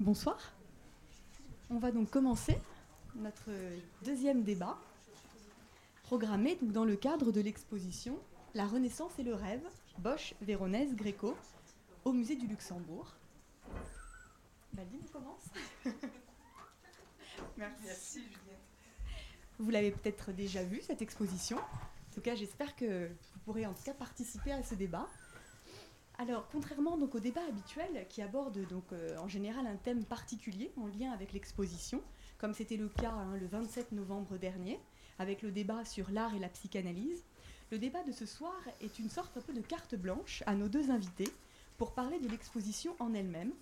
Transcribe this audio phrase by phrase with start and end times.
[0.00, 0.54] Bonsoir.
[1.68, 2.56] On va donc commencer
[3.16, 3.50] notre
[4.02, 4.78] deuxième débat,
[6.04, 8.18] programmé dans le cadre de l'exposition
[8.54, 9.60] La Renaissance et le rêve,
[9.98, 11.36] Bosch, Véronèse, Gréco,
[12.06, 13.12] au musée du Luxembourg.
[14.72, 15.44] Baldine commence.
[17.58, 18.22] Merci.
[18.22, 18.58] Juliette.
[19.58, 21.58] Vous l'avez peut-être déjà vu, cette exposition.
[21.58, 25.06] En tout cas, j'espère que vous pourrez en tout cas participer à ce débat.
[26.20, 30.70] Alors, contrairement donc au débat habituel qui aborde donc euh, en général un thème particulier
[30.76, 32.02] en lien avec l'exposition,
[32.36, 34.78] comme c'était le cas hein, le 27 novembre dernier
[35.18, 37.24] avec le débat sur l'art et la psychanalyse,
[37.70, 40.68] le débat de ce soir est une sorte un peu de carte blanche à nos
[40.68, 41.32] deux invités
[41.78, 43.54] pour parler de l'exposition en elle-même.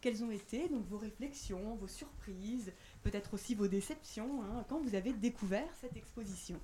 [0.00, 4.94] Quelles ont été donc vos réflexions, vos surprises, peut-être aussi vos déceptions hein, quand vous
[4.94, 6.58] avez découvert cette exposition?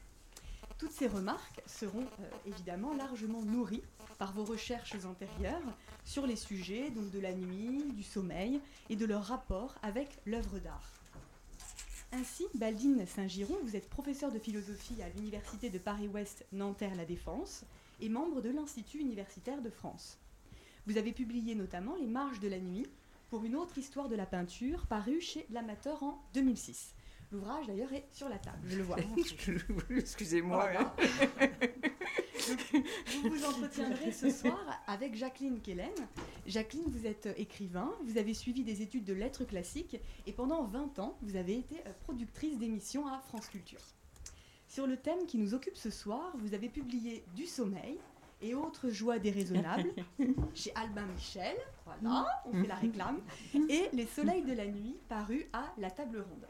[0.82, 3.84] Toutes ces remarques seront euh, évidemment largement nourries
[4.18, 5.62] par vos recherches antérieures
[6.04, 10.58] sur les sujets donc de la nuit, du sommeil et de leur rapport avec l'œuvre
[10.58, 10.90] d'art.
[12.10, 17.62] Ainsi, Baldine Saint-Giron, vous êtes professeur de philosophie à l'Université de Paris-Ouest Nanterre-La Défense
[18.00, 20.18] et membre de l'Institut universitaire de France.
[20.88, 22.88] Vous avez publié notamment Les marges de la nuit
[23.30, 26.92] pour une autre histoire de la peinture parue chez L'Amateur en 2006.
[27.32, 28.96] L'ouvrage d'ailleurs est sur la table, je le vois.
[29.16, 30.68] Excusez-moi.
[33.22, 35.94] vous vous entretiendrez ce soir avec Jacqueline Kellen.
[36.46, 40.98] Jacqueline, vous êtes écrivain, vous avez suivi des études de lettres classiques et pendant 20
[40.98, 43.80] ans, vous avez été productrice d'émissions à France Culture.
[44.68, 47.98] Sur le thème qui nous occupe ce soir, vous avez publié Du sommeil
[48.42, 49.90] et autres joies déraisonnables
[50.54, 53.20] chez Albin Michel, voilà, on fait la réclame,
[53.68, 56.46] et Les soleils de la nuit paru à La Table Ronde.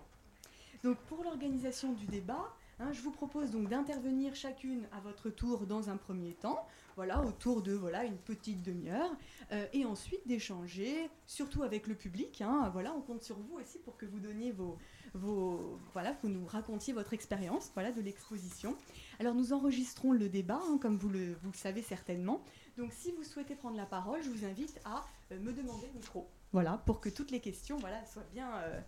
[0.83, 5.67] Donc pour l'organisation du débat, hein, je vous propose donc d'intervenir chacune à votre tour
[5.67, 6.67] dans un premier temps,
[6.97, 9.11] voilà, autour de voilà une petite demi-heure,
[9.53, 12.43] euh, et ensuite d'échanger, surtout avec le public.
[12.43, 14.77] Hein, voilà, on compte sur vous aussi pour que vous donniez vos,
[15.15, 18.77] vos voilà, vous nous racontiez votre expérience, voilà, de l'exposition.
[19.21, 22.43] Alors nous enregistrons le débat, hein, comme vous le, vous savez certainement.
[22.77, 26.01] Donc si vous souhaitez prendre la parole, je vous invite à euh, me demander le
[26.01, 28.81] micro, voilà, pour que toutes les questions, voilà, soient bien euh,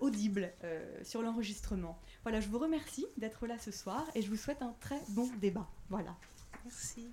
[0.00, 1.98] audible euh, sur l'enregistrement.
[2.22, 5.28] Voilà, je vous remercie d'être là ce soir et je vous souhaite un très bon
[5.40, 5.68] débat.
[5.90, 6.16] Voilà.
[6.64, 7.10] Merci.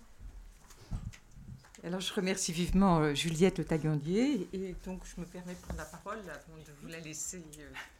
[1.83, 3.65] Alors je remercie vivement euh, Juliette Le
[4.53, 7.41] et donc je me permets de prendre la parole avant de vous la laisser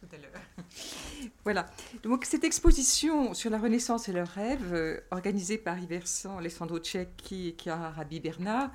[0.00, 0.68] tout à l'heure.
[1.44, 1.66] voilà,
[2.02, 7.56] donc cette exposition sur la Renaissance et leurs rêves, organisée par Iversan, Alessandro Cecchi et
[7.58, 8.70] Chiara Rabi Bernard,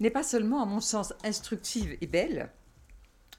[0.00, 2.50] n'est pas seulement à mon sens instructive et belle,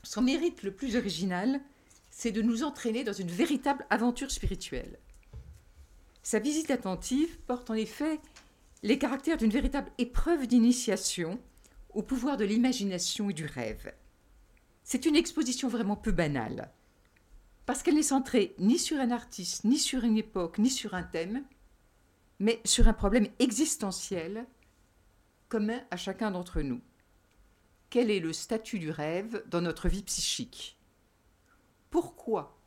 [0.04, 1.62] son mérite le plus original,
[2.10, 5.00] c'est de nous entraîner dans une véritable aventure spirituelle.
[6.24, 8.20] Sa visite attentive porte en effet
[8.84, 11.40] les caractères d'une véritable épreuve d'initiation
[11.94, 13.94] au pouvoir de l'imagination et du rêve.
[14.84, 16.72] C'est une exposition vraiment peu banale,
[17.66, 21.04] parce qu'elle n'est centrée ni sur un artiste, ni sur une époque, ni sur un
[21.04, 21.44] thème,
[22.40, 24.46] mais sur un problème existentiel
[25.50, 26.82] commun à chacun d'entre nous
[27.90, 30.78] quel est le statut du rêve dans notre vie psychique?
[31.90, 32.58] Pourquoi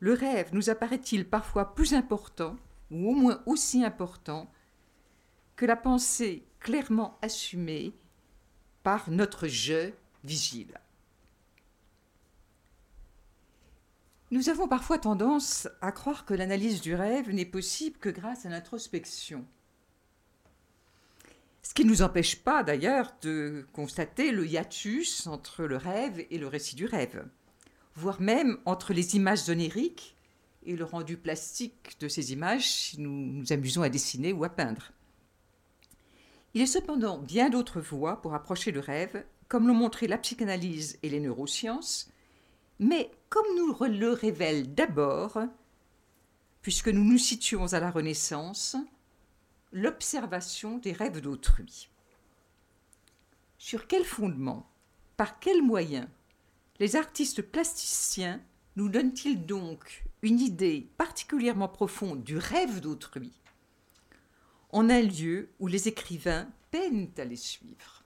[0.00, 2.56] le rêve nous apparaît-il parfois plus important,
[2.90, 4.50] ou au moins aussi important,
[5.56, 7.92] que la pensée clairement assumée
[8.82, 9.92] par notre je
[10.24, 10.80] vigile?
[14.30, 18.48] Nous avons parfois tendance à croire que l'analyse du rêve n'est possible que grâce à
[18.48, 19.46] l'introspection.
[21.64, 26.36] Ce qui ne nous empêche pas d'ailleurs de constater le hiatus entre le rêve et
[26.36, 27.26] le récit du rêve,
[27.94, 30.14] voire même entre les images oniriques
[30.66, 34.50] et le rendu plastique de ces images si nous nous amusons à dessiner ou à
[34.50, 34.92] peindre.
[36.52, 40.98] Il est cependant bien d'autres voies pour approcher le rêve, comme l'ont montré la psychanalyse
[41.02, 42.10] et les neurosciences,
[42.78, 45.38] mais comme nous le révèle d'abord,
[46.60, 48.76] puisque nous nous situons à la Renaissance,
[49.74, 51.90] l'observation des rêves d'autrui.
[53.58, 54.70] Sur quel fondement,
[55.16, 56.06] par quels moyens
[56.78, 58.40] les artistes plasticiens
[58.76, 63.32] nous donnent-ils donc une idée particulièrement profonde du rêve d'autrui
[64.70, 68.04] en un lieu où les écrivains peinent à les suivre?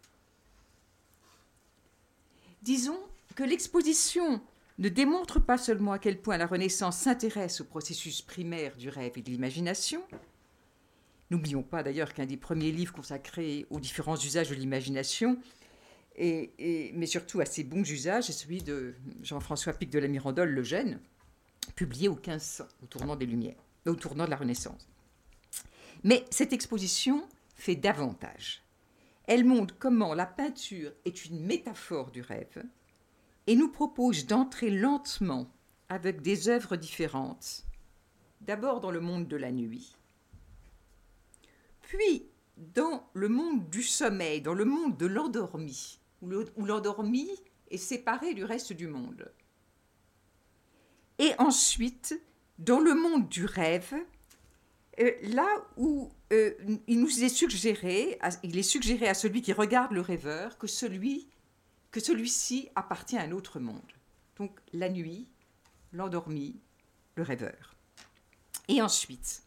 [2.63, 2.99] Disons
[3.35, 4.41] que l'exposition
[4.79, 9.13] ne démontre pas seulement à quel point la Renaissance s'intéresse au processus primaire du rêve
[9.17, 10.03] et de l'imagination,
[11.31, 15.39] N'oublions pas d'ailleurs qu'un des premiers livres consacrés aux différents usages de l'imagination,
[16.17, 20.51] et, mais surtout à ses bons usages, est celui de Jean-François Pic de la Mirandole,
[20.51, 21.01] Le Gène,
[21.77, 24.89] publié au 1500, au tournant des Lumières, au tournant de la Renaissance.
[26.03, 28.63] Mais cette exposition fait davantage.
[29.27, 32.65] Elle montre comment la peinture est une métaphore du rêve
[33.47, 35.51] et nous propose d'entrer lentement
[35.89, 37.65] avec des œuvres différentes.
[38.41, 39.98] D'abord dans le monde de la nuit,
[41.89, 47.31] puis dans le monde du sommeil, dans le monde de l'endormi, où l'endormi
[47.71, 49.33] est séparé du reste du monde.
[51.19, 52.21] Et ensuite,
[52.59, 53.95] dans le monde du rêve,
[55.01, 55.49] euh, là
[55.79, 56.53] où euh,
[56.87, 61.29] il nous est suggéré, il est suggéré à celui qui regarde le rêveur que celui
[61.91, 63.81] que celui-ci appartient à un autre monde.
[64.37, 65.27] Donc la nuit,
[65.95, 66.61] l'endormi,
[67.15, 67.77] le rêveur.
[68.69, 69.43] Et ensuite,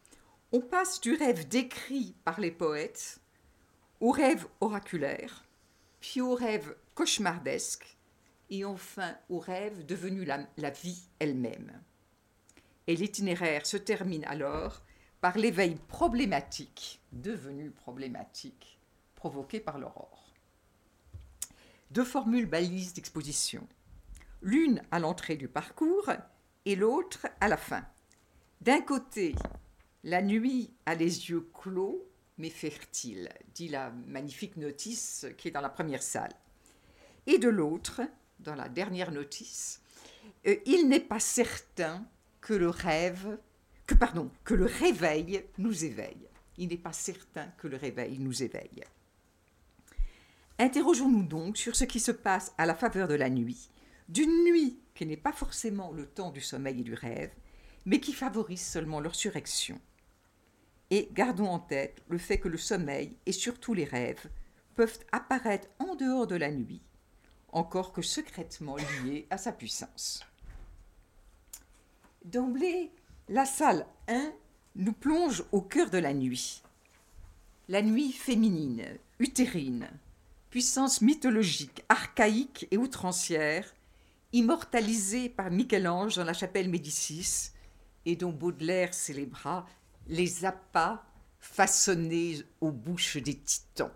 [0.54, 3.22] on passe du rêve décrit par les poètes
[4.02, 5.46] au rêve oraculaire,
[6.02, 7.98] puis au rêve cauchemardesque,
[8.50, 11.82] et enfin au rêve devenu la, vie elle-même.
[12.88, 14.84] Et l'itinéraire se termine alors
[15.22, 18.80] par l'éveil problématique, devenu problématique,
[19.16, 20.34] provoqué par l'aurore.
[21.92, 23.66] Deux formules balises d'exposition,
[24.42, 26.10] l'une à l'entrée du parcours
[26.66, 27.86] et l'autre à la fin.
[28.60, 29.36] D'un côté,
[30.04, 32.08] la nuit a les yeux clos
[32.38, 36.34] mais fertiles, dit la magnifique notice qui est dans la première salle.
[37.28, 38.02] Et de l'autre,
[38.40, 39.82] dans la dernière notice,
[40.48, 42.04] euh, il n'est pas certain
[42.40, 43.38] que le rêve,
[43.86, 46.28] que pardon, que le réveil nous éveille.
[46.58, 48.84] Il n'est pas certain que le réveil nous éveille.
[50.58, 53.70] Interrogeons-nous donc sur ce qui se passe à la faveur de la nuit,
[54.10, 57.32] d'une nuit qui n'est pas forcément le temps du sommeil et du rêve,
[57.86, 59.14] mais qui favorise seulement leur.
[60.92, 64.30] Et gardons en tête le fait que le sommeil et surtout les rêves
[64.76, 66.82] peuvent apparaître en dehors de la nuit,
[67.54, 70.26] encore que secrètement liés à sa puissance.
[72.26, 72.92] D'emblée,
[73.30, 74.34] la salle 1
[74.76, 76.62] nous plonge au cœur de la nuit.
[77.70, 78.86] La nuit féminine,
[79.20, 79.90] utérine,
[80.50, 83.74] puissance mythologique, archaïque et outrancière,
[84.34, 87.52] immortalisée par Michel-Ange dans la chapelle Médicis,
[88.06, 89.66] et dont Baudelaire célébra
[90.08, 91.04] les appâts
[91.40, 93.92] façonnés aux bouches des titans.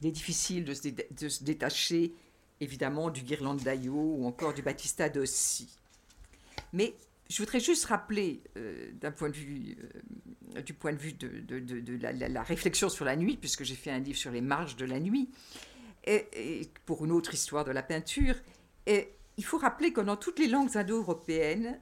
[0.00, 2.14] Il est difficile de se, détacher,
[2.60, 5.68] évidemment, du Ghirlandaio ou encore du Battista d'Ossi.
[6.72, 6.94] Mais
[7.28, 9.76] je voudrais juste rappeler, euh, d'un point de vue,
[10.56, 13.98] euh, du point de vue de, la, réflexion sur la nuit, puisque j'ai fait un
[13.98, 15.28] livre sur les marges de la nuit,
[16.04, 18.34] et, pour une autre histoire de la peinture,
[18.86, 21.78] il faut rappeler que dans toutes les langues indo-européennes,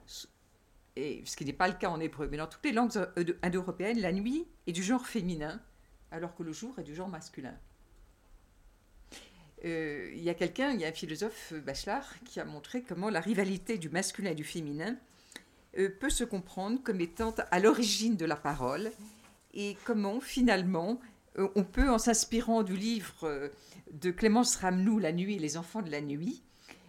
[1.25, 2.91] ce qui n'est pas le cas en hébreu, mais dans toutes les langues
[3.43, 5.61] indo-européennes, la nuit est du genre féminin,
[6.11, 7.55] alors que le jour est du genre masculin.
[9.65, 13.09] Euh, il y a quelqu'un, il y a un philosophe Bachelard qui a montré comment
[13.09, 14.95] la rivalité du masculin et du féminin
[15.77, 18.91] euh, peut se comprendre comme étant à l'origine de la parole
[19.55, 20.99] et comment finalement
[21.39, 23.49] euh, on peut, en s'inspirant du livre
[23.91, 26.43] de Clémence Ramnou, La nuit et les enfants de la nuit,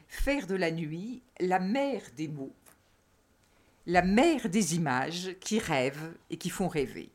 [0.09, 2.55] faire de la nuit la mère des mots
[3.89, 7.09] la mère des images qui rêvent et qui font rêver.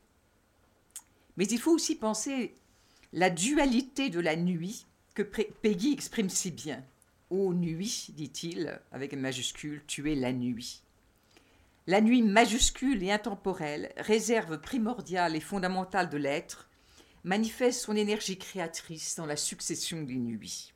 [1.37, 2.55] Mais il faut aussi penser
[3.13, 6.83] la dualité de la nuit que Peggy exprime si bien.
[7.29, 10.81] Ô nuit, dit-il, avec une majuscule, tu es la nuit.
[11.85, 16.69] La nuit majuscule et intemporelle, réserve primordiale et fondamentale de l'être,
[17.23, 20.73] manifeste son énergie créatrice dans la succession des nuits.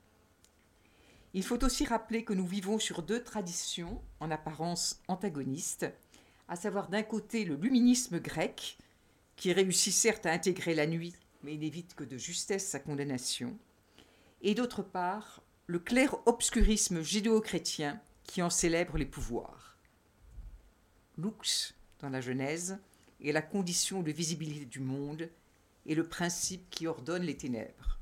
[1.34, 5.86] Il faut aussi rappeler que nous vivons sur deux traditions en apparence antagonistes,
[6.48, 8.78] à savoir d'un côté le luminisme grec,
[9.36, 11.14] qui réussit certes à intégrer la nuit,
[11.44, 13.58] mais n'évite que de justesse sa condamnation,
[14.42, 19.78] et d'autre part le clair-obscurisme judéo-chrétien qui en célèbre les pouvoirs.
[21.18, 22.80] Lux, dans la Genèse,
[23.24, 25.30] est la condition de visibilité du monde
[25.86, 27.97] et le principe qui ordonne les ténèbres.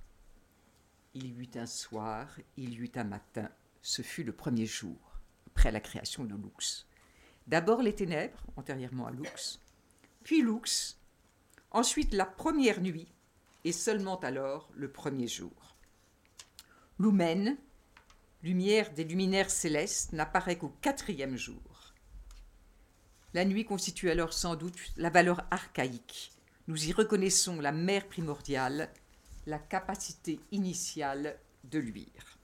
[1.17, 3.49] Il y eut un soir, il y eut un matin,
[3.81, 4.97] ce fut le premier jour,
[5.47, 6.85] après la création de Lux.
[7.47, 9.61] D'abord les ténèbres, antérieurement à Lux,
[10.25, 10.99] puis Lux,
[11.71, 13.07] ensuite la première nuit,
[13.63, 15.77] et seulement alors le premier jour.
[16.99, 17.55] Lumen,
[18.43, 21.93] lumière des luminaires célestes, n'apparaît qu'au quatrième jour.
[23.33, 26.33] La nuit constitue alors sans doute la valeur archaïque.
[26.67, 28.91] Nous y reconnaissons la mère primordiale,
[29.45, 32.37] la capacité initiale de luire.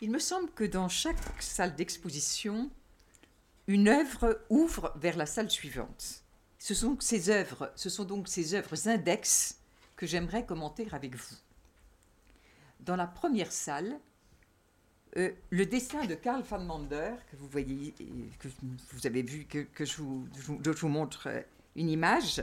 [0.00, 2.70] Il me semble que dans chaque salle d'exposition,
[3.66, 6.22] une œuvre ouvre vers la salle suivante.
[6.58, 9.58] Ce sont, ces œuvres, ce sont donc ces œuvres index
[9.96, 11.36] que j'aimerais commenter avec vous.
[12.80, 13.98] Dans la première salle,
[15.16, 17.94] euh, le dessin de Karl van Mander, que vous voyez,
[18.38, 18.48] que
[18.90, 21.40] vous avez vu, que, je, vous, montre euh,
[21.76, 22.42] une image,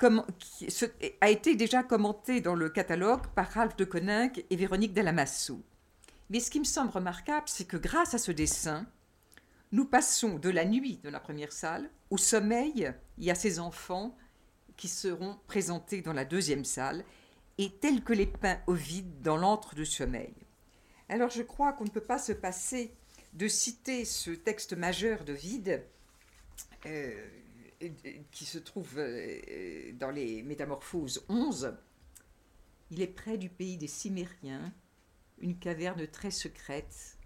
[0.00, 5.62] a été déjà commenté dans le catalogue par Ralph de Koninck et Véronique Delamasso.
[6.30, 8.86] Mais ce qui me semble remarquable, c'est que grâce à ce dessin,
[9.72, 14.16] nous passons de la nuit de la première salle au sommeil et à ces enfants
[14.76, 17.04] qui seront présentés dans la deuxième salle
[17.58, 20.34] et tels que les peint Ovide dans l'antre de sommeil.
[21.08, 22.94] Alors je crois qu'on ne peut pas se passer
[23.34, 25.82] de citer ce texte majeur de Vide
[26.86, 27.28] euh,
[28.30, 31.76] qui se trouve euh, dans les Métamorphoses 11.
[32.90, 34.72] Il est près du pays des Cimériens,
[35.38, 37.18] une caverne très secrète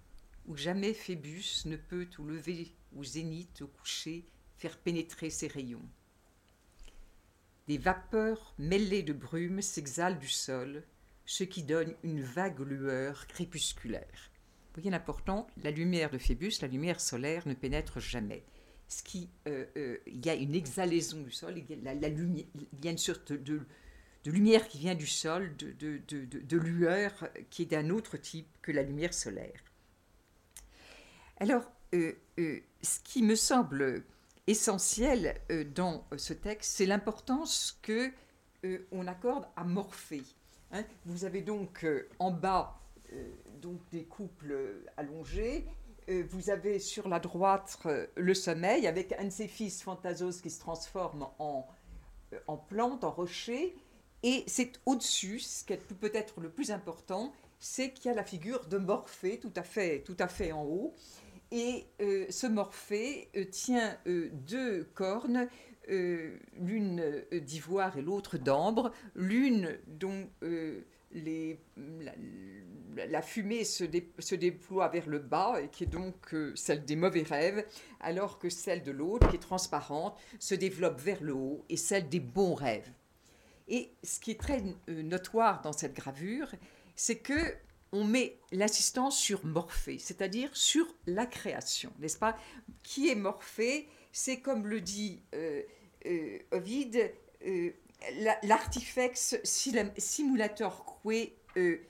[0.46, 4.26] où jamais Phébus ne peut au lever, au zénith, au coucher,
[4.58, 5.88] faire pénétrer ses rayons.
[7.68, 10.82] Des vapeurs mêlées de brume s'exhalent du sol,
[11.24, 14.30] ce qui donne une vague lueur crépusculaire.
[14.74, 18.44] Vous voyez l'important, la lumière de Phébus, la lumière solaire ne pénètre jamais.
[18.92, 22.98] Ce qui, euh, euh, il y a une exhalaison du sol, il y a, une
[22.98, 23.62] sorte de,
[24.26, 27.10] lumière qui vient du sol, de lueur
[27.48, 29.64] qui est d'un autre type que la lumière solaire.
[31.38, 34.04] Alors, euh, ce qui me semble
[34.46, 35.40] essentiel
[35.74, 38.12] dans ce texte, c'est l'importance que
[38.90, 40.22] on accorde à Morphée.
[40.70, 40.84] Hein.
[41.06, 41.86] Vous avez donc
[42.18, 42.78] en bas
[43.62, 44.54] donc des couples
[44.98, 45.64] allongés.
[46.08, 50.40] Euh, vous avez sur la droite euh, le sommeil avec un de ses fils, Fantasos,
[50.42, 51.66] qui se transforme en,
[52.32, 53.74] euh, en plante, en rocher.
[54.22, 58.24] Et c'est au-dessus, ce qui est peut-être le plus important, c'est qu'il y a la
[58.24, 60.94] figure de Morphée tout à fait, tout à fait en haut.
[61.50, 65.48] Et ce Morphée tient deux cornes,
[65.86, 70.26] l'une d'ivoire et l'autre d'ambre, l'une dont
[71.12, 71.60] les,
[73.22, 73.84] fumée se,
[74.18, 77.64] se, déploie vers le bas, et qui est donc euh, celle des mauvais rêves,
[78.00, 82.08] alors que celle de l'autre, qui est transparente, se développe vers le haut, et celle
[82.08, 82.90] des bons rêves.
[83.68, 86.50] Et ce qui est très euh, notoire dans cette gravure,
[86.96, 87.54] c'est que
[87.94, 92.38] on met l'assistance sur Morphée, c'est-à-dire sur la création, n'est-ce pas?
[92.82, 93.86] Qui est Morphée?
[94.12, 95.62] C'est comme le dit euh,
[96.52, 97.12] Ovide,
[98.42, 101.80] l'artifex simulator que euh,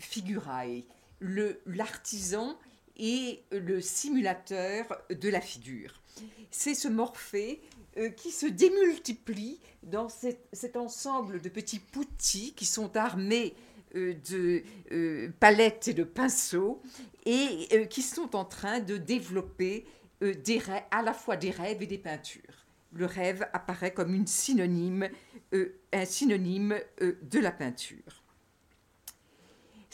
[0.00, 0.84] figurae,
[1.20, 2.58] l'artisan
[2.96, 6.00] et le simulateur de la figure.
[6.50, 7.60] C'est ce Morphée
[7.96, 13.54] euh, qui se démultiplie dans cet, ensemble de petits poutis qui sont armés
[13.94, 16.80] euh, de palettes et de pinceaux
[17.24, 19.84] et qui sont en train de développer
[20.20, 22.66] des à la fois des rêves et des peintures.
[22.92, 25.08] Le rêve apparaît comme une synonyme
[25.54, 28.17] euh, un synonyme euh, de la peinture.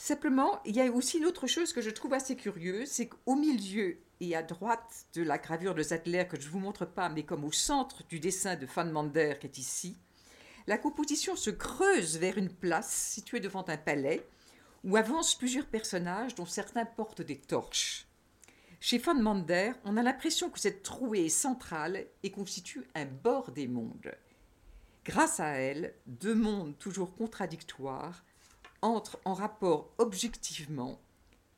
[0.05, 3.33] Simplement, il y a aussi une autre chose que je trouve assez curieuse, c'est qu'au
[3.33, 7.09] milieu et à droite de la gravure de Sattler, que je ne vous montre pas,
[7.09, 9.97] mais comme au centre du dessin de Van Mander qui est ici,
[10.67, 14.23] la composition se creuse vers une place située devant un palais
[14.83, 18.05] où avancent plusieurs personnages dont certains portent des torches.
[18.79, 23.51] Chez Van Mander, on a l'impression que cette trouée est centrale et constitue un bord
[23.51, 24.13] des mondes.
[25.03, 28.23] Grâce à elle, deux mondes toujours contradictoires
[28.85, 30.99] entrent en rapport objectivement,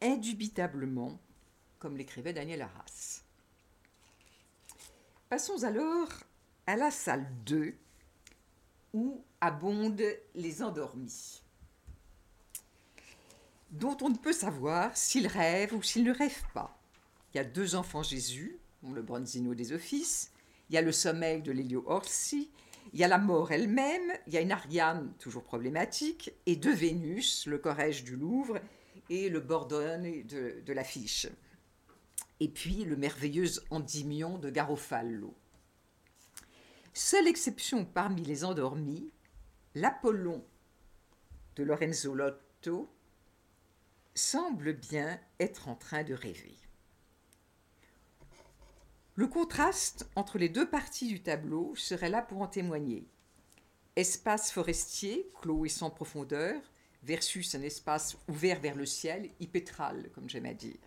[0.02, 1.20] indubitablement,
[1.78, 3.22] comme l'écrivait Daniel Arras.
[5.30, 6.08] Passons alors
[6.66, 7.76] à la salle 2,
[8.94, 11.42] où abondent les endormis,
[13.72, 16.80] dont on ne peut savoir s'ils rêvent ou s'ils ne rêvent pas.
[17.34, 20.32] Il y a deux enfants Jésus, le Bronzino des offices,
[20.70, 22.50] il y a le sommeil de l'Élio Orsi,
[22.94, 26.74] il y a la mort elle-même, il y a une Ariane toujours problématique, et deux
[26.74, 28.60] Vénus, le Corrège du Louvre
[29.10, 31.28] et le Bordone de, de l'affiche.
[32.40, 35.34] Et puis le merveilleux Endymion de Garofalo.
[36.94, 39.12] Seule exception parmi les endormis,
[39.76, 40.44] l'Apollon
[41.56, 42.90] de Lorenzo Lotto
[44.16, 46.56] semble bien être en train de rêver.
[49.18, 53.08] Le contraste entre les deux parties du tableau serait là pour en témoigner.
[53.96, 56.62] Espace forestier, clos et sans profondeur,
[57.02, 60.78] versus un espace ouvert vers le ciel, hypétral, comme j'aime à dire.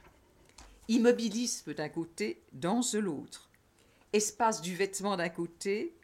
[0.87, 3.51] Immobilisme d'un côté, danse de l'autre.
[4.13, 5.97] Espace du vêtement d'un côté,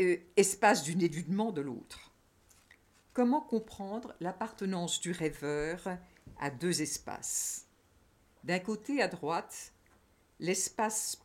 [0.00, 2.10] euh, espace du nébudement de l'autre.
[3.12, 5.96] Comment comprendre l'appartenance du rêveur
[6.40, 7.68] à deux espaces?
[8.42, 9.72] D'un côté, à droite,
[10.40, 11.21] l'espace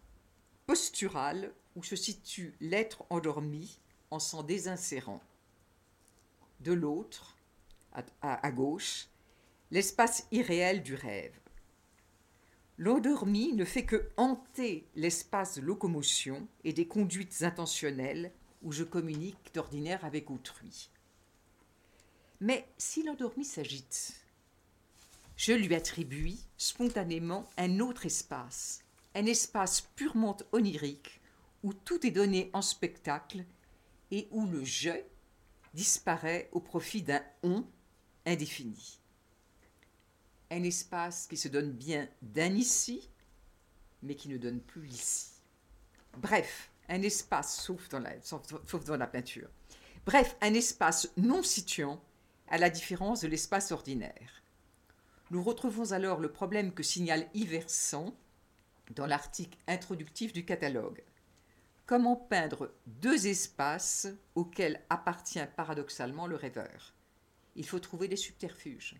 [0.67, 3.79] postural où se situe l'être endormi
[4.12, 5.21] en s'en désinsérant.
[6.59, 7.38] De l'autre,
[8.21, 9.07] à, gauche,
[9.71, 11.39] l'espace irréel du rêve.
[12.77, 18.31] L'endormi ne fait que hanter l'espace de locomotion et des conduites intentionnelles
[18.62, 20.91] où je communique d'ordinaire avec autrui.
[22.39, 24.13] Mais si l'endormi s'agite,
[25.38, 28.83] je lui attribue spontanément un autre espace,
[29.17, 31.19] un espace purement onirique,
[31.63, 33.45] où tout est donné en spectacle
[34.12, 34.91] et où le je
[35.74, 37.65] disparaît au profit d'un on
[38.27, 39.00] indéfini.
[40.51, 43.09] Un espace qui se donne bien d'un ici,
[44.03, 45.29] mais qui ne donne plus l'ici.
[46.17, 49.50] Bref, un espace, sauf dans, la, peinture.
[50.05, 52.00] Bref, un espace non situant,
[52.50, 54.43] à la différence de l'espace ordinaire.
[55.31, 58.13] Nous retrouvons alors le problème que signale Iverson
[58.94, 61.03] dans l'article introductif du catalogue.
[61.86, 66.94] Comment peindre deux espaces auxquels appartient paradoxalement le rêveur?
[67.56, 68.96] Il faut trouver des subterfuges.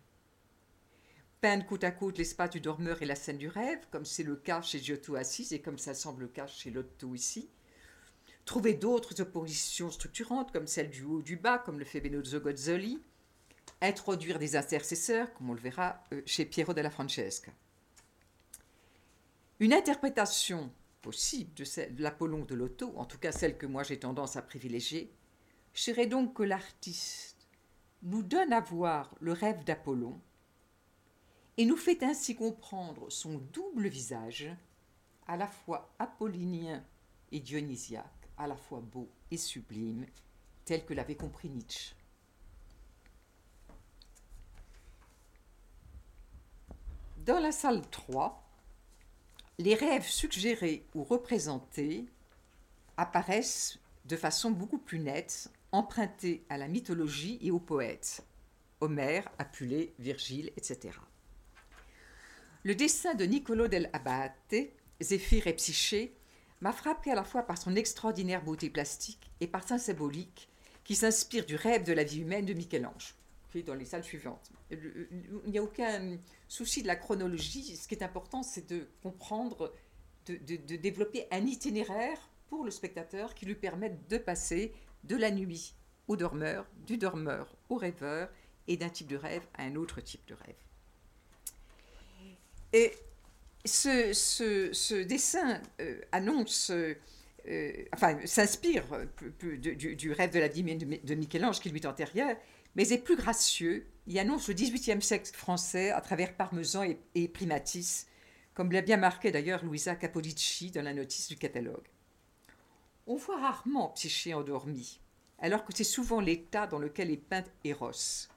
[1.42, 4.36] Peindre côte à côte l'espace du dormeur et la scène du rêve, comme c'est le
[4.36, 7.50] cas chez Giotto Assis et comme ça semble le cas chez Lotto ici.
[8.46, 13.00] Trouver d'autres oppositions structurantes, comme celle du haut du bas, comme le fait Benozzo Gozzoli
[13.82, 17.52] introduire des intercesseurs, comme on le verra euh, chez Piero della Francesca.
[19.60, 20.72] Une interprétation
[21.02, 25.12] possible de, l'Apollon de l'auto, en tout cas celle que moi j'ai tendance à privilégier,
[25.74, 27.48] serait donc que l'artiste
[28.04, 30.20] nous donne à voir le rêve d'Apollon
[31.58, 34.50] et nous fait ainsi comprendre son double visage,
[35.28, 36.84] à la fois apollinien
[37.32, 40.06] et dionysiaque, à la fois beau et sublime,
[40.66, 41.96] tel que l'avait compris Nietzsche.
[47.18, 48.47] Dans la salle 3,
[49.60, 52.06] les rêves suggérés ou représentés
[52.96, 58.24] apparaissent de façon beaucoup plus nette, empruntés à la mythologie et aux poètes,
[58.82, 60.98] Homère, Apulée, Virgile, etc.
[62.64, 64.56] Le dessin de Niccolo del Abate,
[65.02, 66.14] Zéphyr et Psyché,
[66.62, 70.50] m'a frappé à la fois par son extraordinaire beauté plastique et par sa symbolique
[70.84, 73.16] qui s'inspire du rêve de la vie humaine de Michel-Ange
[73.56, 74.52] dans les salles suivantes.
[74.72, 77.76] Il n'y a aucun souci de la chronologie.
[77.76, 79.74] Ce qui est important, c'est de comprendre,
[80.28, 85.76] de, développer un itinéraire pour le spectateur qui lui permette de passer de la nuit
[86.08, 88.30] au dormeur, du dormeur au rêveur
[88.68, 90.56] et d'un type de rêve à un autre type de rêve.
[92.74, 92.92] Et
[93.66, 96.96] ce, dessin euh, annonce, euh,
[97.94, 98.86] enfin, s'inspire
[99.40, 102.36] du, rêve de la dîme de Michel-Ange qui lui est antérieur,
[102.78, 103.88] mais est plus gracieux.
[104.06, 106.84] Il annonce le XVIIIe siècle français à travers Parmesan
[107.16, 108.06] et, Primatis,
[108.54, 111.88] comme l'a bien marqué d'ailleurs Louisa Capodici dans la notice du catalogue.
[113.08, 115.02] On voit rarement Psyché endormi,
[115.40, 118.28] alors que c'est souvent l'état dans lequel est peint Eros.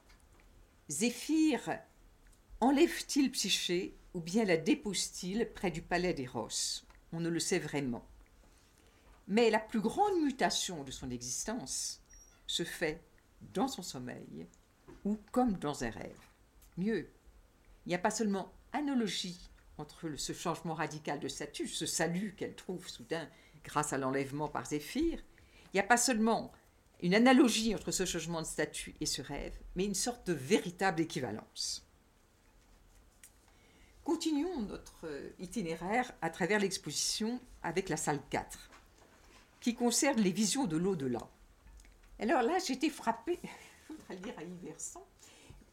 [0.89, 1.77] Zéphyr
[2.59, 6.81] enlève-t-il Psyché ou bien la dépose-t-il près du palais d'Eros?
[7.13, 8.05] On ne le sait vraiment.
[9.27, 12.01] Mais la plus grande mutation de son existence
[12.47, 13.01] se fait
[13.53, 14.47] dans son sommeil
[15.05, 16.19] ou comme dans un rêve.
[16.77, 17.09] Mieux,
[17.85, 22.55] il n'y a pas seulement analogie entre ce changement radical de statut, ce salut qu'elle
[22.55, 23.27] trouve soudain
[23.63, 25.19] grâce à l'enlèvement par Zéphyr,
[25.65, 26.51] il n'y a pas seulement
[27.01, 31.01] une analogie entre ce changement de statut et ce rêve, mais une sorte de véritable
[31.01, 31.87] équivalence.
[34.03, 35.07] Continuons notre
[35.39, 38.69] itinéraire à travers l'exposition avec la salle 4,
[39.59, 41.29] qui concerne les visions de l'au-delà.
[42.21, 43.39] Alors là, été frappée,
[43.89, 45.01] je voudrais le dire à Iverson,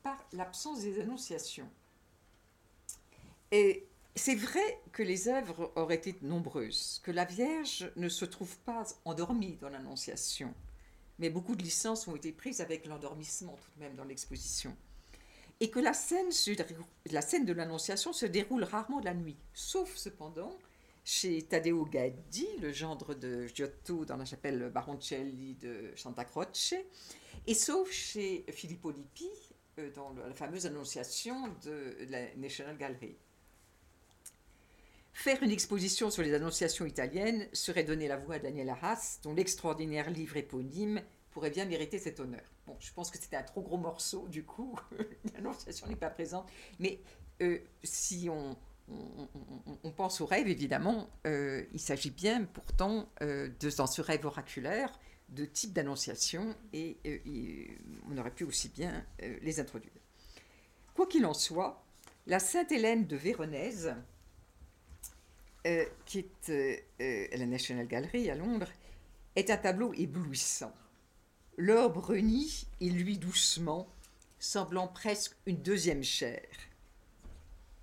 [0.03, 1.69] par l'absence des annonciations.
[3.53, 8.57] Et c'est vrai que les œuvres auraient été nombreuses, que la Vierge ne se trouve
[8.61, 10.55] pas endormie dans l'Annonciation,
[11.19, 14.75] mais beaucoup de licences ont été prises avec l'endormissement tout de même dans l'exposition.
[15.61, 16.31] Et que la scène,
[17.11, 20.57] la scène de l'Annonciation se déroule rarement la nuit, sauf cependant
[21.09, 26.75] chez Taddeo Gaddi, le gendre de Giotto dans la chapelle Baroncelli de Santa Croce,
[27.47, 29.31] et sauf chez Filippo Lippi
[29.79, 33.17] euh, dans la fameuse annonciation de la National Gallery.
[35.15, 39.33] Faire une exposition sur les annonciations italiennes serait donner la voix à Daniel Arras, dont
[39.33, 42.45] l'extraordinaire livre éponyme pourrait bien mériter cet honneur.
[42.67, 44.79] Bon, je pense que c'était un trop gros morceau, du coup,
[45.33, 47.01] l'annonciation n'est pas présente, mais
[47.41, 48.59] euh, si on,
[49.83, 51.11] on, pense au rêve, évidemment.
[51.27, 54.99] Euh, il s'agit bien, pourtant, euh, de, dans ce rêve oraculaire,
[55.29, 57.67] de type d'annonciation, et, euh,
[58.11, 59.05] on aurait pu aussi bien
[59.43, 59.93] les introduire.
[60.95, 61.85] Quoi qu'il en soit,
[62.27, 63.95] la Sainte Hélène de Véronèse,
[66.07, 68.71] qui est à la National Gallery à Londres,
[69.37, 70.73] est un tableau éblouissant.
[71.59, 73.87] L'or brunit et lui doucement,
[74.39, 76.41] semblant presque une deuxième chair.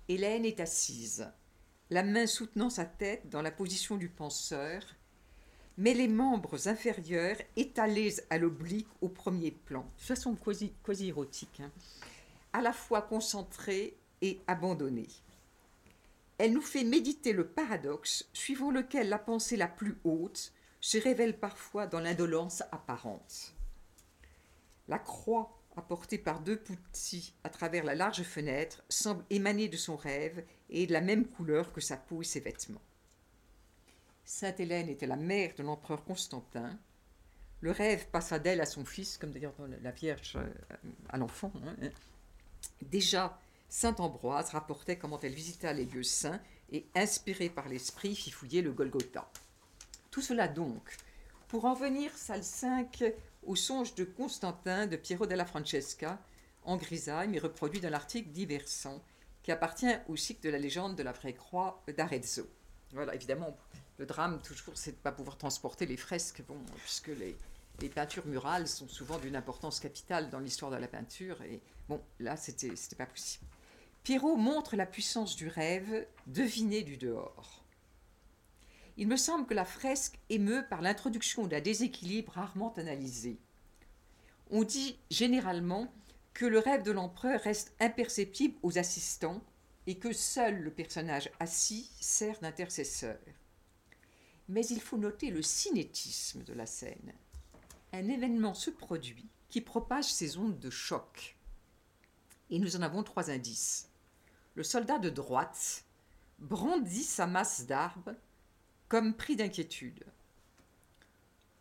[0.08, 1.28] Hélène est assise,
[1.90, 4.82] la main soutenant sa tête dans la position du penseur,
[5.78, 11.60] mais les membres inférieurs étalés à l'oblique au premier plan, de façon quasi, quasi érotique,
[11.60, 11.72] hein.
[12.52, 15.08] à la fois concentrés et abandonnée.
[16.38, 21.38] Elle nous fait méditer le paradoxe suivant lequel la pensée la plus haute se révèle
[21.38, 23.54] parfois dans l'indolence apparente.
[24.86, 29.96] La croix apportée par deux petits à travers la large fenêtre semble émaner de son
[29.96, 32.82] rêve et de la même couleur que sa peau et ses vêtements.
[34.24, 36.76] Sainte Hélène était la mère de l'empereur Constantin.
[37.60, 40.48] Le rêve passa d'elle à son fils, comme d'ailleurs la Vierge euh,
[41.08, 41.52] à l'enfant.
[41.64, 41.76] Hein.
[42.82, 48.30] Déjà, Saint Ambroise rapportait comment elle visita les lieux saints et, inspirée par l'esprit, fit
[48.30, 49.30] fouiller le Golgotha.
[50.10, 50.96] Tout cela donc,
[51.48, 53.04] pour en venir, salle 5,
[53.46, 56.18] au songe de Constantin de Piero della Francesca,
[56.64, 59.02] en grisaille, mais reproduit dans l'article Diversant,
[59.42, 62.48] qui appartient au cycle de la légende de la vraie croix d'Arezzo.
[62.92, 63.56] Voilà, évidemment,
[63.98, 66.42] le drame, toujours, c'est de ne pas pouvoir transporter les fresques,
[66.82, 71.60] puisque les, peintures murales sont souvent d'une importance capitale dans l'histoire de la peinture, et
[71.88, 73.46] bon, là, c'était pas possible.
[74.02, 77.64] Pierrot montre la puissance du rêve deviné du dehors.
[78.96, 83.38] Il me semble que la fresque émeut par l'introduction d'un déséquilibre rarement analysé.
[84.50, 85.92] On dit généralement
[86.32, 89.42] que le rêve de l'empereur reste imperceptible aux assistants
[89.86, 93.18] et que seul le personnage assis sert d'intercesseur.
[94.48, 97.12] Mais il faut noter le cinétisme de la scène.
[97.92, 101.36] Un événement se produit qui propage ces ondes de choc.
[102.50, 103.88] Et nous en avons trois indices
[104.56, 105.84] le soldat de droite
[106.38, 108.14] brandit sa masse d'arbres
[108.88, 110.04] comme pris d'inquiétude.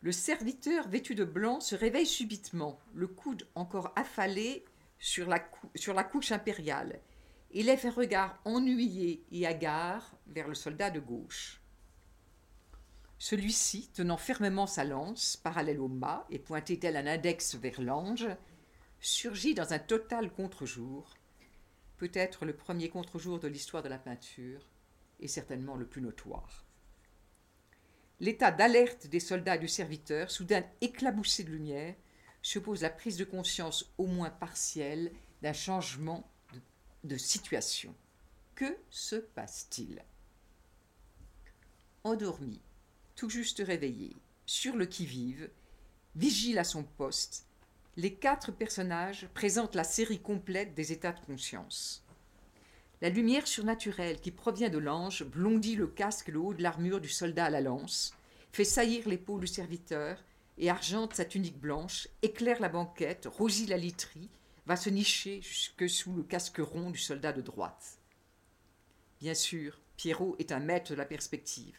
[0.01, 4.63] Le serviteur vêtu de blanc se réveille subitement, le coude encore affalé
[4.99, 5.39] sur la,
[6.03, 6.99] couche impériale,
[7.51, 11.61] et lève un regard ennuyé et hagard vers le soldat de gauche.
[13.17, 18.27] Celui-ci, tenant fermement sa lance, parallèle au mât et pointé tel un index vers l'ange,
[18.99, 21.15] surgit dans un total contre-jour,
[21.97, 24.69] peut-être le premier contre-jour de l'histoire de la peinture,
[25.19, 26.64] et certainement le plus notoire.
[28.21, 31.95] L'état d'alerte des soldats et du serviteur, soudain éclaboussé de lumière,
[32.41, 36.29] suppose la prise de conscience au moins partielle d'un changement
[37.03, 37.93] de, situation.
[38.55, 40.01] Que se passe-t-il?
[42.03, 42.61] Endormi,
[43.15, 45.49] tout juste réveillé, sur le qui-vive,
[46.15, 47.45] vigile à son poste,
[47.97, 52.04] les quatre personnages présentent la série complète des états de conscience.
[53.01, 57.01] La lumière surnaturelle qui provient de l'ange blondit le casque et le haut de l'armure
[57.01, 58.13] du soldat à la lance,
[58.51, 60.23] fait saillir l'épaule du serviteur
[60.57, 64.29] et argente sa tunique blanche, éclaire la banquette, rosit la literie,
[64.65, 67.99] va se nicher jusque sous le casque rond du soldat de droite.
[69.19, 71.77] Bien sûr, Pierrot est un maître de la perspective,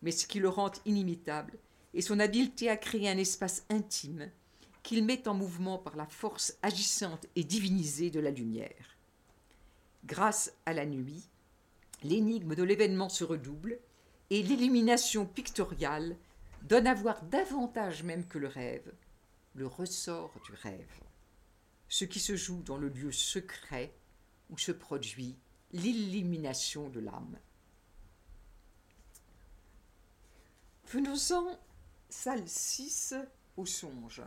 [0.00, 1.58] mais ce qui le rend inimitable
[1.94, 4.30] est son habileté à créer un espace intime
[4.82, 8.96] qu'il met en mouvement par la force agissante et divinisée de la lumière.
[10.04, 11.28] Grâce à la nuit,
[12.02, 13.78] l'énigme de l'événement se redouble
[14.30, 16.16] et l'illumination pictoriale
[16.62, 18.92] donne à voir davantage même que le rêve,
[19.54, 21.00] le ressort du rêve,
[21.88, 23.92] ce qui se joue dans le lieu secret
[24.50, 25.36] où se produit
[25.72, 27.38] l'illumination de l'âme.
[30.86, 31.58] Venons-en,
[32.08, 33.14] salle 6,
[33.56, 34.22] au songe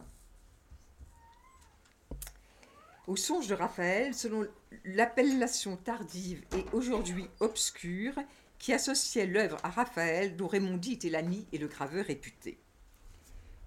[3.07, 4.47] au songe de Raphaël selon
[4.83, 8.15] l'appellation tardive et aujourd'hui obscure
[8.57, 12.57] qui associait l'œuvre à Raphaël dont Raimondi était l'ami et le graveur réputé.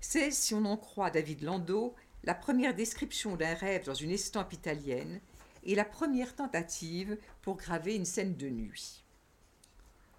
[0.01, 4.53] C'est, si on en croit David Landau, la première description d'un rêve dans une estampe
[4.53, 5.20] italienne
[5.64, 9.05] et la première tentative pour graver une scène de nuit.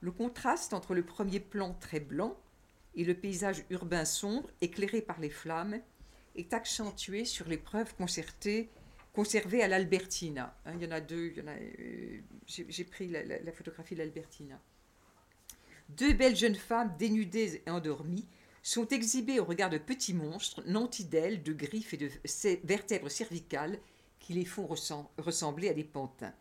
[0.01, 2.37] Le contraste entre le premier plan très blanc
[2.95, 5.79] et le paysage urbain sombre éclairé par les flammes
[6.35, 8.69] est accentué sur l'épreuve concertée
[9.13, 10.57] conservé à l'Albertina.
[10.65, 11.33] Hein, il y en a deux.
[11.37, 14.59] Euh, j'ai pris la, photographie de l'Albertina.
[15.89, 18.27] Deux belles jeunes femmes dénudées et endormies
[18.61, 22.09] sont exhibées au regard de petits monstres nantis de griffes et de
[22.63, 23.79] vertèbres cervicales
[24.19, 26.33] qui les font ressembler à des pantins.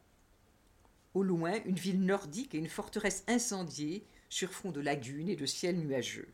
[1.15, 5.47] Au loin, une ville nordique et une forteresse incendiée sur fond de lagunes et de
[5.47, 6.29] ciel nuageux.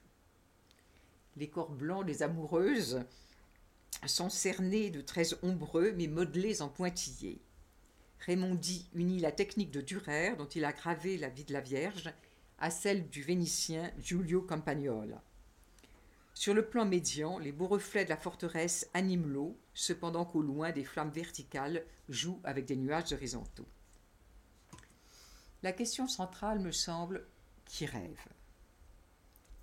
[1.36, 3.04] Les corps blancs des amoureuses
[4.06, 7.40] sont cernés de traits ombreux mais modelés en pointillés.
[8.20, 12.12] Raimondi unit la technique de Durer, dont il a gravé la vie de la Vierge,
[12.58, 15.22] à celle du Vénitien Giulio Campagnola.
[16.32, 20.72] Sur le plan médian, les beaux reflets de la forteresse animent l'eau, cependant qu'au loin,
[20.72, 23.68] des flammes verticales jouent avec des nuages horizontaux.
[25.62, 27.26] La question centrale me semble
[27.64, 28.26] qui rêve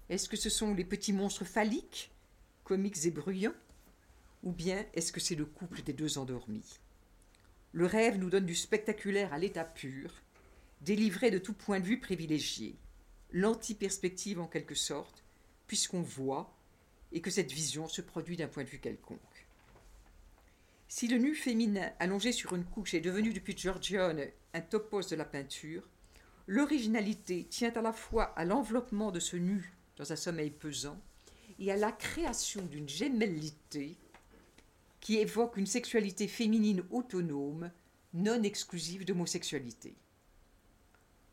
[0.10, 2.12] Est-ce que ce sont les petits monstres phalliques,
[2.63, 3.54] comiques et bruyants
[4.44, 6.80] ou bien est-ce que c'est le couple des deux endormis?
[7.74, 10.12] Le rêve nous donne du spectaculaire à l'état pur,
[10.82, 12.76] délivré de tout point de vue privilégié,
[13.32, 15.24] l'anti-perspective en quelque sorte,
[15.68, 16.54] puisqu'on voit
[17.12, 19.20] et que cette vision se produit d'un point de vue quelconque.
[20.88, 25.16] Si le nu féminin allongé sur une couche est devenu depuis Giorgione un topos de
[25.16, 25.88] la peinture,
[26.48, 31.00] l'originalité tient à la fois à l'enveloppement de ce nu dans un sommeil pesant
[31.60, 33.98] et à la création d'une gémellité
[35.02, 37.72] qui évoque une sexualité féminine autonome,
[38.14, 39.96] non exclusive d'homosexualité.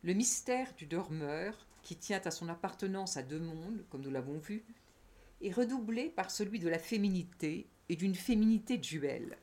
[0.03, 4.39] Le mystère du dormeur, qui tient à son appartenance à deux mondes, comme nous l'avons
[4.39, 4.65] vu,
[5.43, 9.39] est redoublé par celui de la féminité et d'une féminité duelle.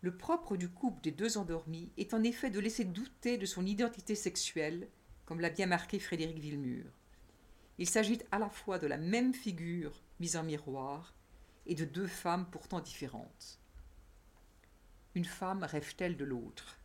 [0.00, 3.66] Le propre du couple des deux endormis est en effet de laisser douter de son
[3.66, 4.88] identité sexuelle,
[5.24, 6.84] comme l'a bien marqué Frédéric Villemur.
[7.78, 11.15] Il s'agit à la fois de la même figure mise en miroir
[11.66, 13.60] et de deux femmes pourtant différentes.
[15.14, 16.78] Une femme rêve-t-elle de l'autre?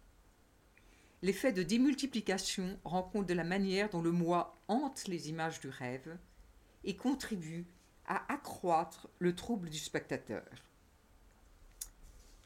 [1.21, 5.69] L'effet de démultiplication rend compte de la manière dont le moi hante les images du
[5.69, 6.17] rêve
[6.83, 7.67] et contribue
[8.07, 10.43] à accroître le trouble du spectateur.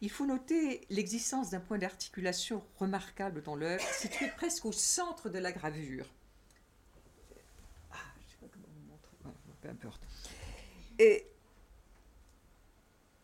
[0.02, 5.39] Il faut noter l'existence d'un point d'articulation remarquable dans l'œuvre, situé presque au centre de
[5.39, 6.13] la gravure.
[7.91, 8.67] Ah, sais pas comment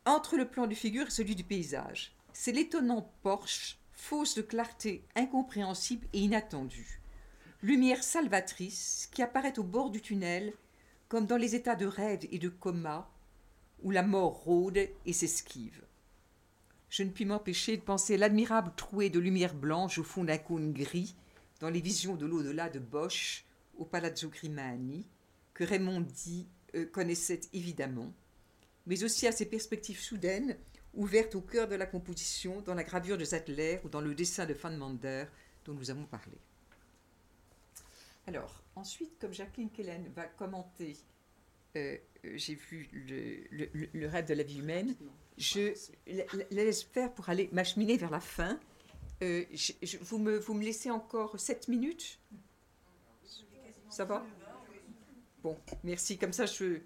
[0.05, 5.03] entre le plan du figure et celui du paysage, c'est l'étonnant porche, fausse de clarté
[5.15, 7.01] incompréhensible et inattendue.
[7.61, 10.53] Lumière salvatrice qui apparaît au bord du tunnel,
[11.07, 13.09] comme dans les états de rêve et de coma,
[13.83, 15.83] où la mort rôde et s'esquive.
[16.89, 20.73] Je ne puis m'empêcher de penser l'admirable trouée de lumière blanche au fond d'un cône
[20.73, 21.15] gris
[21.59, 23.45] dans les visions de l'au-delà de Bosch
[23.77, 25.05] au Palazzo Grimani,
[25.53, 28.11] que Raymond dit euh, connaissait évidemment,
[28.86, 30.58] mais aussi à ces perspectives soudaines
[30.94, 34.46] ouvertes au cœur de la composition dans la gravure de Zettler ou dans le dessin
[34.46, 35.26] de Van Mander
[35.65, 36.38] dont nous avons parlé.
[38.28, 40.96] Alors, ensuite, comme Jacqueline Kellen va commenter,
[41.76, 44.96] euh, euh, j'ai vu le, rêve de la vie humaine,
[45.38, 45.74] je
[46.52, 48.60] laisse faire pour aller m'acheminer vers la fin.
[49.24, 49.46] Euh,
[50.02, 52.20] vous, me, vous me laissez encore 7 minutes?
[53.89, 54.26] Ça va?
[55.44, 56.17] Bon, merci.
[56.17, 56.80] Comme ça, je,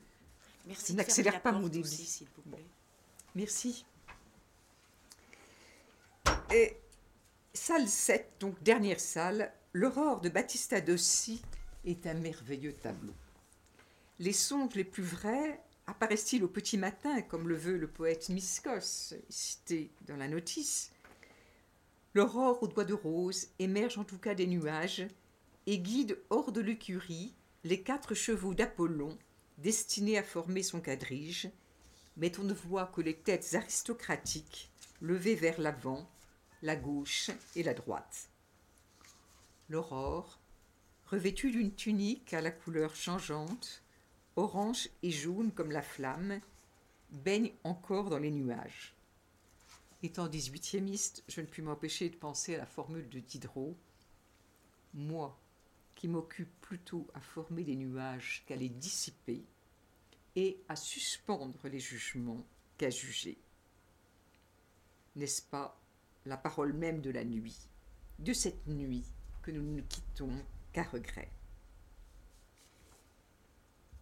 [0.65, 2.25] merci n'accélère pas mon débit.
[3.35, 3.85] Merci.
[6.53, 6.77] Et
[7.53, 11.41] salle 7, donc dernière salle, l'aurore de Battista Dossi
[11.85, 13.13] est un merveilleux tableau.
[14.19, 19.15] Les songes les plus vrais apparaissent-ils au petit matin, comme le veut le poète Miskos,
[19.29, 20.91] cité dans la notice?
[22.13, 25.05] L'aurore aux doigts de rose émerge en tout cas des nuages
[25.65, 29.17] et guide hors de l'écurie les quatre chevaux d'Apollon
[29.57, 31.49] destinés à former son quadrige,
[32.17, 36.09] mais on ne voit que les têtes aristocratiques levées vers l'avant,
[36.61, 38.29] la gauche et la droite.
[39.69, 40.39] L'aurore,
[41.07, 43.83] revêtue d'une tunique à la couleur changeante,
[44.35, 46.39] orange et jaune comme la flamme,
[47.11, 48.95] baigne encore dans les nuages.
[50.03, 53.75] Étant 18e je ne puis m'empêcher de penser à la formule de Diderot.
[54.93, 55.37] Moi,
[55.95, 59.45] qui m'occupe plutôt à former des nuages qu'à les dissiper,
[60.35, 62.45] et à suspendre les jugements
[62.77, 63.37] qu'à juger.
[65.15, 65.79] N'est-ce pas
[66.25, 67.69] la parole même de la nuit,
[68.19, 69.05] de cette nuit
[69.41, 70.33] que nous ne quittons
[70.73, 71.31] qu'à regret?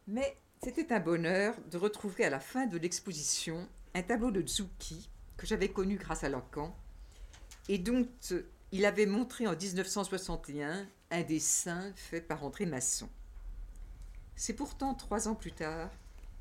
[0.08, 5.10] Mais c'était un bonheur de retrouver à la fin de l'exposition un tableau de Zucchi
[5.38, 6.76] que j'avais connu grâce à Lacan
[7.70, 8.08] et dont
[8.72, 13.08] il avait montré en 1961 un dessin fait par André Masson.
[14.36, 15.92] C'est pourtant trois ans plus tard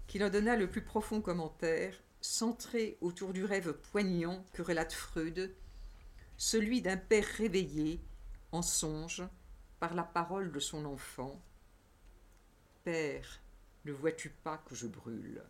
[0.06, 5.54] qu'il en donna le plus profond commentaire, centré autour du rêve poignant que relate Freud,
[6.38, 8.00] celui d'un père réveillé,
[8.50, 9.22] en songe,
[9.78, 11.38] par la parole de son enfant.
[12.82, 13.40] Père,
[13.84, 15.42] ne vois-tu pas que je brûle?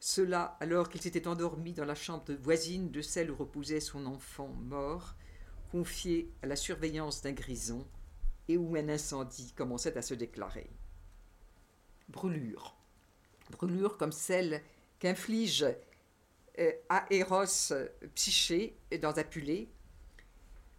[0.00, 4.48] Cela alors qu'il s'était endormi dans la chambre voisine de celle où reposait son enfant
[4.48, 5.14] mort,
[5.70, 7.86] confié à la surveillance d'un grison,
[8.48, 10.70] et où un incendie commençait à se déclarer.
[12.08, 12.76] Brûlure.
[13.50, 14.62] Brûlure comme celle
[14.98, 15.66] qu'inflige
[16.58, 17.74] euh, à Eros
[18.14, 19.70] Psyché dans Apulée,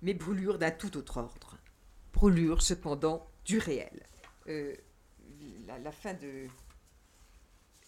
[0.02, 1.58] mais brûlure d'un tout autre ordre.
[2.14, 4.06] Brûlure cependant du réel.
[4.48, 4.76] Euh,
[5.68, 6.48] la, fin de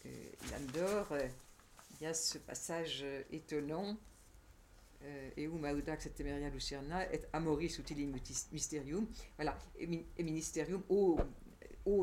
[0.05, 0.09] euh,
[0.51, 1.27] L'âme d'or, euh,
[1.91, 3.97] il y a ce passage euh, étonnant
[5.35, 8.07] et où Maudax et Temeria Lucerna et Amoris utilis
[8.51, 9.87] mysterium, voilà, et,
[10.23, 11.17] ministerium, ô,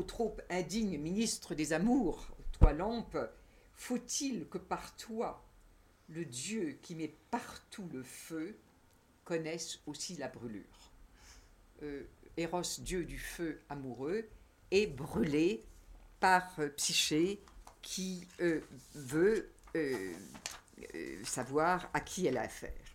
[0.03, 3.17] trop indigne ministre des amours, toi lampe,
[3.75, 5.43] faut-il que par toi
[6.09, 8.57] le Dieu qui met partout le feu,
[9.23, 10.91] connaisse aussi la brûlure?
[11.83, 12.03] Euh,
[12.35, 14.27] Eros, Dieu du feu amoureux,
[14.71, 15.63] est brûlé
[16.19, 17.39] par euh, Psyché
[17.81, 18.61] qui euh,
[18.95, 19.49] veut
[21.23, 22.88] savoir à qui elle a affaire.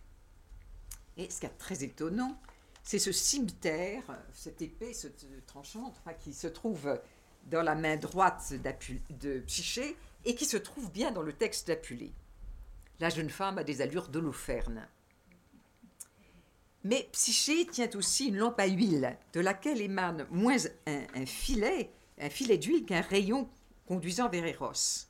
[1.17, 2.39] Et ce qui est très étonnant,
[2.83, 6.99] c'est ce cimetière, cette épée cette tranchante qui se trouve
[7.47, 12.13] dans la main droite de Psyché et qui se trouve bien dans le texte d'Apulée.
[12.99, 14.87] La jeune femme a des allures d'Holoferne.
[16.83, 22.29] Mais Psyché tient aussi une lampe à huile, de laquelle émane moins un, filet, un
[22.29, 23.49] filet d'huile qu'un rayon
[23.87, 25.07] conduisant vers Eros.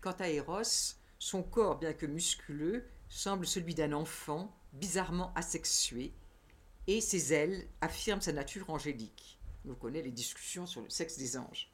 [0.00, 6.12] Quant à Eros, son corps, bien que musculeux, semble celui d'un enfant, bizarrement asexué,
[6.86, 9.38] et ses ailes affirment sa nature angélique.
[9.68, 11.70] On connaît les discussions sur le sexe des anges.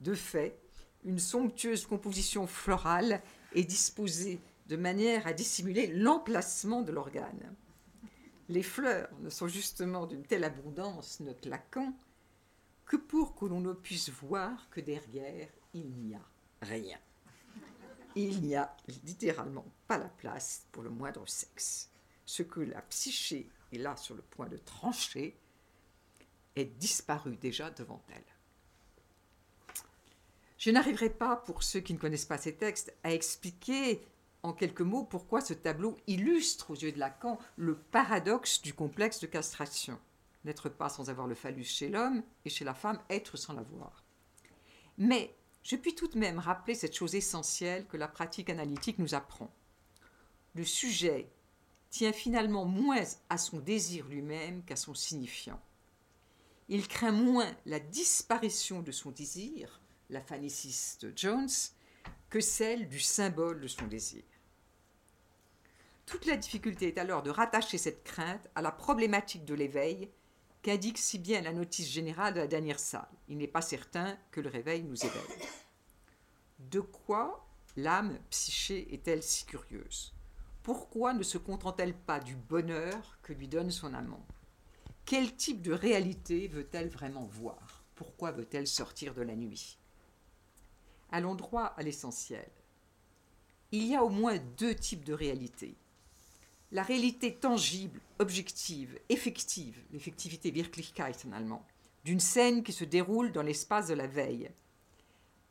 [0.00, 0.58] De fait,
[1.04, 3.22] une somptueuse composition florale
[3.54, 7.54] est disposée de manière à dissimuler l'emplacement de l'organe.
[8.48, 11.92] Les fleurs ne sont justement d'une telle abondance, note Lacan,
[12.84, 16.24] que pour que l'on ne puisse voir que derrière, il n'y a
[16.62, 16.98] rien.
[18.16, 18.74] Il n'y a
[19.04, 21.90] littéralement pas la place pour le moindre sexe.
[22.24, 25.38] Ce que la psyché est là sur le point de trancher
[26.56, 28.24] est disparu déjà devant elle.
[30.56, 34.02] Je n'arriverai pas, pour ceux qui ne connaissent pas ces textes, à expliquer
[34.42, 39.20] en quelques mots pourquoi ce tableau illustre aux yeux de Lacan le paradoxe du complexe
[39.20, 39.98] de castration.
[40.46, 44.02] N'être pas sans avoir le phallus chez l'homme et chez la femme, être sans l'avoir.
[44.96, 49.14] Mais je puis tout de même rappeler cette chose essentielle que la pratique analytique nous
[49.14, 49.52] apprend.
[50.54, 51.28] Le sujet
[51.90, 55.60] tient finalement moins à son désir lui-même qu'à son signifiant.
[56.68, 61.48] Il craint moins la disparition de son désir la phanéciste Jones,
[62.30, 64.22] que celle du symbole de son désir.
[66.06, 70.08] Toute la difficulté est alors de rattacher cette crainte à la problématique de l'éveil
[70.66, 73.06] qu'indique si bien la notice générale de la dernière salle.
[73.28, 75.48] Il n'est pas certain que le réveil nous éveille.
[76.58, 80.12] De quoi l'âme psyché est-elle si curieuse?
[80.64, 84.26] Pourquoi ne se contente-t-elle pas du bonheur que lui donne son amant?
[85.04, 87.84] Quel type de réalité veut-elle vraiment voir?
[87.94, 89.78] Pourquoi veut-elle sortir de la nuit?
[91.12, 92.50] Allons droit à l'essentiel.
[93.70, 95.76] Il y a au moins deux types de réalité.
[96.72, 101.64] La réalité tangible, objective, effective, l'effectivité Wirklichkeit en allemand,
[102.04, 104.50] d'une scène qui se déroule dans l'espace de la veille,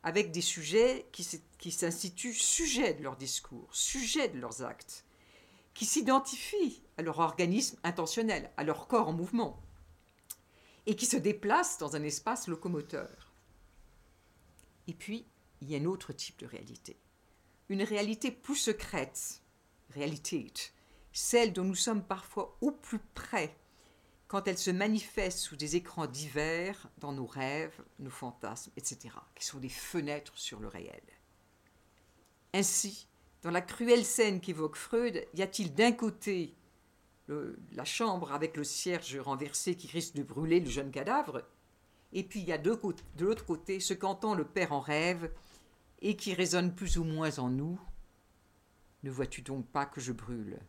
[0.04, 5.06] avec des sujets qui s'instituent sujets de leur discours, sujets de leurs actes,
[5.74, 9.62] qui s'identifient à leur organisme intentionnel, à leur corps en mouvement,
[10.86, 13.34] et qui se déplacent dans un espace locomoteur.
[14.88, 15.26] Et puis,
[15.62, 16.98] il y a un autre type de réalité.
[17.70, 19.42] Une réalité plus secrète,
[19.90, 20.54] réalité,
[21.16, 23.56] celle dont nous sommes parfois au plus près
[24.28, 29.46] quand elle se manifeste sous des écrans divers dans nos rêves, nos fantasmes, etc., qui
[29.46, 31.02] sont des fenêtres sur le réel.
[32.54, 33.08] Ainsi,
[33.44, 36.54] dans la cruelle scène qu'évoque Freud, y a-t-il d'un côté
[37.28, 41.44] la chambre avec le cierge renversé qui risque de brûler le jeune cadavre,
[42.12, 42.78] et puis il y a de,
[43.16, 45.32] de l'autre côté ce qu'entend le père en rêve
[46.02, 47.80] et qui résonne plus ou moins en nous.
[49.04, 50.60] Ne vois-tu donc pas que je brûle?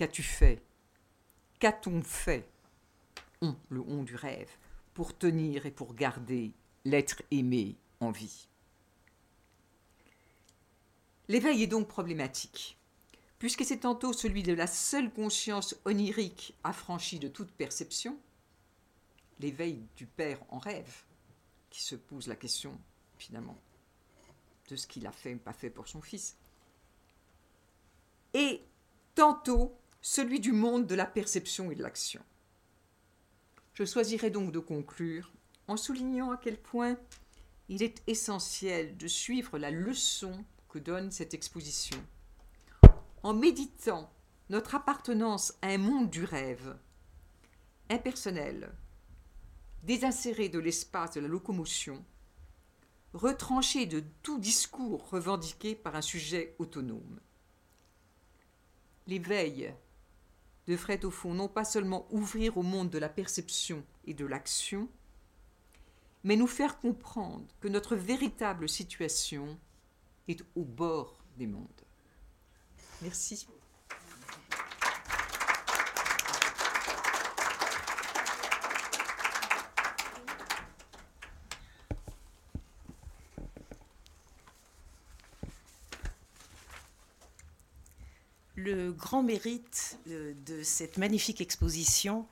[0.00, 0.62] Qu'as-tu fait?
[1.58, 2.48] Qu'a-t-on fait?
[3.42, 4.48] On, le on du rêve,
[4.94, 6.54] pour tenir et pour garder
[6.86, 8.48] l'être aimé en vie.
[11.28, 12.78] L'éveil est donc problématique,
[13.38, 18.18] puisque c'est tantôt celui de la seule conscience onirique affranchie de toute perception,
[19.38, 21.04] l'éveil du père en rêve,
[21.68, 22.80] qui se pose la question
[23.18, 23.60] finalement
[24.70, 26.38] de ce qu'il a fait ou pas fait pour son fils.
[28.32, 28.62] Et
[29.14, 32.22] tantôt celui du monde de la perception et de l'action.
[33.74, 35.32] Je choisirai donc de conclure
[35.68, 36.96] en soulignant à quel point
[37.68, 41.96] il est essentiel de suivre la leçon que donne cette exposition,
[43.22, 44.12] en méditant
[44.48, 46.76] notre appartenance à un monde du rêve,
[47.88, 48.72] impersonnel,
[49.82, 52.04] désinséré de l'espace de la locomotion,
[53.12, 57.20] retranché de tout discours revendiqué par un sujet autonome.
[59.06, 59.74] L'éveil
[60.70, 64.88] devrait au fond non pas seulement ouvrir au monde de la perception et de l'action,
[66.22, 69.58] mais nous faire comprendre que notre véritable situation
[70.28, 71.66] est au bord des mondes.
[73.02, 73.48] Merci.
[88.62, 92.26] Le grand mérite de cette magnifique exposition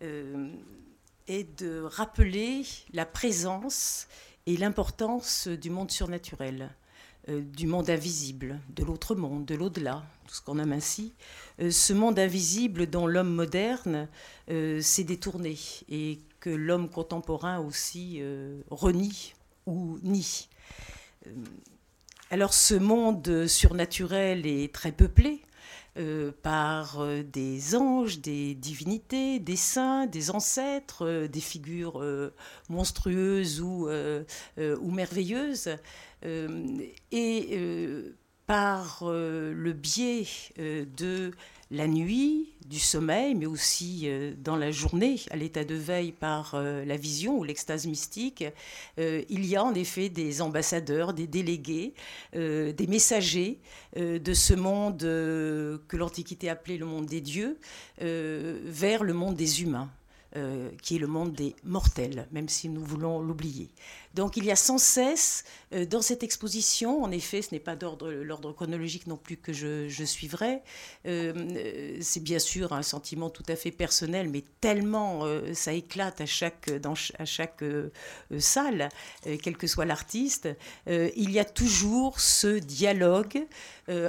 [0.00, 4.06] est de rappeler la présence
[4.46, 6.70] et l'importance du monde surnaturel,
[7.28, 11.14] du monde invisible, de l'autre monde, de l'au-delà, tout ce qu'on nomme ainsi.
[11.58, 14.08] ce monde invisible dont l'homme moderne
[14.46, 15.58] s'est détourné
[15.88, 18.22] et que l'homme contemporain aussi
[18.70, 19.34] renie
[19.66, 20.48] ou nie.
[21.26, 21.30] Euh,
[22.30, 25.42] alors ce monde surnaturel est très peuplé
[25.98, 32.02] euh, par euh, des anges, des divinités, des saints, des ancêtres, des figures
[32.70, 33.88] monstrueuses ou
[34.90, 35.76] merveilleuses.
[36.22, 37.58] et
[38.46, 40.26] par le biais
[40.56, 41.32] de
[41.72, 46.54] la nuit, du sommeil, mais aussi euh, dans la journée, à l'état de veille par
[46.54, 48.44] euh, la vision ou l'extase mystique,
[48.98, 51.94] euh, il y a en effet des ambassadeurs, des délégués,
[52.32, 53.58] des messagers
[53.96, 57.58] de ce monde que l'Antiquité appelait le monde des dieux,
[57.98, 59.90] vers le monde des humains.
[60.34, 63.68] Euh, qui est le monde des mortels, même si nous voulons l'oublier.
[64.14, 67.74] Donc il y a sans cesse euh, dans cette exposition, en effet, ce n'est pas
[67.74, 70.62] l'ordre chronologique non plus que je, suivrai,
[71.06, 76.26] euh, c'est bien sûr un sentiment tout à fait personnel, mais tellement ça éclate à
[76.26, 77.62] chaque, dans, à chaque
[78.38, 78.88] salle,
[79.42, 80.48] quel que soit l'artiste,
[80.86, 83.44] il y a toujours ce dialogue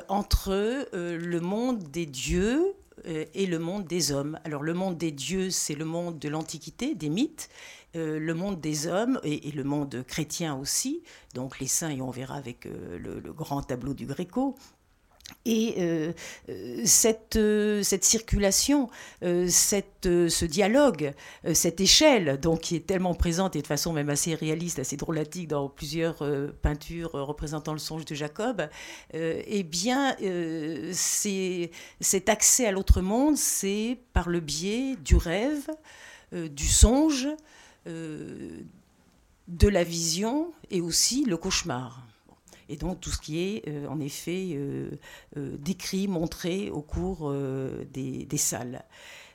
[0.08, 2.76] entre le monde des dieux,
[3.06, 4.40] et le monde des hommes.
[4.44, 7.50] Alors le monde des dieux, c'est le monde de l'Antiquité, des mythes.
[7.96, 11.04] Euh, le monde des hommes et, le monde chrétien aussi,
[11.36, 14.56] donc les saints, et on verra avec euh, le, grand tableau du Gréco,
[15.46, 16.14] et euh,
[16.50, 18.90] euh, cette, euh, cette, circulation,
[19.22, 21.14] cette, ce dialogue,
[21.54, 25.48] cette échelle, donc qui est tellement présente et de façon même assez réaliste, assez drôlatique
[25.48, 26.24] dans plusieurs
[26.62, 28.68] peintures représentant le songe de Jacob,
[29.14, 30.16] eh bien,
[30.92, 35.68] c'est cet accès à l'autre monde, c'est par le biais du rêve,
[36.32, 37.28] du songe,
[37.86, 42.03] de la vision et aussi le cauchemar
[42.74, 44.90] et donc tout ce qui est euh, en effet euh,
[45.38, 47.32] euh, décrit, montré au cours
[47.92, 48.84] des, salles.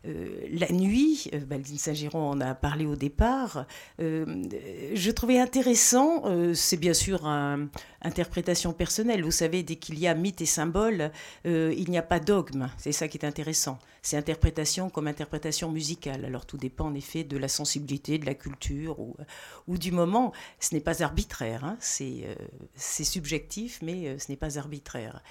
[0.05, 3.67] La nuit, Baldine Saint-Giron en a parlé au départ,
[3.99, 6.25] je trouvais intéressant,
[6.55, 7.69] c'est bien sûr une
[8.03, 11.11] interprétation personnelle, vous savez, dès qu'il y a mythe et symbole,
[11.45, 16.25] il n'y a pas dogme, c'est ça qui est intéressant c'est interprétation comme interprétation musicale.
[16.25, 20.33] Alors tout dépend en effet de la sensibilité, de la culture ou, du moment.
[20.61, 21.79] Ce n'est pas arbitraire, hein.
[22.01, 22.35] euh,
[22.75, 25.23] c'est subjectif, mais euh, ce n'est pas arbitraire.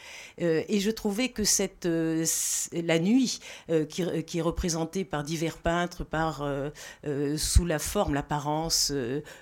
[0.42, 3.40] Euh, et je trouvais que cette, la nuit,
[3.90, 4.42] qui, qui, est
[5.10, 6.48] par divers peintres, par,
[7.38, 8.92] sous la forme, l'apparence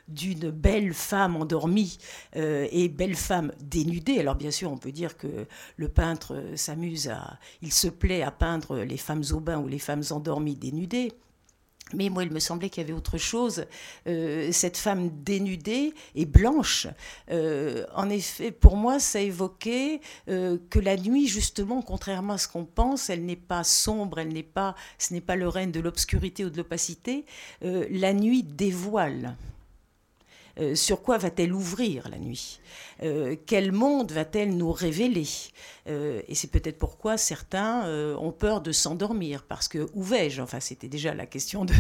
[0.07, 1.97] d'une belle femme endormie
[2.36, 4.19] et belle femme dénudée.
[4.19, 5.45] Alors bien sûr, on peut dire que
[5.78, 9.80] le peintre s'amuse à, il se plaît à peindre les femmes au bain ou les
[9.80, 11.11] femmes endormies dénudées.
[11.94, 13.66] Mais moi, il me semblait qu'il y avait autre chose.
[14.08, 16.88] Euh, cette femme dénudée et blanche,
[17.30, 22.48] euh, en effet, pour moi, ça évoquait euh, que la nuit, justement, contrairement à ce
[22.48, 25.80] qu'on pense, elle n'est pas sombre, elle n'est pas, ce n'est pas le règne de
[25.80, 27.26] l'obscurité ou de l'opacité.
[27.62, 29.36] la nuit dévoile.
[30.74, 32.60] sur quoi va-t-elle ouvrir la nuit?
[33.46, 35.28] Quel monde va-t-elle nous révéler?
[35.88, 40.42] Euh, et c'est peut-être pourquoi certains euh, ont peur de s'endormir, parce que où vais-je?
[40.42, 41.74] Enfin, c'était déjà la question de,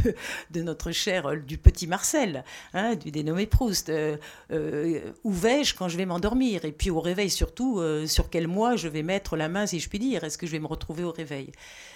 [0.51, 2.43] de, notre cher, euh, du petit Marcel,
[2.73, 3.91] hein, du dénommé Proust.
[3.91, 6.65] où vais-je quand je vais m'endormir?
[6.65, 9.89] Et puis au réveil surtout, sur quel mois je vais mettre la main, si je
[9.89, 10.23] puis dire?
[10.23, 11.51] Est-ce que je vais me retrouver au réveil?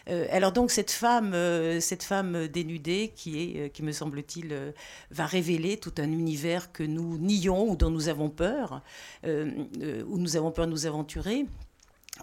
[0.07, 1.36] Alors donc cette femme,
[1.80, 4.74] cette femme dénudée qui est, qui me semble-t-il,
[5.12, 8.82] va révéler tout un univers que nous nions ou dont nous avons peur,
[9.26, 11.45] où nous avons peur de nous aventurer.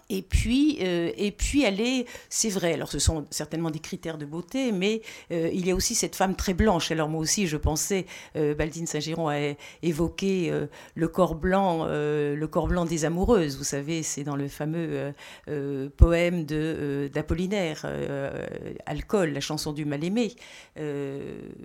[0.09, 4.17] Et puis, euh, et puis elle est, c'est vrai, alors ce sont certainement des critères
[4.17, 5.01] de beauté, mais
[5.31, 6.91] euh, il y a aussi cette femme très blanche.
[6.91, 8.05] Alors moi aussi, je pensais,
[8.37, 9.37] euh, Baldine Saint-Giron a
[9.83, 10.53] évoqué
[10.95, 13.57] le corps blanc, le corps blanc des amoureuses.
[13.57, 15.13] Vous savez, c'est dans le fameux
[15.97, 17.85] poème de d'Apollinaire,
[18.85, 20.35] Alcool, la chanson du mal-aimé.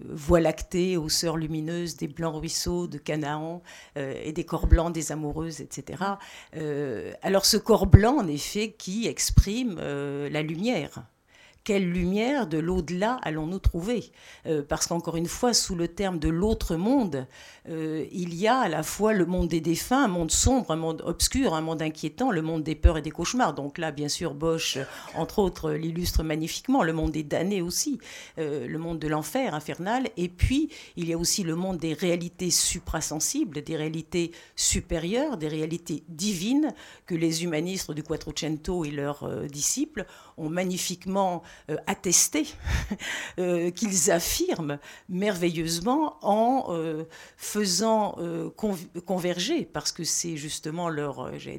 [0.09, 3.63] Voie lactée aux sœurs lumineuses des blancs ruisseaux de Canaan
[3.97, 6.03] et des corps blancs des amoureuses, etc.
[7.23, 11.05] alors ce corps blanc effet, qui exprime euh, la lumière,
[11.65, 14.11] quelle lumière de l'au-delà allons-nous trouver
[14.47, 17.27] euh, Parce qu'encore une fois, sous le terme de l'autre monde,
[17.69, 20.77] euh, il y a à la fois le monde des défunts, un monde sombre, un
[20.77, 23.55] monde obscur, un monde inquiétant, le monde des peurs et des cauchemars.
[23.55, 24.79] Donc là, bien sûr, Bosch,
[25.15, 27.99] entre autres, l'illustre magnifiquement, le monde des damnés aussi,
[28.39, 30.09] euh, le monde de l'enfer infernal.
[30.17, 35.49] Et puis, il y a aussi le monde des réalités suprasensibles, des réalités supérieures, des
[35.49, 36.75] réalités divines
[37.07, 40.07] que les humanistes du Quattrocento et leurs disciples
[40.37, 42.47] ont magnifiquement euh, attesté
[43.39, 44.79] euh, qu'ils affirment
[45.09, 47.05] merveilleusement en euh,
[47.37, 48.17] faisant
[49.07, 51.59] converger, parce que c'est justement leur, j'allais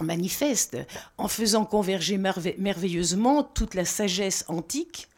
[0.00, 0.76] manifeste,
[1.18, 5.08] en faisant converger merveilleusement toute la sagesse antique,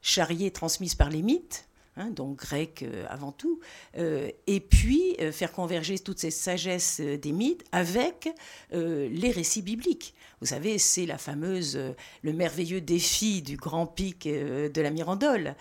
[0.00, 3.58] charriée transmise par les mythes, Hein, donc grec euh, avant tout,
[3.98, 8.28] euh, et puis euh, faire converger toute cette sagesse des mythes avec
[8.70, 10.14] les récits bibliques.
[10.40, 11.78] Vous savez, c'est la fameuse,
[12.22, 15.54] le merveilleux défi du grand pic de la Mirandole,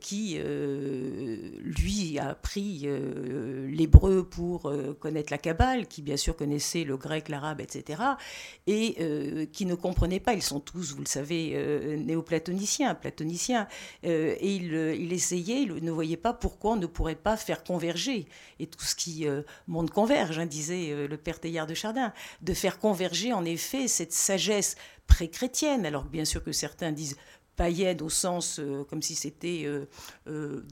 [0.00, 2.86] qui, lui, a appris
[3.68, 8.00] l'hébreu pour connaître la Kabbale, qui bien sûr connaissait le grec, l'arabe, etc.,
[8.68, 11.56] et qui ne comprenait pas, ils sont tous, vous le savez,
[11.98, 13.66] néoplatoniciens, platoniciens,
[14.04, 18.26] et il, il essayait ne voyait pas pourquoi on ne pourrait pas faire converger,
[18.58, 22.12] et tout ce qui euh, monde converge, hein, disait euh, le père Teilhard de Chardin,
[22.42, 24.76] de faire converger en effet cette sagesse
[25.06, 27.16] pré-chrétienne, alors bien sûr que certains disent
[27.56, 29.66] païenne au sens euh, comme si c'était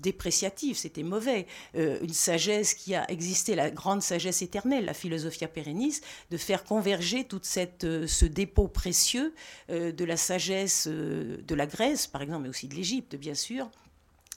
[0.02, 6.00] dépréciatif, c'était mauvais, une sagesse qui a existé, la grande sagesse éternelle, la philosophia perennis,
[6.30, 9.34] de faire converger toute cette ce dépôt précieux
[9.70, 13.70] de la sagesse de la Grèce, par exemple, mais aussi de l'Égypte, bien sûr,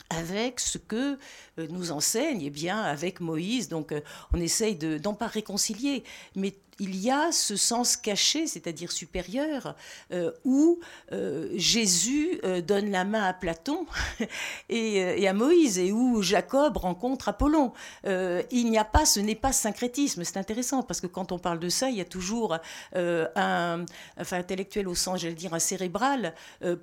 [0.09, 1.17] avec ce que
[1.59, 3.67] euh, nous enseigne, eh bien, avec Moïse.
[3.69, 4.01] Donc, euh,
[4.33, 6.03] on essaye de, non pas réconcilier,
[6.35, 9.75] mais il y a ce sens caché, c'est-à-dire supérieur,
[10.11, 10.79] euh, où
[11.11, 13.85] euh, Jésus euh, donne la main à Platon
[14.69, 17.73] et, à Moïse, et où Jacob rencontre Apollon.
[18.05, 20.23] il n'y a pas, ce n'est pas syncrétisme.
[20.23, 22.57] C'est intéressant parce que quand on parle de ça, il y a toujours
[22.93, 23.85] un,
[24.19, 26.33] enfin, intellectuel au sens, j'allais dire, un cérébral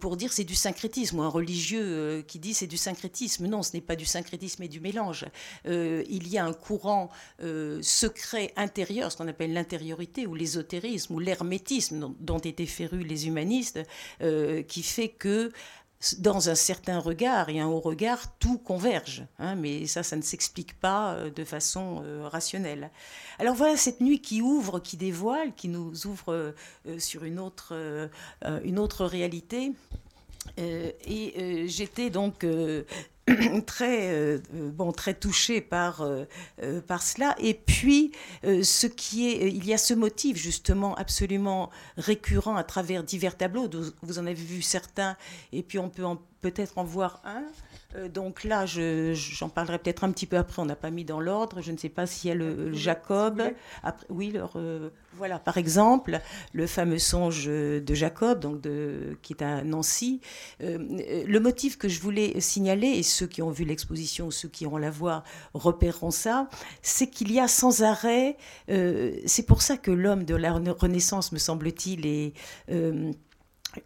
[0.01, 3.47] pour dire c'est du syncrétisme, ou un religieux qui dit c'est du syncrétisme.
[3.47, 5.25] Non, ce n'est pas du syncrétisme et du mélange.
[5.67, 7.09] il y a un courant
[7.41, 13.81] secret intérieur, ce qu'on appelle l'intérieur ou l'ésotérisme ou l'hermétisme dont, étaient férus les humanistes,
[14.23, 15.53] euh, qui fait que
[16.19, 19.27] dans un certain regard et un haut regard, tout converge.
[19.39, 22.91] Hein, mais ça, ça ne s'explique pas euh, de façon euh, rationnelle.
[23.39, 26.55] Alors voilà cette nuit qui ouvre, qui dévoile, qui nous ouvre
[26.99, 27.75] sur une autre,
[28.65, 29.73] une autre réalité.
[30.59, 32.45] et j'étais donc
[33.67, 36.25] très, euh, bon, très touché par, euh,
[36.63, 37.35] euh, par cela.
[37.39, 38.13] Et puis,
[38.43, 43.69] ce qui est, il y a ce motif justement absolument récurrent à travers divers tableaux.
[44.03, 45.17] Vous en avez vu certains,
[45.53, 46.05] et puis on peut
[46.41, 47.45] peut-être en voir un.
[48.13, 50.61] Donc là, j'en parlerai peut-être un petit peu après.
[50.61, 51.61] On n'a pas mis dans l'ordre.
[51.61, 53.43] Je ne sais pas s'il y a le, Jacob.
[53.83, 54.57] Après, oui, leur,
[55.17, 56.21] voilà, par exemple,
[56.53, 60.21] le fameux songe de Jacob, donc de, qui est à Nancy.
[60.63, 60.79] Euh,
[61.27, 64.77] le motif que je voulais signaler, et ceux qui ont vu l'exposition, ceux qui iront
[64.77, 65.25] la voir,
[65.55, 66.49] repéreront ça,
[66.83, 68.37] c'est qu'il y a sans arrêt,
[68.71, 72.33] euh, c'est pour ça que l'homme de la Renaissance, me semble-t-il, est...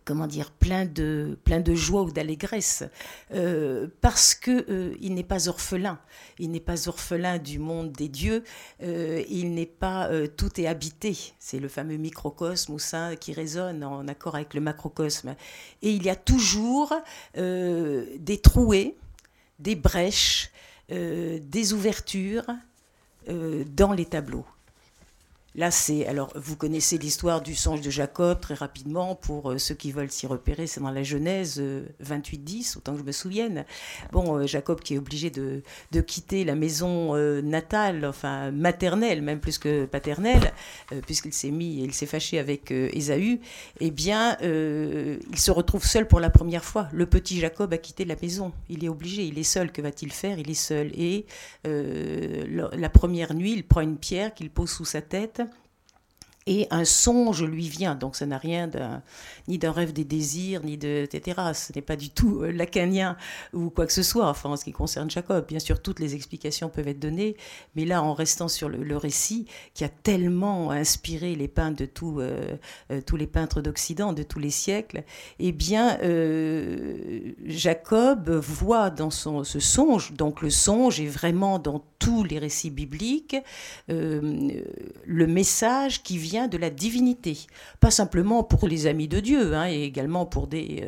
[0.05, 2.85] Comment dire, plein de, plein de joie ou d'allégresse,
[3.33, 5.99] euh, parce qu'il euh, il n'est pas orphelin.
[6.39, 8.45] Il n'est pas orphelin du monde des dieux.
[8.83, 11.17] Euh, il n'est pas tout est habité.
[11.39, 15.35] C'est le fameux microcosme au sein qui résonne en accord avec le macrocosme.
[15.83, 16.95] Et il y a toujours
[17.35, 18.97] des trouées,
[19.59, 20.51] des brèches,
[20.89, 22.47] des ouvertures
[23.27, 24.47] dans les tableaux.
[25.55, 29.75] Là, c'est alors vous connaissez l'histoire du songe de Jacob très rapidement pour euh, ceux
[29.75, 30.67] qui veulent s'y repérer.
[30.67, 33.65] C'est dans la Genèse 28-10, euh, autant que je me souvienne.
[34.13, 35.63] Bon, euh, Jacob qui est obligé de,
[36.03, 40.53] quitter la maison natale, enfin maternelle, même plus que paternelle,
[41.07, 43.41] puisqu'il s'est mis, il s'est fâché avec Ésaü.
[43.81, 46.89] Eh bien, il se retrouve seul pour la première fois.
[46.93, 48.53] Le petit Jacob a quitté la maison.
[48.69, 49.25] Il est obligé.
[49.25, 49.73] Il est seul.
[49.73, 50.39] Que va-t-il faire?
[50.39, 50.93] Il est seul.
[50.95, 51.27] Et
[51.65, 55.43] la première nuit, il prend une pierre qu'il pose sous sa tête
[56.49, 57.95] et un songe lui vient.
[57.95, 58.71] Donc ça n'a rien
[59.49, 61.41] ni d'un rêve des désirs, ni de etc.
[61.53, 63.19] Ce n'est pas du tout euh, lacanien
[63.53, 64.27] ou quoi que ce soit.
[64.29, 67.37] Enfin, en ce qui concerne Jacob, bien sûr, toutes les explications peuvent être données,
[67.77, 72.57] mais là, en restant sur le, récit qui a tellement inspiré les peintres de euh,
[72.91, 75.05] euh, tous les peintres d'Occident de tous les siècles,
[75.39, 75.99] eh bien,
[77.45, 82.71] Jacob voit dans son, ce songe, donc le songe est vraiment dans tous les récits
[82.71, 83.37] bibliques,
[83.89, 87.39] le message qui vient de la divinité.
[87.81, 90.85] Pas simplement pour les amis de Dieu, hein, et également pour des,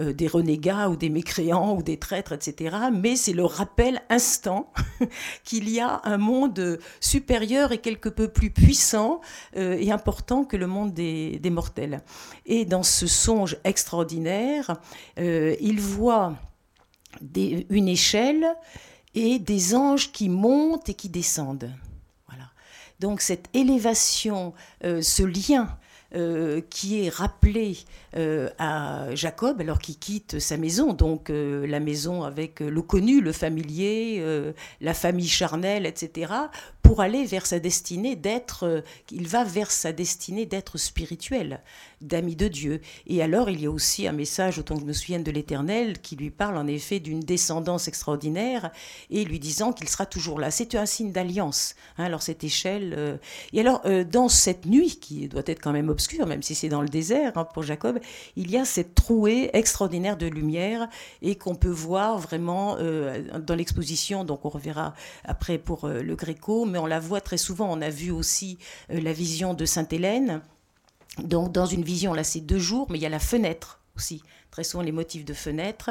[0.00, 2.76] euh, des renégats ou des mécréants ou des traîtres, etc.
[2.92, 4.72] Mais c'est le rappel instant
[5.44, 9.20] qu'il y a un monde supérieur et quelque peu plus puissant
[9.54, 12.00] et important que le monde des, des mortels.
[12.46, 14.80] Et dans ce songe extraordinaire,
[15.18, 16.34] euh, il voit
[17.34, 18.46] une échelle
[19.14, 21.70] et des anges qui montent et qui descendent.
[23.00, 25.76] Donc cette élévation, euh, ce lien
[26.14, 27.78] euh, qui est rappelé
[28.58, 34.24] à Jacob alors qu'il quitte sa maison, donc la maison avec le connu, le familier,
[34.80, 36.32] la famille charnelle, etc.,
[36.86, 38.80] pour aller vers sa destinée d'être, euh,
[39.10, 41.60] il va vers sa destinée d'être spirituel,
[42.00, 42.80] d'ami de Dieu.
[43.06, 46.00] Et alors il y a aussi un message, autant que je me souvienne de l'Éternel,
[46.00, 48.70] qui lui parle en effet d'une descendance extraordinaire
[49.10, 50.50] et lui disant qu'il sera toujours là.
[50.50, 51.74] C'est un signe d'alliance.
[51.98, 52.94] Hein, alors cette échelle.
[52.96, 53.16] Euh,
[53.52, 56.68] et alors euh, dans cette nuit qui doit être quand même obscure, même si c'est
[56.68, 57.98] dans le désert hein, pour Jacob,
[58.36, 60.88] il y a cette trouée extraordinaire de lumière
[61.22, 64.24] et qu'on peut voir vraiment dans l'exposition.
[64.24, 64.94] Donc on reverra
[65.24, 67.70] après pour le Gréco on la voit très souvent.
[67.70, 68.58] On a vu aussi
[68.90, 70.42] euh, la vision de Sainte-Hélène.
[71.22, 74.22] Donc dans une vision, là c'est deux jours, mais il y a la fenêtre aussi.
[74.50, 75.90] Très souvent les motifs de fenêtre.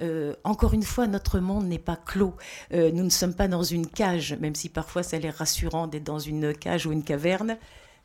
[0.00, 2.34] Euh, encore une fois, notre monde n'est pas clos.
[2.72, 5.86] Euh, nous ne sommes pas dans une cage, même si parfois ça a l'air rassurant
[5.86, 7.58] d'être dans une cage ou une caverne.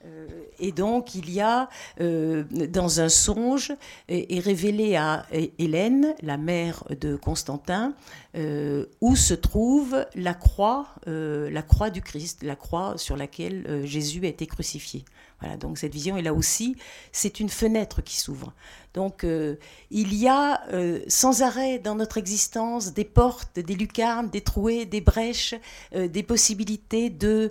[0.04, 0.28] Euh,
[0.60, 1.70] et donc, il y a,
[2.00, 3.72] dans un songe,
[4.10, 5.28] est, révélé à
[5.60, 7.94] Hélène, la mère de Constantin,
[8.36, 14.28] où se trouve la croix, la croix du Christ, la croix sur laquelle Jésus a
[14.30, 15.06] été crucifié.
[15.42, 16.76] Voilà, donc cette vision est là aussi,
[17.12, 18.54] c'est une fenêtre qui s'ouvre.
[18.94, 19.56] Donc euh,
[19.90, 24.86] il y a euh, sans arrêt dans notre existence des portes, des lucarnes, des trouées,
[24.86, 25.56] des brèches,
[25.96, 27.50] euh, des possibilités de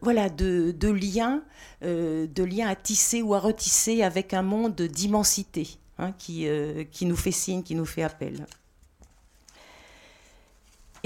[0.00, 1.42] voilà de, liens,
[1.82, 6.46] de liens à tisser ou à retisser avec un monde d'immensité hein, qui,
[6.90, 8.46] qui nous fait signe, qui nous fait appel.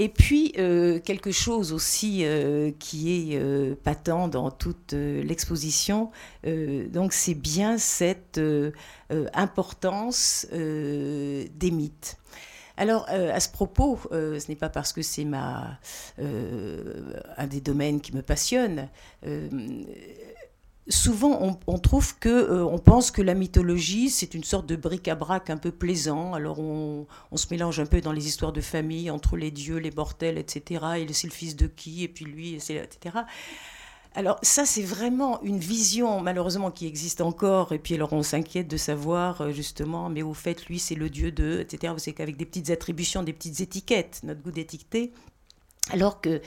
[0.01, 6.09] Et puis, euh, quelque chose aussi euh, qui est euh, patent dans toute l'exposition,
[6.45, 8.39] donc c'est bien cette
[9.33, 12.17] importance des mythes.
[12.77, 15.79] Alors, à ce propos, ce n'est pas parce que c'est ma
[16.17, 18.87] un des domaines qui me passionne
[20.89, 25.49] souvent on, trouve que euh, on pense que la mythologie c'est une sorte de bric-à-brac
[25.49, 26.33] un peu plaisant.
[26.33, 29.91] Alors on, se mélange un peu dans les histoires de famille entre les dieux, les
[29.91, 30.85] mortels, etc.
[30.97, 33.19] Et c'est le fils de qui et puis lui, etc.
[34.15, 37.71] Alors ça c'est vraiment une vision malheureusement qui existe encore.
[37.71, 41.09] Et puis alors on s'inquiète de savoir euh, justement, mais au fait lui c'est le
[41.11, 41.93] dieu de, etc.
[41.93, 45.13] Vous savez qu'avec des petites attributions, des petites étiquettes, notre goût d'étiqueter.
[45.91, 46.41] Alors que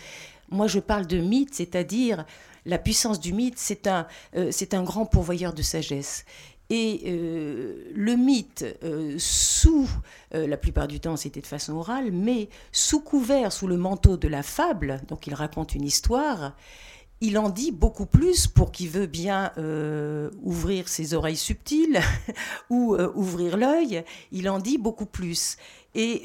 [0.50, 2.24] moi je parle de mythe, c'est-à-dire
[2.64, 4.06] la puissance du mythe, c'est un,
[4.36, 6.24] euh, un grand pourvoyeur de sagesse.
[6.70, 9.90] Et euh, le mythe, euh, sous,
[10.32, 14.28] la plupart du temps c'était de façon orale, mais sous couvert, sous le manteau de
[14.28, 16.56] la fable, donc il raconte une histoire,
[17.20, 19.52] il en dit beaucoup plus pour qui veut bien
[20.42, 22.00] ouvrir ses oreilles subtiles
[22.70, 24.02] ou ouvrir l'œil,
[24.32, 25.58] il en dit beaucoup plus.
[25.94, 26.22] Et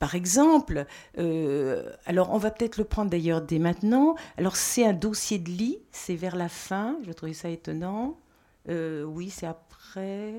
[0.00, 0.86] par exemple,
[1.18, 4.16] euh, alors on va peut-être le prendre d'ailleurs dès maintenant.
[4.38, 8.18] Alors c'est un dossier de lit, c'est vers la fin, je trouvais ça étonnant.
[8.70, 10.32] Euh, oui, c'est après.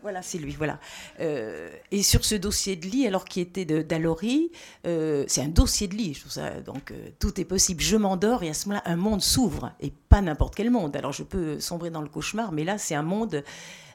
[0.00, 0.78] Voilà, c'est lui, voilà.
[1.18, 4.52] Euh, et sur ce dossier de lit, alors qui était d'Alori,
[4.84, 7.82] c'est un dossier de lit, je trouve ça, donc tout est possible.
[7.82, 10.96] Je m'endors et à ce moment-là, un monde s'ouvre, et pas n'importe quel monde.
[10.96, 13.42] Alors je peux sombrer dans le cauchemar, mais là, c'est un monde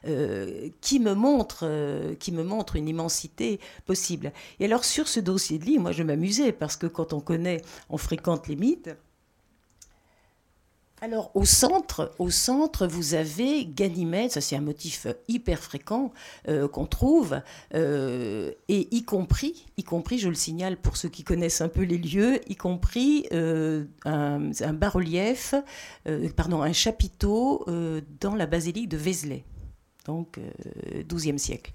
[0.06, 4.32] euh, qui, me montre, euh, qui me montre une immensité possible.
[4.60, 7.62] Et alors sur ce dossier de lit, moi je m'amusais parce que quand on connaît,
[7.90, 8.90] on fréquente les mythes.
[11.00, 16.12] Alors au centre, au centre, vous avez Ganymède, ça c'est un motif hyper fréquent
[16.48, 17.40] euh, qu'on trouve,
[17.72, 21.98] et y compris, y compris, je le signale pour ceux qui connaissent un peu les
[21.98, 25.54] lieux, y compris un, un bas-relief,
[26.36, 27.64] pardon, un chapiteau
[28.20, 29.44] dans la basilique de Vézelay
[30.08, 30.40] donc
[31.08, 31.70] XIIe euh, siècle.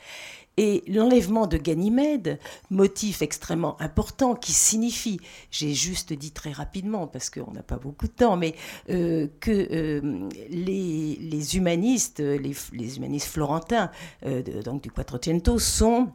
[0.58, 5.20] Et l'enlèvement de Ganymède, motif extrêmement important qui signifie,
[5.50, 8.54] j'ai juste dit très rapidement parce qu'on n'a pas beaucoup de temps, mais
[8.90, 13.90] euh, que euh, les, humanistes, les, humanistes florentins,
[14.64, 16.12] donc du Quattrocento, sont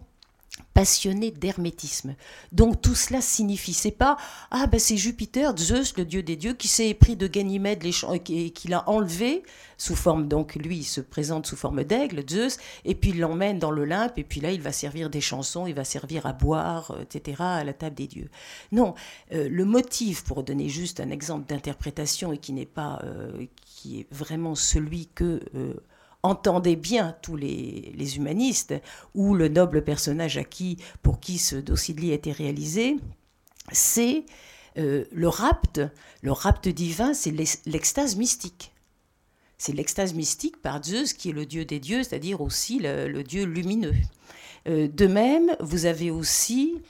[0.75, 2.15] passionné d'hermétisme.
[2.53, 4.17] Donc tout cela signifie, c'est pas
[4.51, 8.51] ah ben c'est Jupiter, Zeus, le dieu des dieux, qui s'est pris de Ganymède et
[8.51, 9.43] qui l'a enlevé
[9.77, 13.59] sous forme donc lui il se présente sous forme d'aigle, Zeus, et puis il l'emmène
[13.59, 16.93] dans l'Olympe et puis là il va servir des chansons, il va servir à boire,
[16.93, 17.37] euh, etc.
[17.41, 18.31] à la table des dieux.
[18.73, 18.95] Non,
[19.33, 23.03] euh, le motif pour donner juste un exemple d'interprétation et qui n'est pas
[23.65, 25.41] qui est vraiment celui que
[26.29, 28.75] entendez bien tous les, humanistes,
[29.15, 31.57] ou le noble personnage à qui, pour qui ce
[31.93, 32.97] lit a été réalisé,
[33.73, 34.25] c'est
[34.79, 35.81] euh, le rapt.
[36.23, 37.33] Le rapt divin, c'est
[37.67, 38.73] l'extase mystique.
[39.57, 43.45] C'est l'extase mystique par Zeus, qui est le dieu des dieux, c'est-à-dire aussi le, dieu
[43.45, 43.95] lumineux.
[44.69, 46.81] Euh, de même, vous avez aussi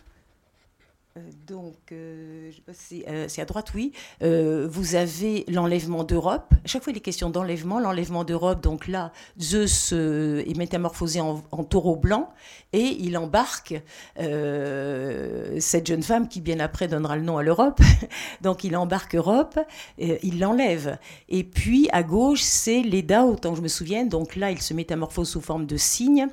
[1.46, 3.92] donc, euh, euh, c'est à droite, oui.
[4.20, 6.52] vous avez l'enlèvement d'Europe.
[6.64, 7.80] À chaque fois, il est question d'enlèvement.
[7.80, 12.30] L'enlèvement d'Europe, donc là, Zeus est métamorphosé en, taureau blanc
[12.72, 13.74] et il embarque
[14.16, 17.80] cette jeune femme qui, bien après, donnera le nom à l'Europe.
[18.40, 19.59] donc, il embarque Europe,
[19.98, 20.98] il l'enlève.
[21.28, 24.09] Et puis, à gauche, c'est Leda, autant que je me souvienne.
[24.09, 26.28] Donc là, il se métamorphose sous forme de cygne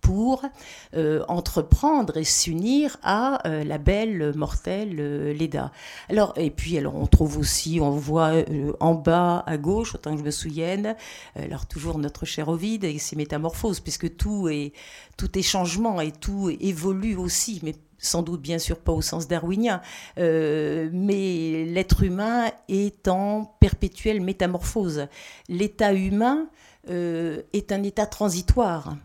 [0.00, 0.42] pour
[0.94, 5.72] euh, entreprendre et s'unir à euh, la belle mortelle euh, Leda.
[6.08, 8.32] Alors et puis alors on trouve aussi on voit
[8.80, 10.96] en bas à gauche autant que je me souvienne
[11.36, 14.72] alors toujours notre cher Ovide et ses métamorphoses puisque tout est
[15.16, 19.28] tout est changement et tout évolue aussi mais sans doute bien sûr pas au sens
[19.28, 19.80] darwinien,
[20.16, 25.06] mais l'être humain est en perpétuelle métamorphose.
[25.48, 26.48] L'état humain
[26.88, 28.96] est un état transitoire.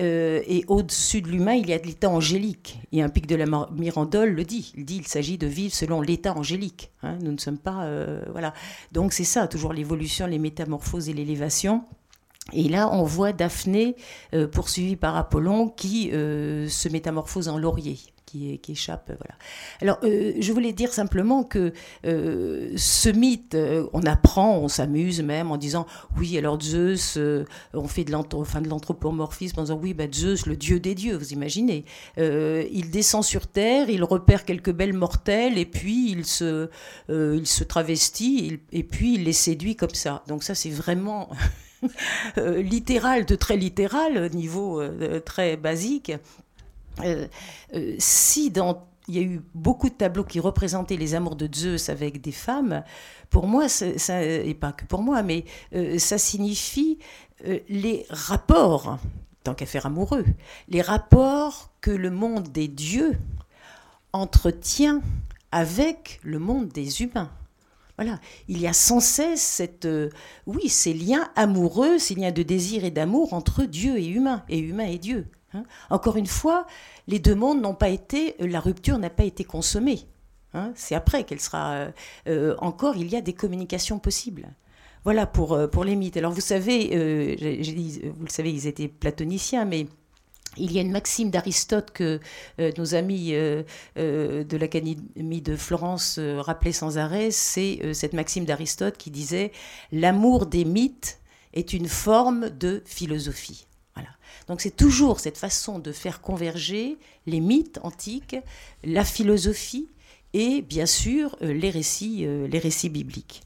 [0.00, 2.80] Euh, et au-dessus de l'humain, il y a de l'état angélique.
[2.92, 4.72] Et un pic de la Mirandole le dit.
[4.76, 6.90] Il dit il s'agit de vivre selon l'état angélique.
[7.02, 7.18] Hein.
[7.22, 7.84] Nous ne sommes pas.
[7.84, 8.54] Euh, voilà.
[8.92, 11.82] Donc c'est ça, toujours l'évolution, les métamorphoses et l'élévation.
[12.52, 13.96] Et là, on voit Daphné,
[14.34, 19.06] euh, poursuivie par Apollon, qui se métamorphose en laurier qui, échappe.
[19.06, 19.34] Voilà.
[19.80, 21.72] Alors, euh, je voulais dire simplement que
[22.04, 25.86] euh, ce mythe, euh, on apprend, on s'amuse même en disant
[26.18, 27.18] oui, alors Zeus,
[27.72, 31.84] on fait de l'anthropomorphisme en disant oui, bah, Zeus, le dieu des dieux, vous imaginez.
[32.16, 36.68] il descend sur terre, il repère quelques belles mortelles et puis il se,
[37.08, 40.22] il se travestit et puis il les séduit comme ça.
[40.28, 41.30] Donc, ça, c'est vraiment.
[42.36, 44.82] littéral, de très littéral, niveau
[45.24, 46.12] très basique.
[47.04, 47.26] Euh,
[47.74, 51.48] euh, si dans il y a eu beaucoup de tableaux qui représentaient les amours de
[51.50, 52.84] Zeus avec des femmes.
[53.30, 56.98] Pour moi, ça, et pas que pour moi, mais euh, ça signifie
[57.70, 58.98] les rapports,
[59.44, 60.26] tant qu'à faire amoureux,
[60.68, 63.16] les rapports que le monde des dieux
[64.12, 65.00] entretient
[65.52, 67.30] avec le monde des humains.
[67.98, 69.88] Voilà, il y a sans cesse cette,
[70.46, 74.58] oui, ces liens amoureux, ces liens de désir et d'amour entre Dieu et humain, et
[74.58, 75.26] humain et Dieu.
[75.54, 75.64] Hein.
[75.90, 76.66] Encore une fois,
[77.06, 80.00] les deux mondes n'ont pas été, euh, la rupture n'a pas été consommée.
[80.54, 80.72] Hein.
[80.74, 81.72] C'est après qu'elle sera.
[81.72, 81.90] Euh,
[82.28, 84.48] euh, encore, il y a des communications possibles.
[85.04, 86.16] Voilà pour, pour les mythes.
[86.16, 86.88] Alors vous savez,
[87.38, 89.86] vous le savez, ils étaient platoniciens, mais
[90.58, 92.20] il y a une maxime d'Aristote que
[92.58, 97.30] nos amis de l'Académie de Florence rappelaient sans arrêt.
[97.30, 99.52] C'est cette maxime d'Aristote qui disait
[99.92, 101.18] L'amour des mythes
[101.54, 103.68] est une forme de philosophie.
[104.48, 106.96] Donc c'est toujours cette façon de faire converger
[107.26, 108.36] les mythes antiques,
[108.82, 109.88] la philosophie
[110.32, 113.42] et bien sûr euh, les récits, euh, les récits bibliques.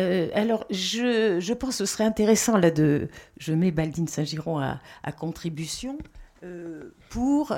[0.00, 3.08] Euh, alors, je, pense que ce serait intéressant, là, de.
[3.38, 4.80] Je mets Baldine Saint-Giron à,
[5.12, 5.98] contribution
[7.10, 7.54] pour,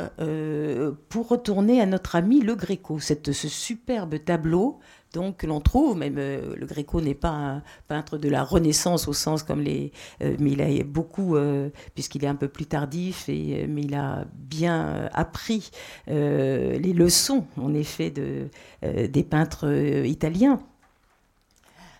[1.09, 4.81] pour retourner à notre ami le Gréco, cette, ce superbe tableau
[5.13, 9.09] donc que l'on trouve, même euh, le Gréco n'est pas un peintre de la Renaissance
[9.09, 12.67] au sens comme les, euh, mais il a beaucoup, euh, puisqu'il est un peu plus
[12.67, 15.71] tardif, et, mais il a bien appris
[16.07, 18.49] les leçons, en effet, de,
[18.83, 19.71] des peintres
[20.05, 20.61] italiens.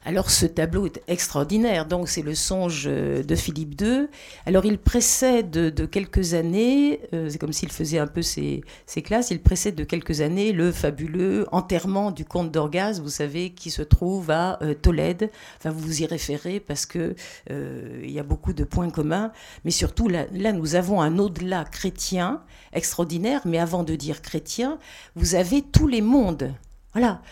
[0.05, 4.09] Alors ce tableau est extraordinaire, donc c'est le songe euh, de Philippe II.
[4.47, 8.65] Alors il précède de quelques années, euh, c'est comme s'il faisait un peu ses,
[9.05, 13.71] classes, il précède de quelques années le fabuleux enterrement du comte d'Orgaz, vous savez, qui
[13.71, 15.31] se trouve à euh, Tolède.
[15.59, 17.15] Enfin, vous vous y référez parce que
[17.51, 19.31] il y a beaucoup de points communs,
[19.65, 22.43] mais surtout là, là nous avons un au-delà chrétien
[22.73, 24.79] extraordinaire, mais avant de dire chrétien,
[25.15, 26.53] vous avez tous les mondes.
[26.95, 27.23] Voilà.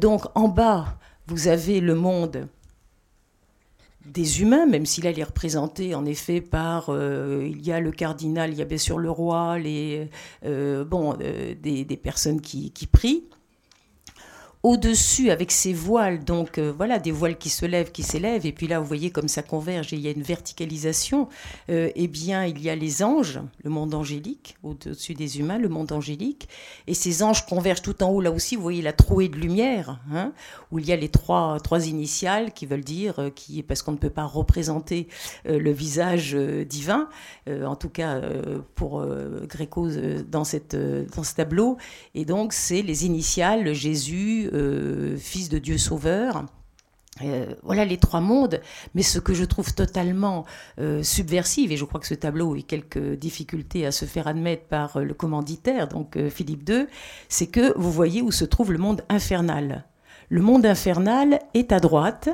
[0.00, 0.96] donc en bas,
[1.26, 2.48] vous avez le monde
[4.04, 8.52] des humains, même s'il est représenté en effet par, euh, il y a le cardinal,
[8.52, 10.08] il y a bien sûr le roi, les,
[10.44, 13.24] euh, bon, euh, des, personnes qui, prient.
[14.64, 18.52] Au-dessus avec ses voiles, donc euh, voilà, des voiles qui se lèvent, qui s'élèvent, et
[18.52, 21.28] puis là, vous voyez comme ça converge et il y a une verticalisation,
[21.68, 25.68] euh, eh bien, il y a les anges, le monde angélique, au-dessus des humains, le
[25.68, 26.48] monde angélique,
[26.86, 30.00] et ces anges convergent tout en haut, là aussi, vous voyez la trouée de lumière,
[30.10, 30.32] hein,
[30.72, 33.92] où il y a les trois, trois initiales qui veulent dire, euh, qui, parce qu'on
[33.92, 35.08] ne peut pas représenter
[35.44, 37.08] le visage divin,
[37.48, 38.20] en tout cas
[38.74, 39.04] pour
[39.46, 39.88] Gréco
[40.30, 40.76] dans, cette,
[41.14, 41.76] dans ce tableau,
[42.14, 46.46] et donc c'est les initiales, Jésus, euh, fils de Dieu sauveur.
[47.22, 48.60] Euh, voilà les trois mondes,
[48.94, 50.44] mais ce que je trouve totalement
[50.80, 54.64] euh, subversif, et je crois que ce tableau a quelques difficultés à se faire admettre
[54.64, 56.86] par le commanditaire, donc Philippe II,
[57.28, 59.84] c'est que vous voyez où se trouve le monde infernal.
[60.28, 62.30] Le monde infernal est à droite,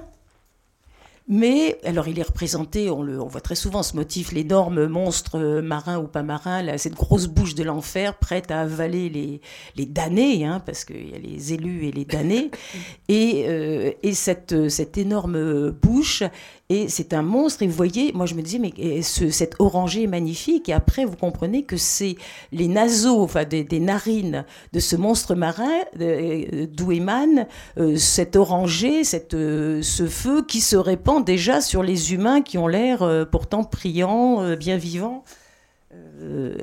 [1.32, 5.60] mais, alors il est représenté, on, le, on voit très souvent ce motif, l'énorme monstre
[5.60, 9.40] marin ou pas marin, là, cette grosse bouche de l'enfer prête à avaler les,
[9.76, 12.50] les damnés, hein, parce qu'il y a les élus et les damnés.
[13.08, 16.22] Et, euh, et cette, cette énorme bouche
[16.70, 17.62] et c'est un monstre.
[17.62, 20.68] Et vous voyez, moi je me disais, mais ce, cet oranger est magnifique.
[20.68, 22.16] Et après, vous comprenez que c'est
[22.52, 27.46] les naseaux, enfin des, narines de ce monstre marin, euh, d'où émane
[27.76, 32.56] euh, cet oranger, cette, euh, ce feu qui se répand déjà sur les humains qui
[32.56, 35.24] ont l'air pourtant priants, bien vivants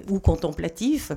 [0.09, 1.11] ou contemplatifs.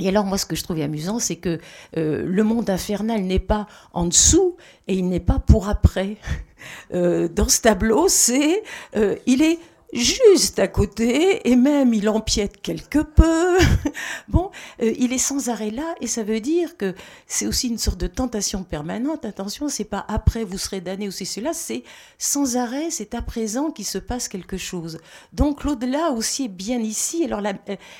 [0.00, 1.60] Et alors moi, ce que je trouvais amusant, c'est que
[1.94, 4.56] le monde infernal n'est pas en dessous
[4.88, 6.16] et il n'est pas pour après.
[6.94, 8.62] Euh, dans ce tableau, c'est
[8.96, 9.58] euh, il est
[9.94, 13.58] juste à côté et même il empiète quelque peu.
[14.28, 14.50] bon,
[14.82, 16.94] euh, il est sans arrêt là et ça veut dire que
[17.26, 19.24] c'est aussi une sorte de tentation permanente.
[19.24, 21.84] Attention, c'est pas après vous serez damné ou c'est cela, c'est
[22.18, 24.98] sans arrêt, c'est à présent qu'il se passe quelque chose.
[25.32, 27.24] Donc l'au-delà aussi est bien ici.
[27.24, 27.54] Alors la,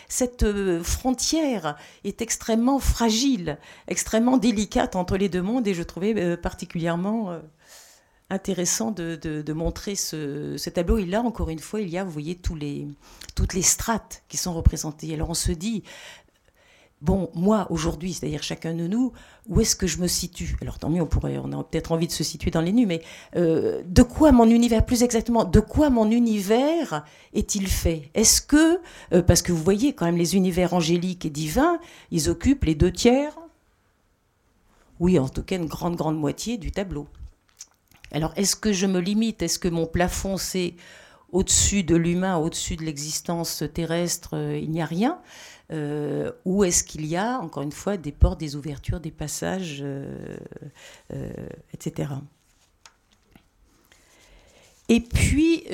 [0.08, 0.44] cette
[0.82, 7.38] frontière est extrêmement fragile, extrêmement délicate entre les deux mondes et je trouvais particulièrement
[8.30, 10.98] intéressant de, montrer ce, tableau.
[10.98, 14.54] Et là, encore une fois, il y a, vous voyez, toutes les strates qui sont
[14.54, 15.12] représentées.
[15.14, 15.84] Alors on se dit,
[17.04, 19.12] bon, moi, aujourd'hui, c'est-à-dire chacun de nous,
[19.48, 20.56] où est-ce que je me situe?
[20.62, 22.86] Alors tant mieux, on pourrait, on a peut-être envie de se situer dans les nus,
[22.86, 23.02] mais
[23.36, 27.04] euh, de quoi mon univers, plus exactement, de quoi mon univers
[27.34, 28.10] est-il fait?
[28.14, 28.80] Est-ce que,
[29.12, 31.78] euh, parce que vous voyez quand même les univers angéliques et divins,
[32.10, 33.36] ils occupent les deux tiers?
[34.98, 37.06] Oui, en tout cas une grande, grande moitié du tableau.
[38.14, 39.42] Alors, est-ce que je me limite?
[39.42, 40.74] Est-ce que mon plafond, c'est
[41.32, 45.18] au-dessus de l'humain, au-dessus de l'existence terrestre, euh, il n'y a rien?
[45.72, 49.80] Euh, Ou est-ce qu'il y a, encore une fois, des portes, des ouvertures, des passages,
[49.82, 50.26] euh,
[51.72, 52.12] etc.
[54.88, 55.64] Et puis,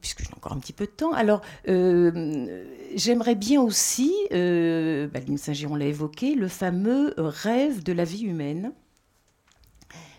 [0.00, 5.84] puisque j'ai encore un petit peu de temps, alors j'aimerais bien aussi, bah, Saint-Giron l'a
[5.84, 8.72] évoqué, le fameux rêve de la vie humaine.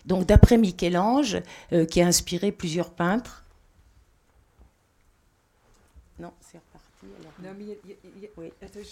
[0.06, 1.42] Donc d'après Michel-Ange,
[1.72, 3.44] euh, qui a inspiré plusieurs peintres.
[6.18, 6.86] Non, c'est reparti.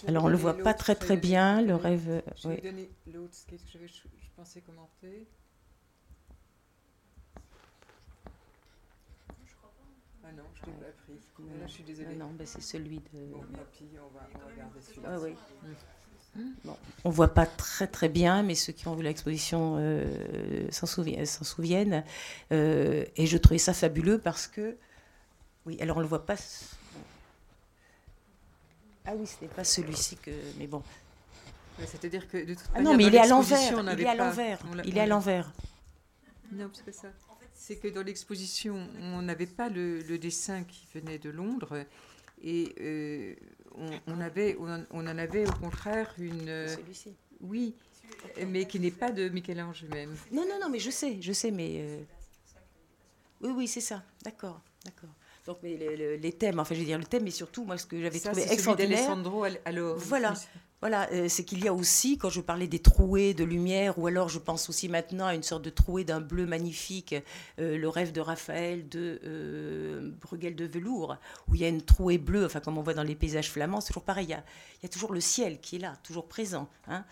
[0.07, 2.23] Alors, on ne le voit pas très très bien, le rêve.
[2.37, 5.27] Je vais donner l'autre, ce que je pensais commenter.
[10.29, 11.13] Ah non, je l'ai pas pris.
[11.59, 12.15] Là, je suis désolée.
[12.15, 13.31] Non, non ben, c'est celui de.
[13.31, 13.57] Bon, on
[14.13, 15.09] va, on va regarder celui-là.
[15.11, 15.31] Ah, oui.
[15.63, 15.73] Mm.
[16.63, 20.85] Bon, on voit pas très très bien, mais ceux qui ont vu l'exposition euh, s'en
[20.85, 22.03] souviennent.
[22.51, 24.75] Euh, et je trouvais ça fabuleux parce que,
[25.65, 26.35] oui, alors on le voit pas.
[29.05, 30.83] Ah oui, ce n'est pas celui-ci que, mais bon.
[31.85, 33.59] C'est-à-dire que de toute ah non, mais il est à l'envers.
[33.93, 34.59] Il est à l'envers.
[34.85, 35.51] Il est à l'envers.
[36.51, 37.07] Non, c'est pas ça.
[37.53, 41.85] C'est que dans l'exposition, on n'avait pas le, dessin qui venait de Londres
[42.41, 43.35] et euh,
[44.07, 46.49] on, avait, on, en avait au contraire une.
[46.49, 47.15] Euh, Celui-ci.
[47.41, 47.75] Oui,
[48.47, 50.15] mais qui n'est pas de Michel-Ange même.
[50.31, 51.77] Non, non, non, mais je sais, je sais, mais.
[51.79, 52.03] Euh,
[53.41, 54.03] oui, oui, c'est ça.
[54.23, 55.09] D'accord, d'accord.
[55.45, 55.77] Donc, mais
[56.21, 58.43] les, thèmes, enfin, je veux dire, le thème, mais surtout, moi, ce que j'avais trouvé
[58.51, 59.15] extraordinaire.
[59.65, 59.97] alors.
[59.97, 60.33] Voilà.
[60.81, 64.07] Voilà, euh, c'est qu'il y a aussi, quand je parlais des trouées de lumière, ou
[64.07, 67.15] alors je pense aussi maintenant à une sorte de trouée d'un bleu magnifique,
[67.59, 71.17] euh, le rêve de Raphaël de euh, Bruegel de velours,
[71.47, 73.81] où il y a une trouée bleue, enfin comme on voit dans les paysages flamands,
[73.81, 76.69] c'est toujours pareil, il y, a, toujours le ciel qui est là, toujours présent.
[76.87, 77.03] Hein.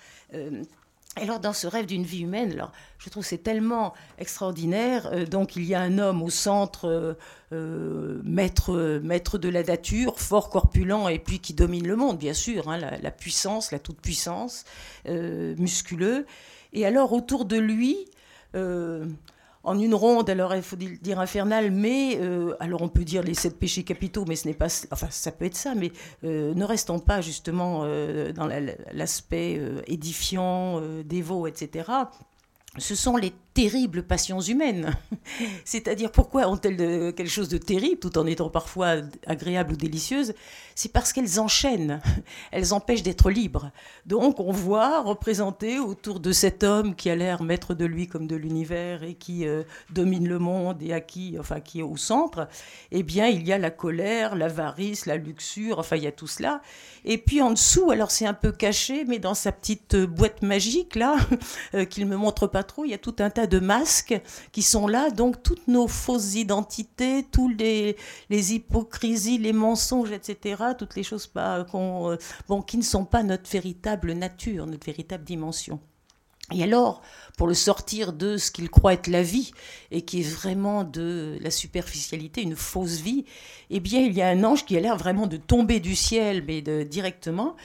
[1.19, 2.55] Alors dans ce rêve d'une vie humaine,
[2.99, 5.09] je trouve c'est tellement extraordinaire.
[5.11, 7.13] Euh, donc il y a un homme au centre, euh,
[7.53, 12.33] euh, maître, maître de la nature, fort corpulent et puis qui domine le monde, bien
[12.33, 14.65] sûr, hein, la, puissance, la toute-puissance,
[15.05, 16.25] musculeux.
[16.73, 17.97] Et alors autour de lui,
[19.67, 23.33] en une ronde, alors il faut dire infernale, mais euh, alors on peut dire les
[23.33, 25.91] sept péchés capitaux, mais ce n'est pas, enfin ça peut être ça, mais
[26.23, 28.47] euh, ne restons pas justement euh, dans
[28.93, 31.91] l'aspect édifiant, dévot, etc.
[32.77, 34.95] ce sont les terribles passions humaines.
[35.65, 36.77] C'est-à-dire pourquoi ont-elles
[37.15, 40.35] quelque chose de terrible tout en étant parfois agréables ou délicieuses?
[40.75, 41.99] C'est parce qu'elles enchaînent,
[42.51, 43.71] elles empêchent d'être libres.
[44.05, 48.27] Donc on voit représenter autour de cet homme qui a l'air maître de lui comme
[48.27, 51.97] de l'univers et qui euh, domine le monde et à qui, enfin qui est au
[51.97, 52.47] centre,
[52.91, 56.27] eh bien il y a la colère, l'avarice, la luxure, enfin il y a tout
[56.27, 56.61] cela.
[57.05, 60.95] Et puis en dessous, alors c'est un peu caché, mais dans sa petite boîte magique
[60.95, 61.15] là,
[61.73, 64.21] euh, qu'il me montre pas trop, il y a tout un tas de masques
[64.51, 67.97] qui sont là, donc toutes nos fausses identités, tous les,
[68.29, 72.17] les hypocrisies, les mensonges, etc., toutes les choses pas, euh,
[72.47, 75.79] bon, qui ne sont pas notre véritable nature, notre véritable dimension.
[76.53, 77.01] Et alors,
[77.37, 79.51] pour le sortir de ce qu'il croit être la vie,
[79.91, 83.25] et qui est vraiment de la superficialité, une fausse vie,
[83.69, 86.45] eh bien, il y a un ange qui a l'air vraiment de tomber du ciel,
[86.47, 87.57] mais de, directement,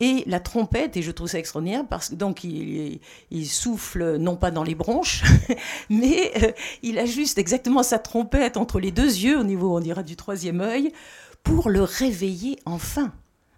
[0.00, 3.00] et la trompette, et je trouve ça extraordinaire, parce que donc il,
[3.46, 5.22] souffle non pas dans les bronches,
[5.90, 10.02] mais euh, il ajuste exactement sa trompette entre les deux yeux, au niveau, on dira,
[10.02, 10.92] du troisième œil,
[11.42, 13.12] pour le réveiller enfin.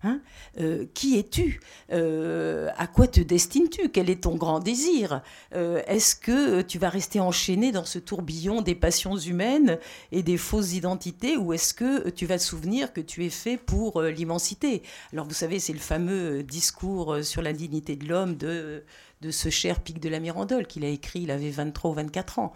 [0.05, 0.21] Hein
[0.59, 1.61] euh, qui es-tu
[1.93, 5.23] euh, À quoi te destines-tu Quel est ton grand désir
[5.55, 9.79] euh, Est-ce que tu vas rester enchaîné dans ce tourbillon des passions humaines
[10.11, 13.57] et des fausses identités ou est-ce que tu vas te souvenir que tu es fait
[13.57, 14.83] pour l'immensité?
[15.13, 18.83] Alors vous savez, c'est le fameux discours sur la dignité de l'homme de,
[19.21, 22.39] de ce cher Pic de la Mirandole qu'il a écrit, il avait 23 ou 24
[22.41, 22.53] ans.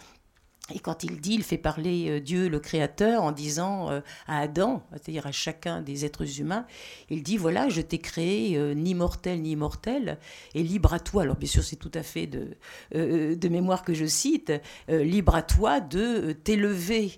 [0.75, 4.41] Et quand il dit, il fait parler euh, Dieu le Créateur en disant euh, à
[4.41, 6.67] Adam, c'est-à-dire à chacun des êtres humains,
[7.09, 10.19] il dit, voilà, je t'ai créé euh, ni mortel ni immortel,
[10.55, 14.07] et libre à toi, alors bien sûr c'est tout à fait de, mémoire que je
[14.07, 14.53] cite,
[14.89, 17.13] libre à toi de t'élever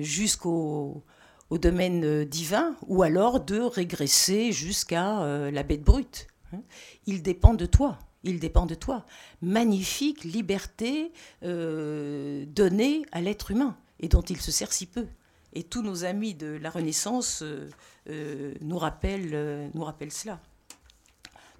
[0.00, 1.04] jusqu'au
[1.50, 6.26] au domaine divin, ou alors de régresser jusqu'à la bête brute.
[6.52, 6.62] Hein.
[7.06, 9.04] Il dépend de toi il dépend de toi.
[9.40, 11.12] Magnifique liberté
[11.42, 15.06] euh, donnée à l'être humain et dont il se sert si peu.
[15.54, 17.68] Et tous nos amis de la Renaissance euh,
[18.08, 20.40] euh, nous, rappellent, nous rappellent cela.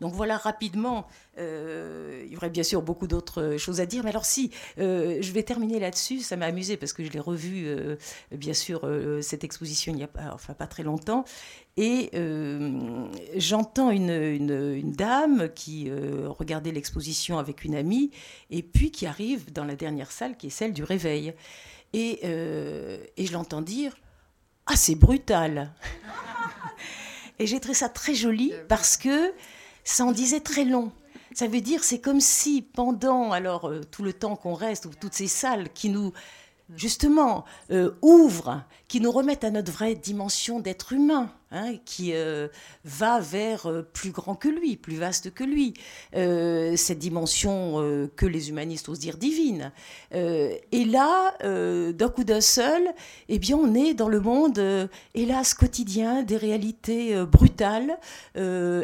[0.03, 1.07] Donc voilà rapidement,
[1.39, 4.51] euh, il y aurait bien sûr beaucoup d'autres choses à dire, mais alors si,
[4.81, 7.95] euh, je vais terminer là-dessus, ça m'a amusé parce que je l'ai revu, euh,
[8.33, 8.81] bien sûr,
[9.23, 11.25] cette exposition il n'y a pas, enfin, pas très longtemps,
[11.77, 12.11] et
[13.37, 15.89] j'entends une, une, dame qui
[16.27, 18.11] regardait l'exposition avec une amie,
[18.51, 21.33] et puis qui arrive dans la dernière salle, qui est celle du réveil.
[21.93, 23.97] Et, et je l'entends dire,
[24.67, 25.73] ah c'est brutal.
[27.39, 29.33] et j'ai trouvé ça très joli parce que
[29.85, 30.93] ça en disait très long.
[31.35, 34.91] Ça veut dire, c'est comme si pendant alors euh, tout le temps qu'on reste, ou
[34.99, 36.12] toutes ces salles qui nous
[36.76, 42.49] justement euh, ouvrent, qui nous remettent à notre vraie dimension d'être humain, Hein, qui euh,
[42.83, 45.75] va vers euh, plus grand que lui, plus vaste que lui,
[46.17, 47.53] euh, cette dimension
[48.17, 49.71] que les humanistes osent dire divine.
[50.13, 52.83] et là, d'un coup d'un seul,
[53.29, 57.99] eh bien, on est dans le monde, hélas, quotidien, des réalités brutales,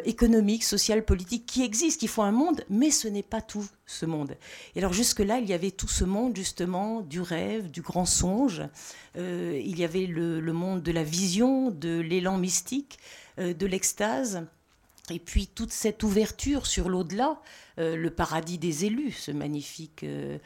[0.04, 4.04] économiques, sociales, politiques, qui existent, qui font un monde, mais ce n'est pas tout ce
[4.04, 4.36] monde.
[4.74, 8.62] Et alors jusque-là, il y avait tout ce monde, justement, du rêve, du grand songe.
[9.16, 12.57] il y avait le, le monde de la vision, de l'élan mystique
[13.38, 14.46] euh, de l'extase.
[15.10, 17.40] Et puis toute cette ouverture sur l'au-delà,
[17.78, 20.38] euh, le paradis des élus, ce magnifique euh,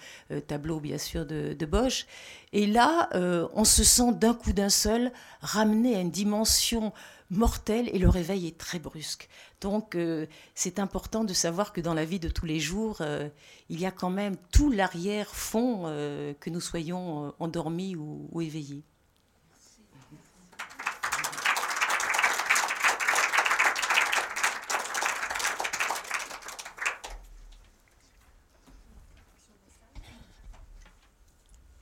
[0.46, 2.06] tableau bien sûr de, de Bosch.
[2.52, 3.08] Et là,
[3.54, 5.10] on se sent d'un coup d'un seul
[5.40, 6.92] ramené à une dimension
[7.30, 9.28] mortelle et le réveil est très brusque.
[9.62, 9.96] Donc
[10.54, 13.00] c'est important de savoir que dans la vie de tous les jours,
[13.70, 15.84] il y a quand même tout l'arrière-fond
[16.38, 18.84] que nous soyons endormis ou éveillés.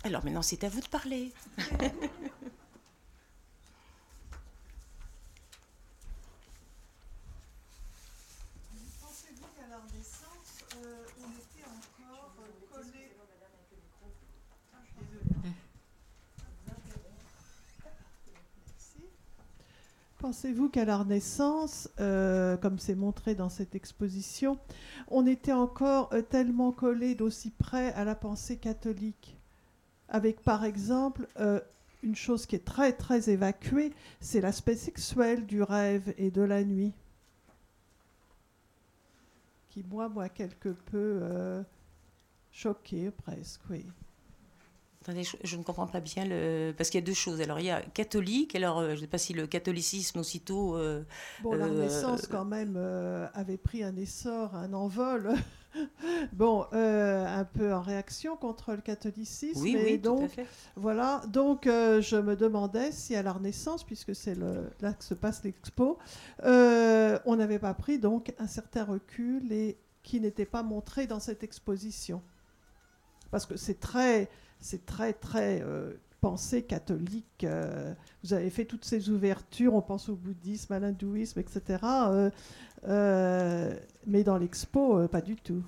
[0.02, 1.32] Alors maintenant, c'est à vous de parler.
[20.18, 24.58] Pensez-vous qu'à la Renaissance, euh, comme c'est montré dans cette exposition,
[25.08, 29.39] on était encore euh, tellement collé d'aussi près à la pensée catholique?
[30.10, 31.60] Avec par exemple euh,
[32.02, 36.64] une chose qui est très très évacuée, c'est l'aspect sexuel du rêve et de la
[36.64, 36.92] nuit,
[39.70, 41.62] qui moi m'a quelque peu euh,
[42.50, 43.86] choqué presque, oui.
[45.02, 46.74] Attendez, je, ne comprends pas bien le.
[46.76, 47.40] Parce qu'il y a deux choses.
[47.40, 50.76] Alors, il y a catholique, alors euh, je ne sais pas si le catholicisme aussitôt.
[51.42, 52.76] bon, la Renaissance, quand même,
[53.32, 55.34] avait pris un essor, un envol.
[56.32, 59.60] bon, euh, un peu en réaction contre le catholicisme.
[59.62, 60.46] Oui, et oui, donc, tout à fait.
[60.76, 65.14] Voilà, donc euh, je me demandais si à la Renaissance, puisque c'est là que se
[65.14, 65.98] passe l'expo,
[66.44, 71.20] euh, on n'avait pas pris donc un certain recul et qui n'était pas montré dans
[71.20, 72.22] cette exposition.
[73.30, 74.28] Parce que c'est très,
[74.60, 75.62] c'est très, très
[76.20, 77.44] pensée catholique.
[77.44, 81.78] euh, vous avez fait toutes ces ouvertures, on pense au bouddhisme, à l'hindouisme, etc.
[81.82, 82.30] euh,
[82.86, 85.62] mais dans l'expo, euh, pas du tout.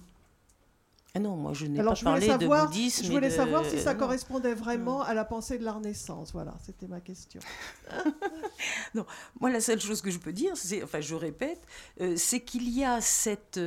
[1.14, 3.04] Ah non, moi je n'ai pas je parlé savoir- de bouddhisme.
[3.04, 4.00] Je voulais de- savoir si ça non.
[4.00, 6.32] correspondait vraiment à la pensée de la Renaissance.
[6.32, 7.40] Voilà, c'était ma question.
[9.40, 11.60] Moi, la seule chose que je peux dire, c'est, enfin, je répète,
[12.00, 13.60] euh, c'est qu'il y a cette,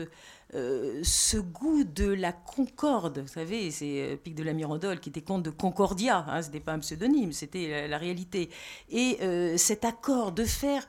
[0.55, 3.19] euh, ce goût de la concorde.
[3.19, 6.25] Vous savez, c'est euh, Pic de la Mirandole qui était comte de Concordia.
[6.27, 8.49] Hein, ce n'était pas un pseudonyme, c'était la, la réalité.
[8.89, 10.87] Et euh, cet accord de faire.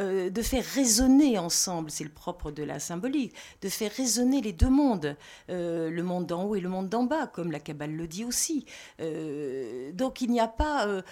[0.00, 4.52] Euh, de faire résonner ensemble, c'est le propre de la symbolique, de faire résonner les
[4.52, 5.14] deux mondes,
[5.50, 8.24] euh, le monde d'en haut et le monde d'en bas, comme la Kabbale le dit
[8.24, 8.64] aussi.
[9.00, 11.02] Euh, donc il n'y a pas,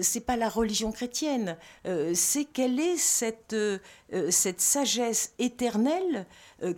[0.00, 1.56] c'est pas la religion chrétienne,
[2.14, 3.56] c'est quelle est cette,
[4.30, 6.26] cette sagesse éternelle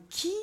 [0.08, 0.34] qui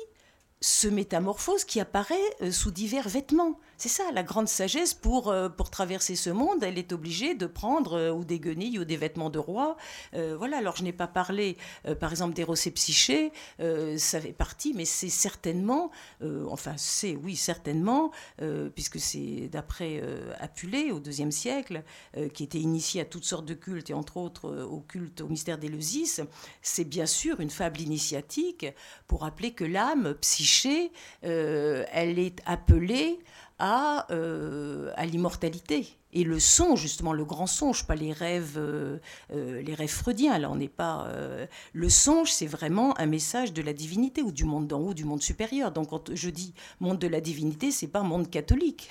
[0.60, 3.58] se métamorphose, qui apparaît sous divers vêtements.
[3.78, 7.46] C'est ça, la grande sagesse pour, euh, pour traverser ce monde, elle est obligée de
[7.46, 9.76] prendre euh, ou des guenilles ou des vêtements de roi.
[10.14, 11.58] Euh, voilà, alors je n'ai pas parlé,
[12.00, 13.32] par exemple, d'Héros et Psyché,
[13.98, 15.90] ça fait partie, mais c'est certainement,
[16.48, 18.10] enfin c'est, oui, certainement,
[18.74, 20.02] puisque c'est d'après
[20.38, 21.82] Apulée, au IIe siècle,
[22.34, 25.58] qui était initié à toutes sortes de cultes, et entre autres au culte, au mystère
[25.58, 26.20] d'Éleusis,
[26.62, 28.66] c'est bien sûr une fable initiatique
[29.06, 33.18] pour rappeler que l'âme, psyché, elle est appelée
[33.58, 35.88] à, euh, à l'immortalité.
[36.12, 38.98] Et le songe, justement, le grand songe, pas les rêves, euh,
[39.32, 40.38] euh, les rêves freudiens.
[40.38, 41.08] Là, on n'est pas.
[41.72, 45.04] le songe, c'est vraiment un message de la divinité ou du monde d'en haut, du
[45.04, 45.72] monde supérieur.
[45.72, 48.90] Donc, quand je dis monde de la divinité, c'est pas monde catholique.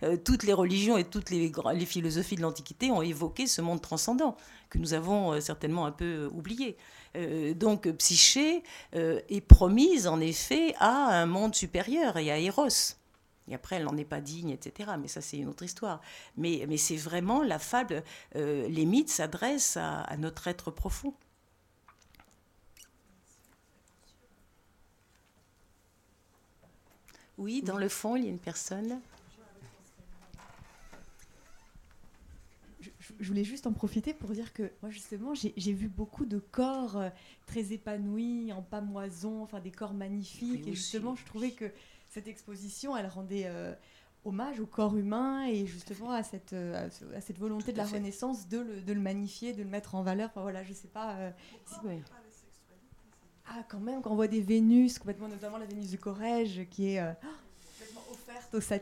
[0.24, 4.36] Toutes les religions et toutes les, les philosophies de l'Antiquité ont évoqué ce monde transcendant
[4.70, 6.76] que nous avons certainement un peu oublié.
[7.56, 8.62] Donc, Psyché
[8.92, 12.96] est promise en effet à un monde supérieur et à Eros.
[13.48, 14.92] Et après, elle n'en est pas digne, etc.
[14.98, 16.00] Mais ça, c'est une autre histoire.
[16.36, 18.02] Mais, mais c'est vraiment la fable.
[18.36, 21.14] euh, les mythes s'adressent à, à notre être profond.
[27.36, 29.00] Oui, dans le fond, il y a une personne.
[33.20, 36.96] Je, voulais juste en profiter pour dire que moi justement j'ai vu beaucoup de corps
[36.96, 37.10] euh,
[37.46, 40.62] très épanouis, en pamoison, enfin des corps magnifiques.
[40.64, 41.70] Oui, et aussi, justement je trouvais que
[42.14, 43.74] cette exposition elle rendait euh,
[44.24, 47.72] hommage au corps humain et justement à cette, euh, à ce- à cette volonté Tout
[47.72, 47.96] de la fait.
[47.98, 50.30] Renaissance de le, de le magnifier, de le mettre en valeur.
[50.30, 51.16] Enfin voilà, je sais pas.
[51.16, 51.30] euh,
[51.66, 51.74] si-.
[53.46, 56.92] Ah quand même, quand on voit des Vénus, complètement notamment la Vénus du Corrège qui
[56.92, 57.12] est euh,
[58.52, 58.78] aux enfin,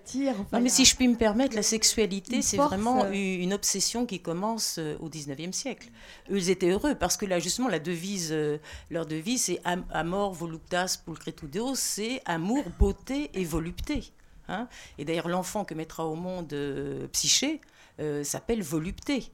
[0.53, 4.21] Non, mais si je puis me permettre, la sexualité, c'est vraiment euh, une obsession qui
[4.21, 5.89] commence euh, au 19e siècle.
[6.31, 8.59] Eux, ils étaient heureux parce que là, justement, la devise, euh,
[8.91, 14.13] leur devise, c'est am- Amor voluptas pulchritud Deus, c'est amour, beauté et volupté.
[14.49, 14.69] hein.
[14.99, 17.61] et d'ailleurs, l'enfant que mettra au monde euh, Psyché
[18.01, 19.25] euh, s'appelle volupté.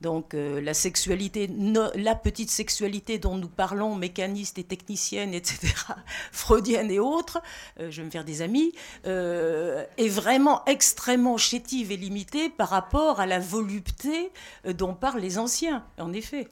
[0.00, 1.50] Donc euh, la sexualité,
[1.96, 5.74] la petite sexualité dont nous parlons, mécaniste et technicienne, etc.,
[6.32, 7.42] freudienne et autres,
[7.80, 8.72] euh, je vais me faire des amis,
[9.06, 14.30] euh, est vraiment extrêmement chétive et limitée par rapport à la volupté
[14.64, 16.48] dont parlent les anciens, en effet.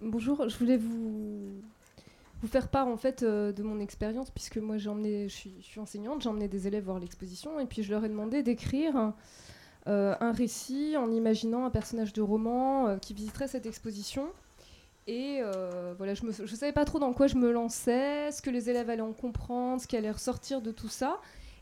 [0.00, 1.60] Bonjour, je voulais vous,
[2.46, 5.80] vous faire part en fait euh, de mon expérience puisque moi j'ai emmené, je suis,
[5.80, 9.14] enseignante, j'ai emmené des élèves voir l'exposition et puis je leur ai demandé d'écrire un,
[9.88, 14.28] euh, un récit en imaginant un personnage de roman euh, qui visiterait cette exposition.
[15.08, 15.40] Et
[15.98, 18.90] voilà, je ne savais pas trop dans quoi je me lançais, ce que les élèves
[18.90, 21.20] allaient en comprendre, ce qui allait ressortir de tout ça.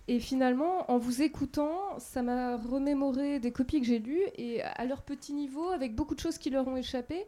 [0.09, 4.87] Et finalement, en vous écoutant, ça m'a remémoré des copies que j'ai lues et à
[4.87, 7.27] leur petit niveau, avec beaucoup de choses qui leur ont échappé,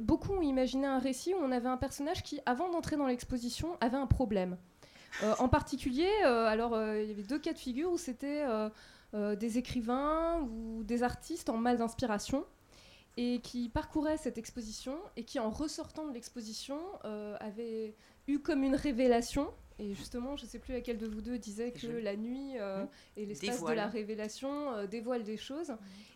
[0.00, 3.76] beaucoup ont imaginé un récit où on avait un personnage qui, avant d'entrer dans l'exposition,
[3.80, 4.56] avait un problème.
[5.22, 8.44] Euh, en particulier, euh, alors euh, il y avait deux cas de figure où c'était
[8.46, 8.68] euh,
[9.14, 12.44] euh, des écrivains ou des artistes en mal d'inspiration
[13.16, 17.94] et qui parcouraient cette exposition et qui, en ressortant de l'exposition, euh, avaient
[18.26, 19.48] eu comme une révélation.
[19.78, 22.58] Et justement, je ne sais plus laquelle de vous deux disait que Je- la nuit
[22.58, 22.88] euh, Mmh.
[23.18, 25.72] et l'espace de la révélation euh, dévoilent des choses.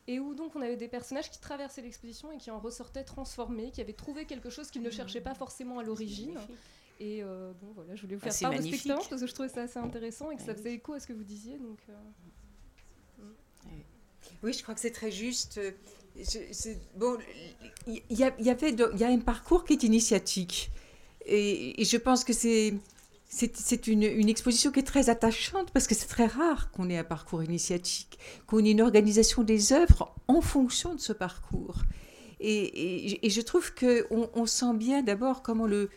[0.09, 3.71] Et où donc on avait des personnages qui traversaient l'exposition et qui en ressortaient transformés,
[3.71, 6.39] qui avaient trouvé quelque chose qu'ils ne cherchaient pas forcément à l'origine.
[7.01, 8.75] Et euh, bon, voilà, je voulais vous Ah, faire part de cette magnifique.
[8.87, 11.07] expérience parce que je trouvais ça assez intéressant et que ça faisait écho à ce
[11.07, 11.59] que vous disiez.
[11.59, 13.23] Donc, euh,
[14.43, 15.61] Oui, je crois que c'est très juste.
[16.97, 17.19] Bon,
[17.87, 20.71] il y, y, avait, il y a un parcours qui est initiatique.
[21.27, 22.75] Et, et je pense que c'est
[23.33, 27.05] c'est une, exposition qui est très attachante parce que c'est très rare qu'on ait un
[27.05, 31.77] parcours initiatique, qu'on ait une organisation des œuvres en fonction de ce parcours.
[32.41, 35.91] Et, je trouve qu'on on sent bien d'abord comment le,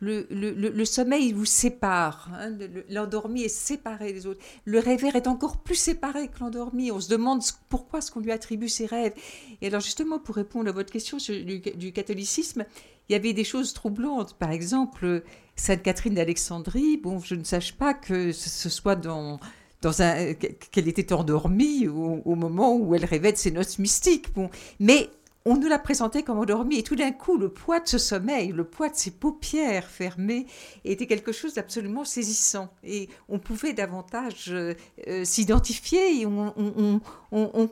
[0.00, 2.28] le, sommeil vous sépare.
[2.34, 2.58] Hein,
[2.88, 4.42] l'endormi est séparé des autres.
[4.64, 6.90] Le rêveur est encore plus séparé que l'endormi.
[6.90, 9.14] On se demande pourquoi est-ce qu'on lui attribue ses rêves.
[9.62, 12.64] Et alors justement, pour répondre à votre question sur, du catholicisme,
[13.10, 14.34] il y avait des choses troublantes.
[14.34, 15.24] Par exemple,
[15.60, 19.38] Sainte Catherine d'Alexandrie, bon, je ne sache pas que ce soit dans,
[19.82, 24.32] dans un qu'elle était endormie au, au, moment où elle rêvait de ses noces mystiques.
[24.32, 25.10] Bon, mais
[25.46, 28.48] on nous l'a présenté comme endormi et tout d'un coup le poids de ce sommeil,
[28.48, 30.46] le poids de ses paupières fermées
[30.84, 34.74] était quelque chose d'absolument saisissant et on pouvait davantage euh,
[35.08, 37.00] euh, s'identifier et on,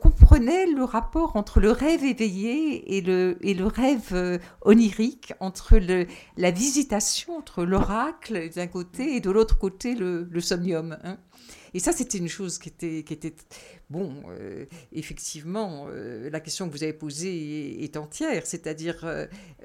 [0.01, 5.79] comprenait le rapport entre le rêve éveillé et le, et le rêve euh, onirique, entre
[6.37, 10.97] la visitation, entre l'oracle d'un côté et de l'autre côté le, le somnium.
[11.03, 11.17] Hein.
[11.73, 13.33] Et ça, c'était une chose qui était, qui était
[13.89, 19.05] bon, euh, effectivement, euh, la question que vous avez posée est, entière, c'est-à-dire,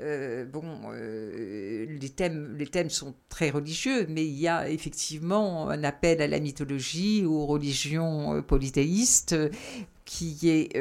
[0.01, 5.85] euh, bon, les, thèmes, les thèmes sont très religieux, mais il y a effectivement un
[5.85, 9.37] appel à la mythologie, aux religions polythéistes,
[10.05, 10.77] qui est,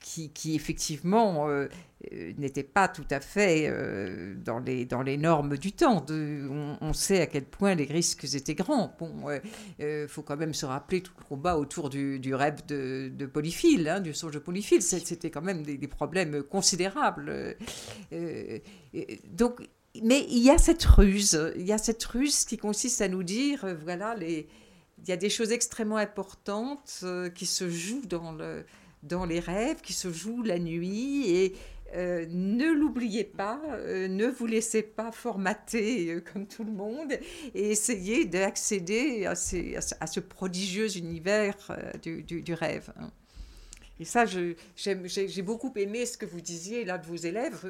[0.00, 1.48] qui, qui, effectivement
[2.10, 6.04] euh, n'était pas tout à fait euh, dans, les, dans les normes du temps.
[6.08, 8.96] On, sait à quel point les risques étaient grands.
[8.98, 9.12] Bon,
[9.80, 13.26] euh, faut quand même se rappeler tout le combat autour du, du rêve de, de
[13.26, 14.80] Polyphile, hein, du songe de Polyphile.
[14.80, 17.56] C'était quand même des, des problèmes considérables.
[19.30, 19.60] donc,
[20.02, 23.24] mais il y a cette ruse, il y a cette ruse qui consiste à nous
[23.24, 24.48] dire, voilà, les,
[25.02, 27.04] il y a des choses extrêmement importantes
[27.34, 28.64] qui se jouent dans le
[29.02, 31.54] dans les rêves, qui se jouent la nuit, et,
[31.94, 37.12] euh, ne l'oubliez pas, euh, ne vous laissez pas formater euh, comme tout le monde
[37.52, 41.56] et essayez d'accéder à, ce prodigieux univers
[42.00, 42.92] du, du, rêve.
[42.96, 43.10] Hein.
[43.98, 47.66] Et ça, j'ai beaucoup aimé ce que vous disiez là de vos élèves,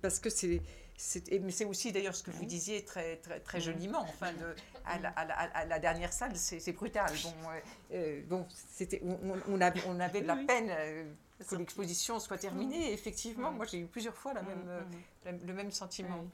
[0.00, 0.62] parce que c'est
[1.42, 4.02] mais c'est aussi d'ailleurs ce que vous disiez très, très, très joliment.
[4.02, 4.54] Enfin, de,
[4.84, 7.10] à, la, à, la, dernière salle, c'est brutal.
[7.22, 7.34] Bon,
[8.28, 9.18] bon c'était, on,
[9.48, 10.70] on, avait, on, avait, de la peine
[11.48, 12.92] que l'exposition soit terminée.
[12.92, 16.24] effectivement, moi j'ai eu plusieurs fois la même, euh, le même sentiment.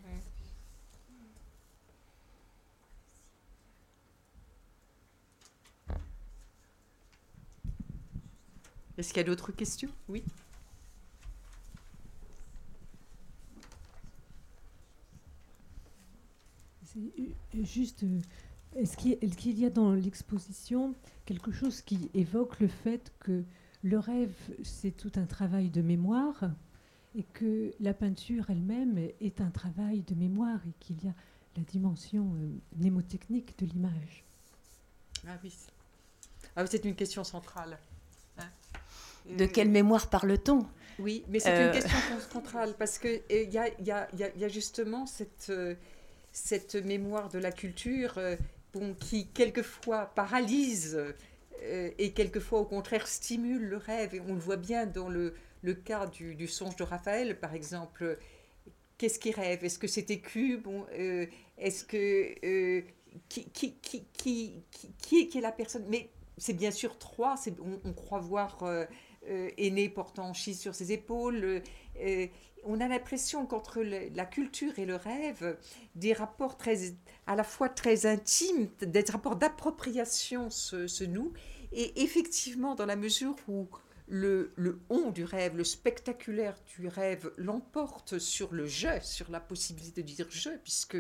[8.98, 9.88] Est-ce qu'il y a d'autres questions?
[10.08, 10.22] Oui.
[17.62, 18.20] Juste, euh,
[18.76, 20.94] est-ce qu'il y a dans l'exposition
[21.26, 23.44] quelque chose qui évoque le fait que
[23.82, 26.50] le rêve, c'est tout un travail de mémoire
[27.16, 31.14] et que la peinture elle-même est un travail de mémoire et qu'il y a
[31.56, 34.24] la dimension euh, mnémotechnique de l'image?
[35.26, 35.52] Ah oui.
[36.56, 37.78] Ah, c'est une question centrale.
[38.38, 38.48] Hein.
[39.36, 40.66] de quelle mémoire parle-t-on?
[40.98, 41.72] Oui, mais c'est une euh.
[41.72, 41.98] question
[42.32, 45.74] centrale parce qu'il y a, y, a, y a, justement cette, euh,
[46.32, 48.19] cette mémoire de la culture
[48.73, 50.98] bon, qui quelquefois paralyse
[51.62, 54.15] euh, et quelquefois au contraire stimule le rêve.
[54.15, 57.55] Et on le voit bien dans le, le cas du, du, songe de Raphaël, par
[57.55, 58.19] exemple.
[58.98, 59.65] Qu'est-ce qu'il rêve?
[59.65, 61.27] Est-ce que c'est écu bon, euh,
[61.59, 62.35] Est-ce que...
[62.44, 62.82] Euh,
[63.28, 64.62] qui, qui, qui, qui,
[64.98, 65.85] qui, est, la personne?
[65.89, 67.35] Mais c'est bien sûr trois.
[67.61, 68.62] On, on, croit voir
[69.26, 71.62] aîné portant Chi sur ses épaules.
[72.64, 75.59] on a l'impression qu'entre la culture et le rêve,
[75.94, 76.94] des rapports très,
[77.26, 81.32] à la fois très intimes, des rapports d'appropriation se, se nouent.
[81.72, 83.68] Et effectivement, dans la mesure où
[84.10, 89.40] le, le, on du rêve, le spectaculaire du rêve l'emporte sur le je, sur la
[89.40, 90.98] possibilité de dire je, puisque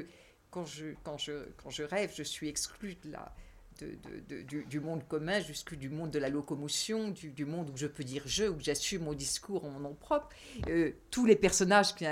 [0.50, 3.34] quand je, quand je, quand je rêve, je suis exclu de la,
[4.68, 8.22] du, monde commun jusque du monde de la locomotion, du, monde où je peux dire
[8.26, 10.28] je, où j'assume mon discours en mon nom propre.
[10.68, 12.04] Euh, tous les personnages qui,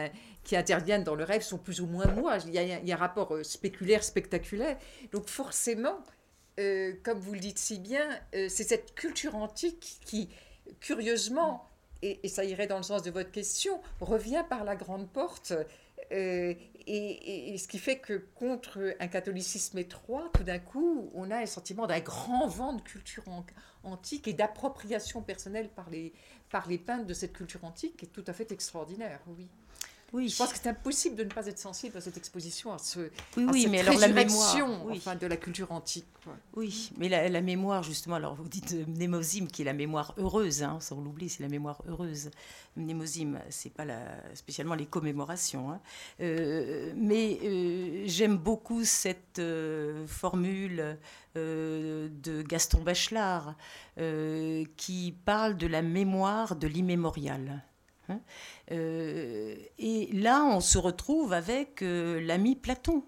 [0.44, 2.38] qui, interviennent dans le rêve sont plus ou moins moi.
[2.46, 4.76] Il y a, un rapport euh, spéculaire, spectaculaire.
[5.12, 6.02] Donc forcément,
[6.58, 10.28] euh, comme vous le dites si bien, c'est cette culture antique qui,
[10.80, 11.68] curieusement,
[12.02, 15.52] et, ça irait dans le sens de votre question, revient par la grande porte.
[16.12, 16.54] Euh,
[16.86, 21.46] et, ce qui fait que contre un catholicisme étroit, tout d'un coup, on a un
[21.46, 23.24] sentiment d'un grand vent de culture
[23.82, 26.14] antique et d'appropriation personnelle par les,
[26.50, 29.48] par les peintres de cette culture antique qui est tout à fait extraordinaire, oui.
[30.12, 30.28] Oui.
[30.28, 33.00] Je pense que c'est impossible de ne pas être sensible à cette exposition, à, ce,
[33.36, 34.56] oui, oui, cette mais alors la mémoire,
[34.90, 36.06] enfin, de la culture antique.
[36.54, 40.62] Oui, mais la, mémoire, justement, alors vous dites euh, mnémosime, qui est la mémoire heureuse,
[40.62, 42.30] hein, sans l'oublier, c'est la mémoire heureuse.
[42.76, 44.00] Mnémosime, c'est pas la,
[44.34, 45.70] spécialement les commémorations.
[45.70, 45.80] Hein.
[46.20, 49.40] Euh, mais euh, j'aime beaucoup cette
[50.06, 50.98] formule
[51.34, 53.54] de Gaston Bachelard
[54.76, 57.62] qui parle de la mémoire de l'immémorial.
[58.08, 58.20] Hein.
[58.70, 63.04] Euh, et là, on se retrouve avec euh, l'ami Platon,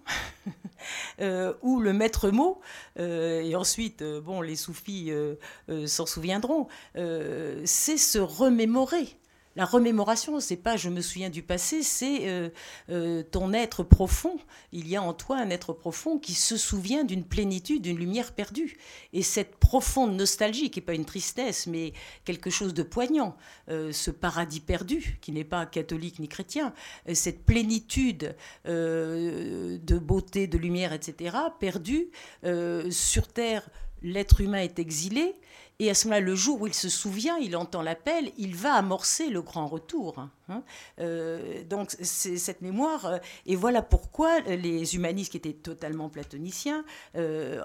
[1.20, 2.60] euh, ou le maître mot,
[2.97, 5.10] et ensuite, bon, les soufis
[5.86, 9.19] s'en souviendront, c'est se remémorer
[9.61, 12.49] la remémoration, c'est pas je me souviens du passé, c'est euh,
[12.89, 14.39] euh, ton être profond.
[14.73, 18.32] Il y a en toi un être profond qui se souvient d'une plénitude, d'une lumière
[18.32, 18.78] perdue.
[19.12, 21.93] Et cette profonde nostalgie, qui n'est pas une tristesse, mais
[22.24, 23.37] quelque chose de poignant,
[23.69, 26.73] euh, ce paradis perdu, qui n'est pas catholique ni chrétien,
[27.12, 28.35] cette plénitude
[28.65, 32.09] de beauté, de lumière, etc., perdue
[32.91, 33.69] sur Terre,
[34.03, 35.35] l'être humain est exilé
[35.81, 38.74] et à ce moment-là, le jour où il se souvient, il entend l'appel, il va
[38.74, 40.19] amorcer le grand retour.
[40.51, 40.62] Hein.
[40.98, 46.85] Euh, donc c'est cette mémoire, euh, et voilà pourquoi les humanistes qui étaient totalement platoniciens
[47.16, 47.62] euh,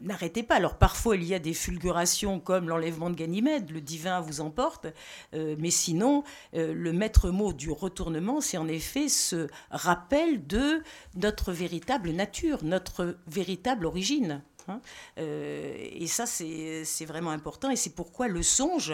[0.00, 0.54] n'arrêtaient pas.
[0.54, 4.86] Alors parfois il y a des fulgurations comme l'enlèvement de Ganymède, le divin vous emporte,
[5.32, 10.82] mais sinon le maître mot du retournement, c'est en effet ce rappel de
[11.16, 14.42] notre véritable nature, notre véritable origine.
[14.68, 14.80] Hein.
[15.18, 17.70] Euh, et ça, c'est vraiment important.
[17.70, 18.92] Et c'est pourquoi le songe,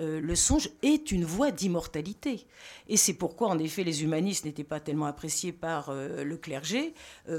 [0.00, 2.46] euh, le songe est une voie d'immortalité.
[2.88, 6.94] Et c'est pourquoi, en effet, les humanistes n'étaient pas tellement appréciés par euh, le clergé,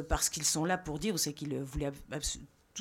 [0.07, 1.91] parce qu'ils sont là pour dire, c'est qu'ils voulaient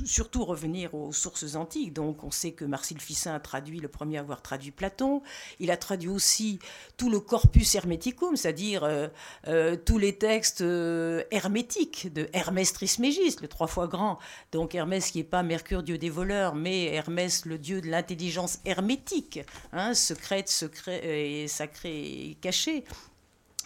[0.07, 1.93] surtout revenir aux sources antiques.
[1.93, 5.23] Donc on sait que Marcille Ficin a traduit, le premier à avoir traduit Platon.
[5.61, 6.59] Il a traduit aussi
[6.97, 9.09] tout le corpus hermeticum, c'est-à-dire euh,
[9.47, 14.19] euh, tous les textes euh, hermétiques de Hermès Trismégiste, le trois fois grand.
[14.53, 18.59] Donc Hermès qui n'est pas Mercure, dieu des voleurs, mais Hermès, le dieu de l'intelligence
[18.65, 19.41] hermétique,
[19.73, 22.85] hein, secrète, secret et sacré caché.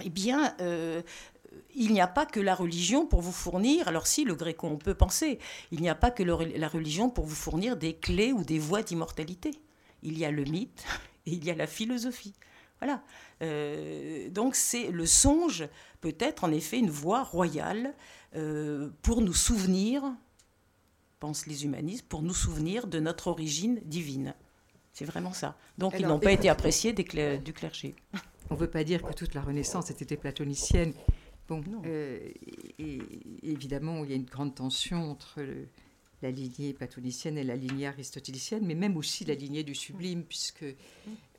[0.02, 0.54] Eh bien,
[1.74, 4.76] il n'y a pas que la religion pour vous fournir, alors si le gréco on
[4.76, 5.38] peut penser,
[5.70, 8.82] il n'y a pas que la religion pour vous fournir des clés ou des voies
[8.82, 9.52] d'immortalité.
[10.02, 10.84] Il y a le mythe
[11.26, 12.34] et il y a la philosophie.
[12.80, 13.02] Voilà.
[13.42, 15.68] Euh, donc c'est le songe
[16.00, 17.94] peut être en effet une voie royale
[18.34, 20.02] euh, pour nous souvenir,
[21.20, 24.34] pensent les humanistes, pour nous souvenir de notre origine divine.
[24.92, 25.56] C'est vraiment ça.
[25.78, 27.94] Donc ils n'ont pas été appréciés du clergé.
[28.50, 30.92] On ne veut pas dire que toute la Renaissance était platonicienne.
[31.48, 32.18] Bon, euh,
[32.78, 32.98] et,
[33.42, 35.44] évidemment, il y a une grande tension entre
[36.22, 40.64] la lignée platonicienne et la lignée aristotélicienne, mais même aussi la lignée du sublime, puisque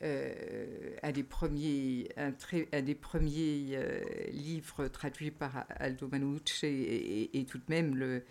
[0.01, 2.33] euh, un des premiers, un,
[2.81, 4.01] des premiers euh,
[4.31, 8.23] livres traduits par Aldo Manucci et, tout de même le,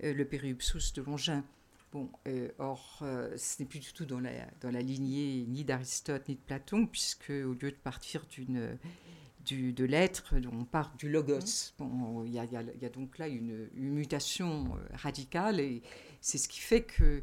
[0.00, 1.44] le Periupsus de Longin.
[1.92, 2.10] Bon,
[2.58, 3.04] or,
[3.36, 4.30] ce n'est plus du tout dans la,
[4.60, 8.78] dans la lignée ni d'Aristote ni de Platon, puisque au lieu de partir d'une
[9.44, 11.72] du, de l'être, on part du logos.
[11.78, 15.82] Bon, il y, a, donc là une, mutation euh, radicale et
[16.20, 17.22] c'est ce qui fait que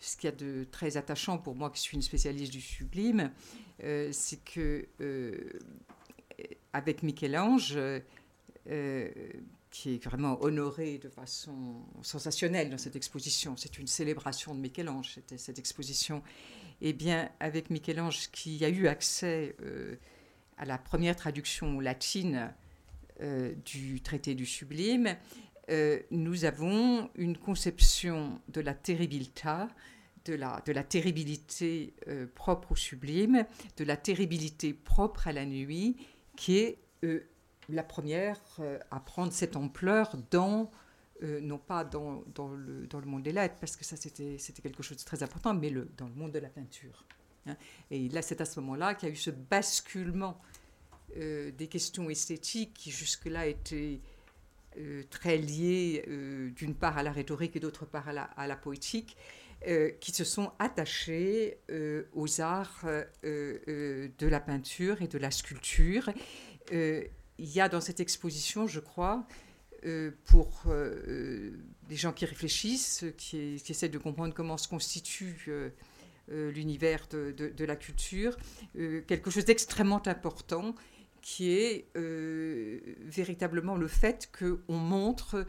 [0.00, 3.32] ce qu'il y a de très attachant pour moi qui suis une spécialiste du sublime,
[3.82, 5.50] euh, c'est que euh,
[6.72, 7.78] avec Michel-Ange,
[9.70, 15.14] qui est vraiment honoré de façon sensationnelle dans cette exposition, c'est une célébration de Michel-Ange,
[15.14, 16.22] cette, cette exposition,
[16.80, 19.56] et eh bien avec Michel-Ange qui a eu accès
[20.58, 22.52] à la première traduction latine
[23.20, 25.16] euh, du traité du sublime,
[25.70, 29.68] euh, nous avons une conception de la terribilità,
[30.24, 35.96] de la, terribilité euh, propre au sublime, de la terribilité propre à la nuit,
[36.36, 36.78] qui est
[37.68, 38.40] la première
[38.90, 40.70] à prendre cette ampleur dans,
[41.22, 44.82] non pas dans, dans, le, dans, le, monde des lettres, parce que ça c'était quelque
[44.82, 47.04] chose de très important, mais le, dans le monde de la peinture.
[47.48, 47.56] Hein.
[47.90, 50.40] Et là, c'est à ce moment-là qu'il y a eu ce basculement
[51.16, 54.00] euh, des questions esthétiques qui jusque-là étaient
[54.76, 59.16] euh, très liées euh, d'une part à la rhétorique et d'autre part à la, poétique,
[60.00, 61.58] qui se sont attachées
[62.12, 62.84] aux arts
[63.24, 66.12] de la peinture et de la sculpture.
[66.70, 69.26] il y a dans cette exposition, je crois,
[70.26, 70.66] pour
[71.88, 75.72] des gens qui réfléchissent, qui, qui, essaient de comprendre comment se constitue
[76.30, 78.36] l'univers de, la culture,
[78.76, 80.74] euh, quelque chose d'extrêmement important
[81.20, 85.46] qui est euh, véritablement le fait qu'on montre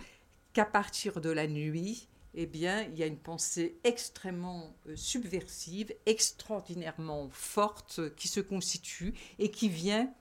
[0.53, 7.29] qu'à partir de la nuit, eh bien, il y a une pensée extrêmement subversive, extraordinairement
[7.31, 10.13] forte qui se constitue et qui vient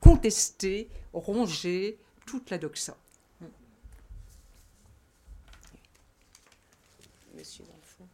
[0.00, 2.96] contester, ronger toute la doxa.
[7.34, 8.08] Monsieur, dans le fond.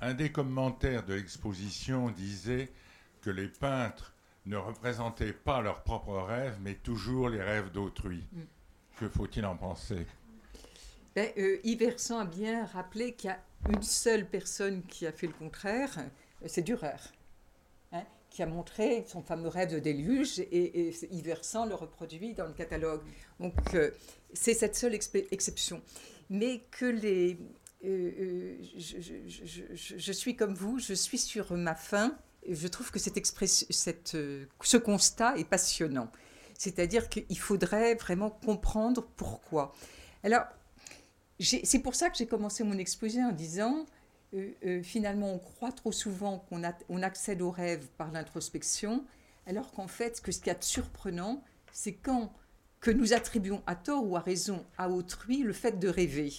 [0.00, 2.70] Un des commentaires de l'exposition disait
[3.22, 4.14] que les peintres
[4.44, 8.24] ne représentaient pas leurs propres rêves, mais toujours les rêves d'autrui.
[8.32, 8.40] Mm.
[8.98, 10.06] Que faut-il en penser?
[11.14, 11.58] Ben, euh,
[12.10, 13.40] a bien rappelé qu'il y a
[13.70, 16.90] une seule personne qui a fait le contraire, euh, c'est Dürer,
[17.92, 22.34] hein, qui a montré son fameux rêve de déluge, et, et Yves Hersan le reproduit
[22.34, 23.00] dans le catalogue.
[23.40, 23.90] Donc, euh,
[24.34, 25.80] c'est cette seule exception.
[26.28, 27.38] Mais que les...
[27.84, 32.16] euh, euh, je, suis comme vous, je suis sur ma faim,
[32.48, 36.10] je trouve que cette euh, ce constat est passionnant.
[36.58, 39.74] C'est-à-dire qu'il faudrait vraiment comprendre pourquoi.
[40.22, 40.44] Alors,
[41.38, 43.84] c'est pour ça que j'ai commencé mon exposé en disant,
[44.82, 49.04] finalement, on croit trop souvent qu'on accède au rêve par l'introspection,
[49.44, 52.32] alors qu'en fait, que ce qu'il y a de surprenant, c'est quand
[52.80, 56.32] que nous attribuons à tort ou à raison à autrui le fait de rêver.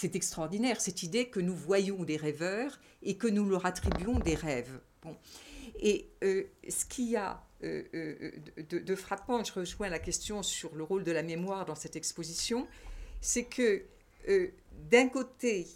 [0.00, 4.34] C'est extraordinaire, cette idée que nous voyons des rêveurs et que nous leur attribuons des
[4.34, 4.80] rêves.
[5.02, 5.14] Bon.
[5.78, 8.30] Et euh, ce qu'il y a euh, euh,
[8.70, 11.96] de, de frappant, je rejoins la question sur le rôle de la mémoire dans cette
[11.96, 12.66] exposition,
[13.20, 13.82] c'est que
[14.90, 15.66] d'un côté,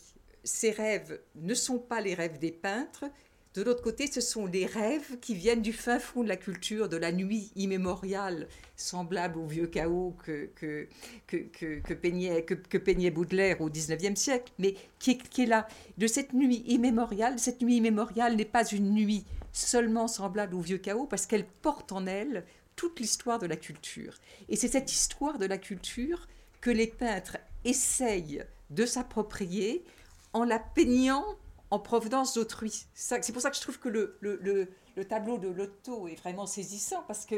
[0.43, 3.05] ces rêves ne sont pas les rêves des peintres,
[3.53, 6.89] de l'autre côté, ce sont les rêves qui viennent du fin fond de la culture,
[6.89, 10.89] de la nuit immémoriale, semblable au vieux chaos que, que,
[11.27, 15.69] que, que, peignait, que, peignait Baudelaire au XIXe siècle, mais qui est, qui est là.
[15.99, 20.79] De cette nuit immémoriale, cette nuit immémoriale n'est pas une nuit seulement semblable au vieux
[20.79, 22.45] chaos, parce qu'elle porte en elle
[22.77, 24.15] toute l'histoire de la culture.
[24.49, 26.27] Et c'est cette histoire de la culture
[26.61, 29.85] que les peintres essayent de s'approprier
[30.33, 31.25] en la peignant
[31.71, 32.87] en provenance d'autrui.
[32.95, 36.15] C'est pour ça que je trouve que le, le, le- le tableau de Lotto est
[36.15, 37.35] vraiment saisissant, parce que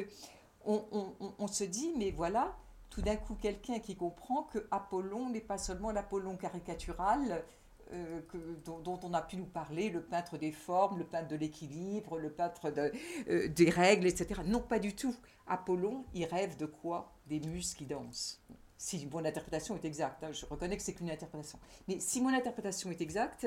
[0.66, 2.56] on, se dit, mais voilà,
[2.90, 7.44] tout d'un coup, quelqu'un qui comprend que Apollon n'est pas seulement l'Apollon caricatural
[7.93, 8.20] euh,
[8.64, 12.30] dont, on a pu nous parler, le peintre des formes, le peintre de l'équilibre, le
[12.30, 14.40] peintre euh, des règles, etc.
[14.44, 15.14] Non, pas du tout.
[15.47, 17.12] Apollon, il rêve de quoi?
[17.26, 18.43] Des muses qui dansent.
[18.76, 21.59] Si mon interprétation est exacte, hein, je reconnais que c'est qu'une interprétation.
[21.86, 23.47] Mais si mon interprétation est exacte,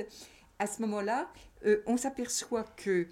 [0.58, 1.30] à ce moment-là,
[1.66, 3.08] euh, on s'aperçoit que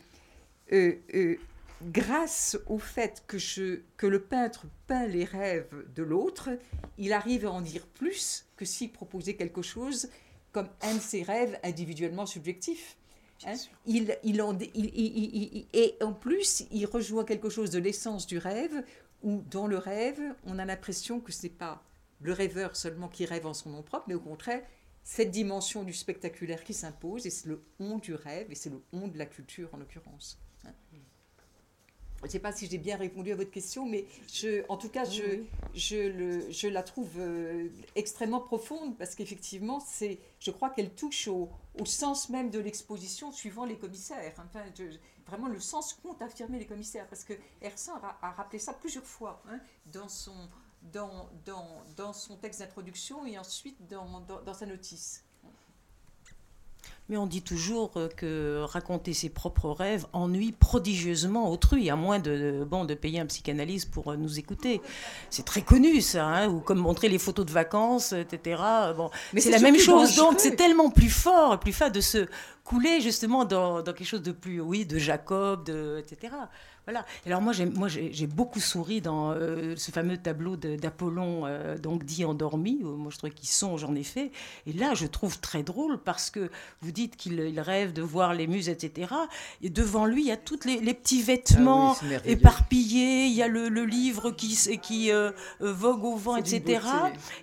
[1.83, 6.49] grâce au fait que, je, que le peintre peint les rêves de l'autre,
[6.97, 10.09] il arrive à en dire plus que s'il proposait quelque chose
[10.51, 12.97] comme un de ses rêves individuellement subjectifs.
[13.45, 13.53] Hein,
[13.85, 18.39] il, il en, il- il- et en plus, il rejoint quelque chose de l'essence du
[18.39, 18.83] rêve,
[19.21, 21.83] où dans le rêve, on a l'impression que ce n'est pas
[22.21, 24.63] le rêveur seulement qui rêve en son nom propre, mais au contraire,
[25.03, 28.81] cette dimension du spectaculaire qui s'impose, et c'est le on du rêve, et c'est le
[28.91, 30.39] on de la culture en l'occurrence.
[30.65, 30.71] hein.
[32.21, 34.89] Je ne sais pas si j'ai bien répondu à votre question, mais je, en tout
[34.89, 35.21] cas, je,
[35.75, 41.27] je, le- je la trouve euh, extrêmement profonde parce qu'effectivement, c'est, je crois qu'elle touche
[41.27, 41.49] au,
[41.79, 44.33] au sens même de l'exposition suivant les commissaires.
[44.35, 47.07] Enfin, je- vraiment le sens qu'ont affirmé les commissaires.
[47.07, 50.33] Parce que Hersan a, a rappelé ça plusieurs fois hein, dans, son,
[50.81, 55.23] dans, dans, dans son texte d'introduction et ensuite dans sa notice.
[57.09, 62.19] Mais on dit toujours euh, que raconter ses propres rêves ennuie prodigieusement autrui, à moins
[62.19, 64.81] de, bon, de payer un psychanalyste pour euh, nous écouter.
[65.29, 68.61] C'est très connu ça, hein, ou comme montrer les photos de vacances, etc.
[68.97, 72.01] Bon, Mais c'est la même chose, donc c'est tellement plus fort, et plus fat de
[72.01, 72.27] se
[72.65, 76.33] couler justement dans, dans quelque chose de plus, oui, de Jacob, de, etc.
[76.87, 77.05] Voilà.
[77.25, 81.41] Alors moi, j'ai, moi, j'ai, j'ai beaucoup souri dans euh, ce fameux tableau de- d'Apollon,
[81.45, 82.79] euh, donc dit endormi.
[82.81, 84.31] où Moi, je trouvais qu'il songe en effet.
[84.65, 86.49] Et là, je trouve très drôle parce que
[86.81, 89.11] vous dites qu'il il rêve de voir les muses, etc.
[89.61, 93.25] Et devant lui, il y a tous les, les petits vêtements Ah oui, éparpillés.
[93.25, 96.79] Il y a le, le livre qui, qui euh, vogue au vent, C'est etc.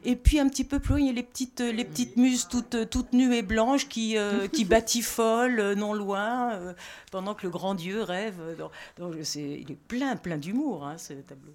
[0.04, 2.48] Et puis un petit peu plus loin, il y a les petites, les petites muses
[2.48, 4.16] toutes, toutes nues et blanches qui,
[4.52, 4.64] qui
[5.04, 6.74] batifolent non loin,
[7.10, 8.36] pendant que le grand Dieu rêve.
[8.58, 11.54] dans- dans- il est plein, plein d'humour, hein, ce tableau.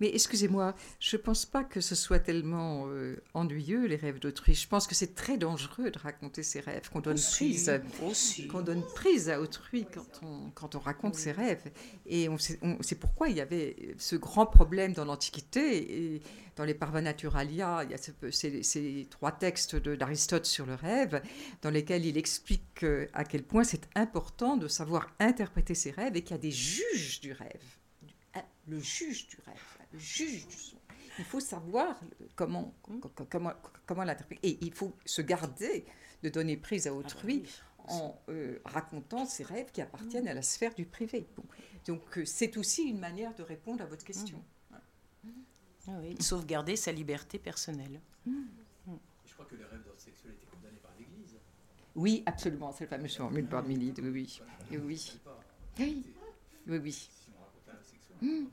[0.00, 4.54] Mais excusez-moi, je ne pense pas que ce soit tellement euh, ennuyeux, les rêves d'autrui.
[4.54, 7.16] Je pense que c'est très dangereux de raconter ses rêves, qu'on donne
[7.48, 7.68] prise,
[8.02, 8.46] aussi.
[8.46, 11.62] qu'on donne prise à autrui quand on, quand on raconte ses rêves.
[12.06, 16.14] Et on c'est pourquoi il y avait ce grand problème dans l'Antiquité.
[16.14, 16.22] Et
[16.54, 20.64] dans les Parva Naturalia, il y a ce- ces, ces trois textes de- d'Aristote sur
[20.64, 21.20] le rêve,
[21.62, 26.16] dans lesquels il explique euh, à quel point c'est important de savoir interpréter ses rêves
[26.16, 27.62] et qu'il y a des juges du rêve.
[28.66, 30.76] Ah, Le juge du rêve, le juge du son.
[31.18, 31.98] Il faut savoir
[32.34, 33.52] comment, comment, comment,
[33.86, 34.48] comment l'interpréter.
[34.48, 35.86] Et il faut se garder
[36.22, 37.44] de donner prise à autrui
[37.88, 41.26] en euh, racontant ces rêves qui appartiennent à la sphère du privé.
[41.36, 41.44] Bon.
[41.86, 44.42] Donc euh, c'est aussi une manière de répondre à votre question.
[45.88, 48.00] Ah oui, de sauvegarder sa liberté personnelle.
[48.26, 51.36] Je crois que les rêves sexuels étaient condamnés par l'Église.
[51.94, 54.40] Oui, absolument, c'est le fameux formule par Milide, oui, oui.
[54.72, 54.78] Oui,
[55.78, 56.04] oui.
[56.66, 57.08] Oui, oui,
[58.22, 58.46] Oui.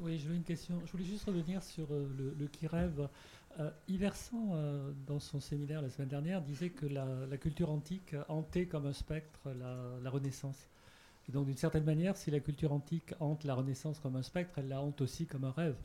[0.00, 0.80] Oui, j'avais une question.
[0.84, 2.08] Je voulais juste revenir sur euh,
[2.38, 3.08] le, qui rêve.
[3.60, 8.66] Euh, euh, dans son séminaire la semaine dernière, disait que la, la culture antique hantait
[8.66, 10.68] comme un spectre la, la Renaissance.
[11.28, 14.58] Et donc, d'une certaine manière, si la culture antique hante la Renaissance comme un spectre,
[14.58, 15.76] elle la hante aussi comme un rêve.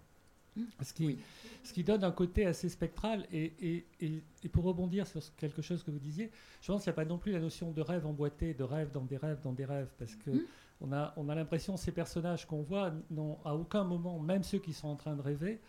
[0.81, 1.19] Ce qui, Oui.
[1.63, 3.25] ce qui donne un côté assez spectral.
[3.31, 6.31] Et, et- et- et pour rebondir sur quelque chose que vous disiez,
[6.61, 8.91] je pense qu'il n'y a pas non plus la notion de rêve emboîté, de rêve
[8.91, 10.41] dans des rêves, dans des rêves, parce que Mhm.
[10.81, 14.43] on a, on a l'impression que ces personnages qu'on voit n'ont à aucun moment, même
[14.43, 15.59] ceux qui sont en train de rêver,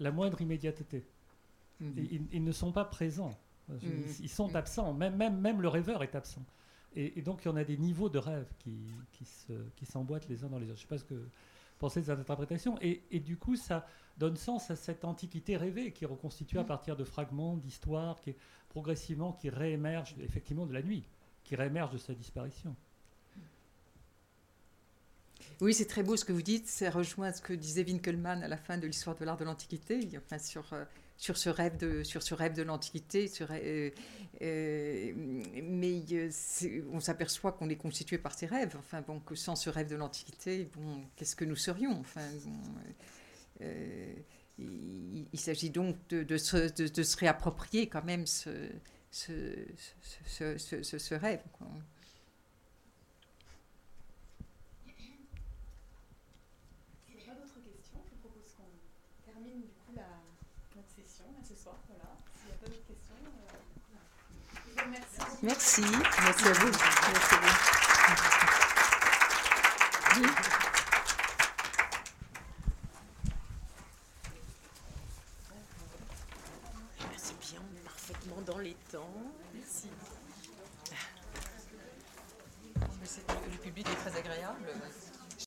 [0.00, 1.04] la moindre immédiateté.
[1.80, 3.36] Et Ils, ils ne sont pas présents.
[3.82, 4.56] Ils, ils sont Mhm.
[4.56, 4.92] absents.
[4.94, 6.42] Même, même, même le rêveur est absent.
[6.98, 8.74] Et, donc, il y en a des niveaux de rêve qui,
[9.12, 10.78] qui, se, qui s'emboîtent les uns dans les autres.
[10.78, 11.28] Je ne sais pas ce que vous
[11.78, 12.78] pensez de cette interprétation.
[12.80, 13.86] Et, et du coup, ça
[14.18, 16.68] donne sens à cette antiquité rêvée qui est reconstituée à Mhm.
[16.68, 18.34] partir de fragments d'histoire qui
[18.68, 21.04] progressivement qui réémerge effectivement de la nuit,
[21.44, 22.76] qui réémerge de sa disparition.
[25.60, 26.66] Oui, c'est très beau ce que vous dites.
[26.68, 30.06] Ça rejoint ce que disait Winkelmann à la fin de l'histoire de l'art de l'Antiquité,
[30.18, 30.84] enfin, sur, euh,
[31.16, 33.30] sur, ce rêve de, sur ce rêve de l'Antiquité.
[33.50, 33.90] euh,
[34.42, 35.12] euh,
[35.62, 36.04] mais
[36.92, 38.76] on s'aperçoit qu'on est constitué par ces rêves.
[38.78, 42.52] Enfin, bon, que sans ce rêve de l'Antiquité, bon, qu'est-ce que nous serions enfin, bon,
[43.60, 48.68] il, il s'agit donc de, de se, de- de se réapproprier quand même ce,
[49.10, 49.32] ce,
[50.26, 51.42] ce, ce- ce- ce rêve.
[51.52, 51.66] quoi.
[57.06, 60.08] S'il n'y a pas d'autres questions, je vous propose qu'on termine du coup la,
[60.74, 61.76] notre session là, ce soir.
[61.88, 62.16] Voilà.
[62.34, 63.58] S'il n'y a pas d'autres questions, euh,
[64.66, 65.36] je vous remercie.
[65.42, 65.82] Merci.
[65.82, 66.66] Merci à vous.
[66.66, 68.66] Merci à vous.
[77.16, 79.08] C'est bien, parfaitement les temps.
[79.54, 79.88] Merci.
[83.50, 84.68] Le public est très agréable.